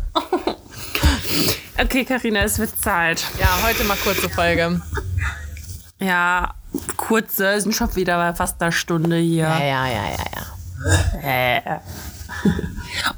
Okay, 1.79 2.05
Karina, 2.05 2.41
es 2.41 2.59
wird 2.59 2.71
Zeit. 2.83 3.25
Ja, 3.39 3.59
heute 3.67 3.85
mal 3.85 3.97
kurze 3.97 4.29
Folge. 4.31 4.81
Ja, 6.01 6.55
kurze, 6.97 7.61
sind 7.61 7.75
schon 7.75 7.95
wieder 7.97 8.35
fast 8.35 8.61
eine 8.63 8.73
Stunde 8.73 9.17
hier. 9.19 9.45
Ja, 9.45 9.59
ja, 9.59 9.87
ja, 9.87 10.05
ja, 10.05 10.25
ja. 10.35 10.54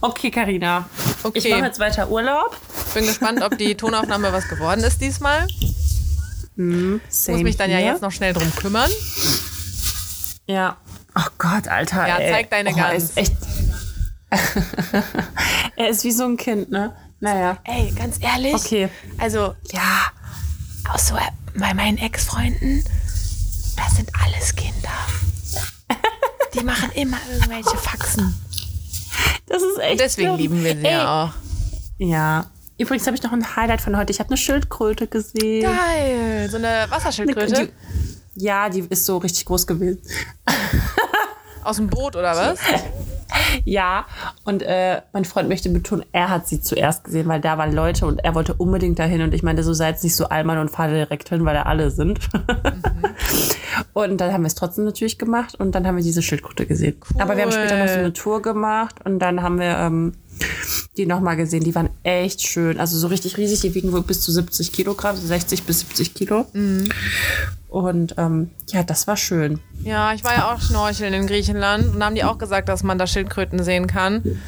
Okay, 0.01 0.31
Karina. 0.31 0.89
Okay. 1.23 1.39
Ich 1.39 1.51
mache 1.51 1.65
jetzt 1.65 1.79
weiter 1.79 2.09
Urlaub. 2.09 2.57
Bin 2.95 3.07
gespannt, 3.07 3.43
ob 3.43 3.59
die 3.59 3.75
Tonaufnahme 3.75 4.33
was 4.33 4.49
geworden 4.49 4.83
ist 4.85 5.01
diesmal. 5.01 5.47
Mm, 6.57 6.97
Muss 7.07 7.27
mich 7.27 7.57
dann 7.57 7.71
hier. 7.71 7.81
ja 7.81 7.93
jetzt 7.93 8.03
noch 8.03 8.13
schnell 8.13 8.33
drum 8.33 8.55
kümmern. 8.57 8.91
Ja. 10.47 10.77
Oh 11.15 11.29
Gott, 11.39 11.69
Alter. 11.69 12.07
Ja, 12.07 12.17
ey. 12.19 12.33
zeig 12.33 12.51
deine 12.51 12.71
oh, 12.71 12.77
Gans. 12.77 12.91
Er 12.91 12.95
ist 12.97 13.17
echt. 13.17 13.37
er 15.77 15.89
ist 15.89 16.05
wie 16.05 16.13
so 16.13 16.25
ein 16.25 16.37
Kind, 16.37 16.71
ne? 16.71 16.95
Naja. 17.21 17.59
Ey, 17.65 17.93
ganz 17.93 18.19
ehrlich. 18.21 18.55
Okay. 18.55 18.89
Also, 19.19 19.55
ja, 19.73 20.11
auch 20.93 20.99
so 20.99 21.17
bei 21.55 21.75
meinen 21.75 21.99
Ex-Freunden, 21.99 22.85
das 23.77 23.97
sind 23.97 24.11
alles 24.23 24.55
Kinder. 24.55 24.91
Die 26.59 26.65
machen 26.65 26.91
immer 26.95 27.19
irgendwelche 27.31 27.77
Faxen. 27.77 28.35
Das 29.47 29.63
ist 29.63 29.79
echt. 29.79 30.01
Deswegen 30.01 30.29
dumm. 30.29 30.39
lieben 30.39 30.65
wir 30.65 30.77
sie 30.77 30.85
Ey. 30.85 30.93
ja 30.93 31.25
auch. 31.25 31.33
Ja. 31.99 32.47
Übrigens 32.79 33.07
habe 33.07 33.17
ich 33.17 33.23
noch 33.23 33.33
ein 33.33 33.57
Highlight 33.57 33.81
von 33.81 33.97
heute. 33.97 34.13
Ich 34.13 34.19
habe 34.21 34.29
eine 34.31 34.37
Schildkröte 34.37 35.07
gesehen. 35.07 35.63
Geil. 35.63 36.49
So 36.51 36.59
eine 36.59 36.87
Wasserschildkröte. 36.91 37.71
Die, 38.35 38.45
ja, 38.45 38.69
die 38.69 38.81
ist 38.89 39.07
so 39.07 39.17
richtig 39.19 39.45
groß 39.47 39.67
gewesen. 39.67 40.03
Aus 41.65 41.77
dem 41.77 41.89
Boot 41.89 42.17
oder 42.17 42.37
was? 42.37 42.59
Ja, 43.65 44.07
und 44.45 44.63
äh, 44.63 45.03
mein 45.13 45.25
Freund 45.25 45.49
möchte 45.49 45.69
betonen, 45.69 46.05
er 46.13 46.31
hat 46.31 46.47
sie 46.47 46.61
zuerst 46.61 47.05
gesehen, 47.05 47.29
weil 47.29 47.41
da 47.41 47.59
waren 47.59 47.73
Leute 47.73 48.07
und 48.07 48.25
er 48.25 48.35
wollte 48.35 48.55
unbedingt 48.55 48.99
dahin. 48.99 49.23
Und 49.23 49.35
ich 49.35 49.43
meinte, 49.43 49.63
so 49.63 49.73
seid 49.73 50.03
nicht 50.03 50.17
so 50.17 50.29
Allmann 50.29 50.59
und 50.59 50.71
fahr 50.71 50.89
direkt 50.89 51.29
hin, 51.29 51.45
weil 51.45 51.55
da 51.55 51.63
alle 51.63 51.91
sind. 51.91 52.21
Mhm. 52.33 53.05
und 53.93 54.21
dann 54.21 54.33
haben 54.33 54.43
wir 54.43 54.49
es 54.49 54.55
trotzdem 54.55 54.85
natürlich 54.85 55.19
gemacht 55.19 55.55
und 55.59 55.75
dann 55.75 55.87
haben 55.87 55.97
wir 55.97 56.05
diese 56.05 56.23
Schildkröte 56.23 56.67
gesehen. 56.67 56.97
Cool. 57.15 57.23
Aber 57.23 57.37
wir 57.37 57.45
haben 57.45 57.53
später 57.53 57.79
noch 57.79 57.89
so 57.89 57.99
eine 57.99 58.13
Tour 58.13 58.43
gemacht 58.43 58.97
und 59.05 59.19
dann 59.19 59.43
haben 59.43 59.59
wir 59.59 59.77
ähm, 59.79 60.13
die 60.97 61.07
nochmal 61.07 61.37
gesehen. 61.37 61.65
Die 61.65 61.75
waren 61.75 61.91
echt 62.03 62.43
schön. 62.47 62.79
Also 62.79 62.99
so 62.99 63.09
richtig 63.09 63.37
riesig. 63.37 63.61
Die 63.61 63.75
wiegen 63.75 63.93
wohl 63.93 64.03
bis 64.03 64.21
zu 64.21 64.33
70 64.33 64.73
Kilogramm, 64.73 65.17
so 65.17 65.27
60 65.27 65.65
bis 65.65 65.81
70 65.81 66.15
Kilo. 66.15 66.47
Mhm. 66.53 66.89
Und 67.69 68.15
ähm, 68.17 68.51
ja, 68.69 68.83
das 68.83 69.07
war 69.07 69.17
schön. 69.17 69.61
Ja, 69.83 70.15
ich 70.15 70.25
war 70.25 70.35
ja 70.35 70.53
auch 70.53 70.61
schnorcheln 70.61 71.13
in 71.13 71.27
Griechenland 71.27 71.95
und 71.95 72.03
haben 72.03 72.15
die 72.15 72.25
auch 72.25 72.39
gesagt, 72.39 72.69
dass 72.69 72.83
man 72.83 72.99
da 72.99 73.07
Schildkröten 73.07 73.63
sehen 73.63 73.87
kann. 73.87 74.41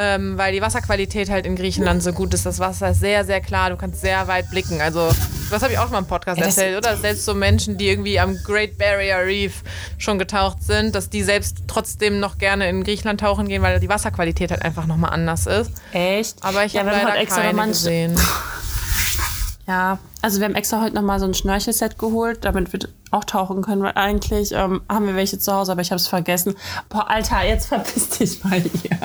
Ähm, 0.00 0.38
weil 0.38 0.52
die 0.52 0.62
Wasserqualität 0.62 1.28
halt 1.28 1.44
in 1.44 1.56
Griechenland 1.56 2.04
so 2.04 2.12
gut 2.12 2.32
ist. 2.32 2.46
Das 2.46 2.60
Wasser 2.60 2.90
ist 2.90 3.00
sehr, 3.00 3.24
sehr 3.24 3.40
klar. 3.40 3.70
Du 3.70 3.76
kannst 3.76 4.00
sehr 4.00 4.28
weit 4.28 4.48
blicken. 4.48 4.80
Also, 4.80 5.10
das 5.50 5.60
habe 5.62 5.72
ich 5.72 5.78
auch 5.78 5.82
schon 5.84 5.92
mal 5.92 5.98
im 5.98 6.06
Podcast 6.06 6.38
Ja, 6.38 6.46
erzählt, 6.46 6.76
oder? 6.76 6.96
Selbst 6.96 7.24
so 7.24 7.34
Menschen, 7.34 7.78
die 7.78 7.88
irgendwie 7.88 8.20
am 8.20 8.36
Great 8.44 8.78
Barrier 8.78 9.18
Reef 9.24 9.64
schon 9.98 10.18
getaucht 10.20 10.62
sind, 10.62 10.94
dass 10.94 11.10
die 11.10 11.24
selbst 11.24 11.64
trotzdem 11.66 12.20
noch 12.20 12.38
gerne 12.38 12.68
in 12.68 12.84
Griechenland 12.84 13.20
tauchen 13.20 13.48
gehen, 13.48 13.60
weil 13.62 13.80
die 13.80 13.88
Wasserqualität 13.88 14.52
halt 14.52 14.62
einfach 14.62 14.86
nochmal 14.86 15.10
anders 15.10 15.46
ist. 15.46 15.72
Echt? 15.92 16.36
Aber 16.44 16.64
ich 16.64 16.74
Ja, 16.74 16.80
habe 16.82 16.90
leider 16.92 17.08
heute 17.10 17.18
extra 17.18 17.42
keine 17.42 17.66
gesehen. 17.66 18.14
Ja, 19.68 19.98
also 20.22 20.38
wir 20.40 20.46
haben 20.46 20.54
extra 20.54 20.80
heute 20.80 20.94
nochmal 20.94 21.20
so 21.20 21.26
ein 21.26 21.34
Schnörchelset 21.34 21.98
geholt, 21.98 22.44
damit 22.46 22.72
wir 22.72 22.80
auch 23.10 23.24
tauchen 23.24 23.60
können, 23.62 23.82
weil 23.82 23.92
eigentlich 23.96 24.52
ähm, 24.52 24.80
haben 24.88 25.06
wir 25.06 25.14
welche 25.14 25.38
zu 25.38 25.52
Hause, 25.52 25.72
aber 25.72 25.82
ich 25.82 25.90
habe 25.90 25.96
es 26.00 26.06
vergessen. 26.06 26.54
Boah, 26.88 27.08
Alter, 27.10 27.44
jetzt 27.46 27.66
verpiss 27.66 28.08
dich 28.08 28.42
mal 28.44 28.58
hier. 28.60 28.98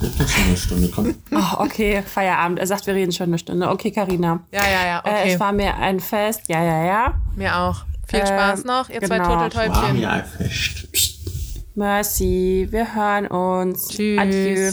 Wird 0.00 0.18
doch 0.20 0.26
schon 0.28 0.44
eine 0.46 0.56
Stunde. 0.56 0.90
Komm. 0.94 1.14
Oh, 1.32 1.58
okay, 1.62 2.02
Feierabend. 2.02 2.58
Er 2.58 2.66
sagt, 2.66 2.86
wir 2.86 2.94
reden 2.94 3.12
schon 3.12 3.26
eine 3.26 3.38
Stunde. 3.38 3.68
Okay, 3.68 3.90
Karina. 3.90 4.40
Ja, 4.52 4.62
ja, 4.64 4.86
ja, 4.86 4.98
Äh, 5.04 5.10
okay. 5.10 5.32
es 5.34 5.40
war 5.40 5.52
mir 5.52 5.74
ein 5.76 6.00
Fest. 6.00 6.42
Ja, 6.48 6.62
ja, 6.64 6.84
ja. 6.84 7.14
Mir 7.36 7.54
auch. 7.56 7.84
Viel 8.06 8.20
Ähm, 8.20 8.26
Spaß 8.26 8.64
noch, 8.64 8.88
ihr 8.88 9.02
zwei 9.02 9.18
genau. 9.18 9.28
War 9.28 9.50
Turteltäubchen. 9.50 9.96
mir 10.00 10.10
ein 10.10 10.24
Fest. 10.24 10.88
Merci. 11.74 12.68
Wir 12.70 12.94
hören 12.94 13.26
uns. 13.26 13.88
Tschüss. 13.88 14.18
Adieu. 14.18 14.72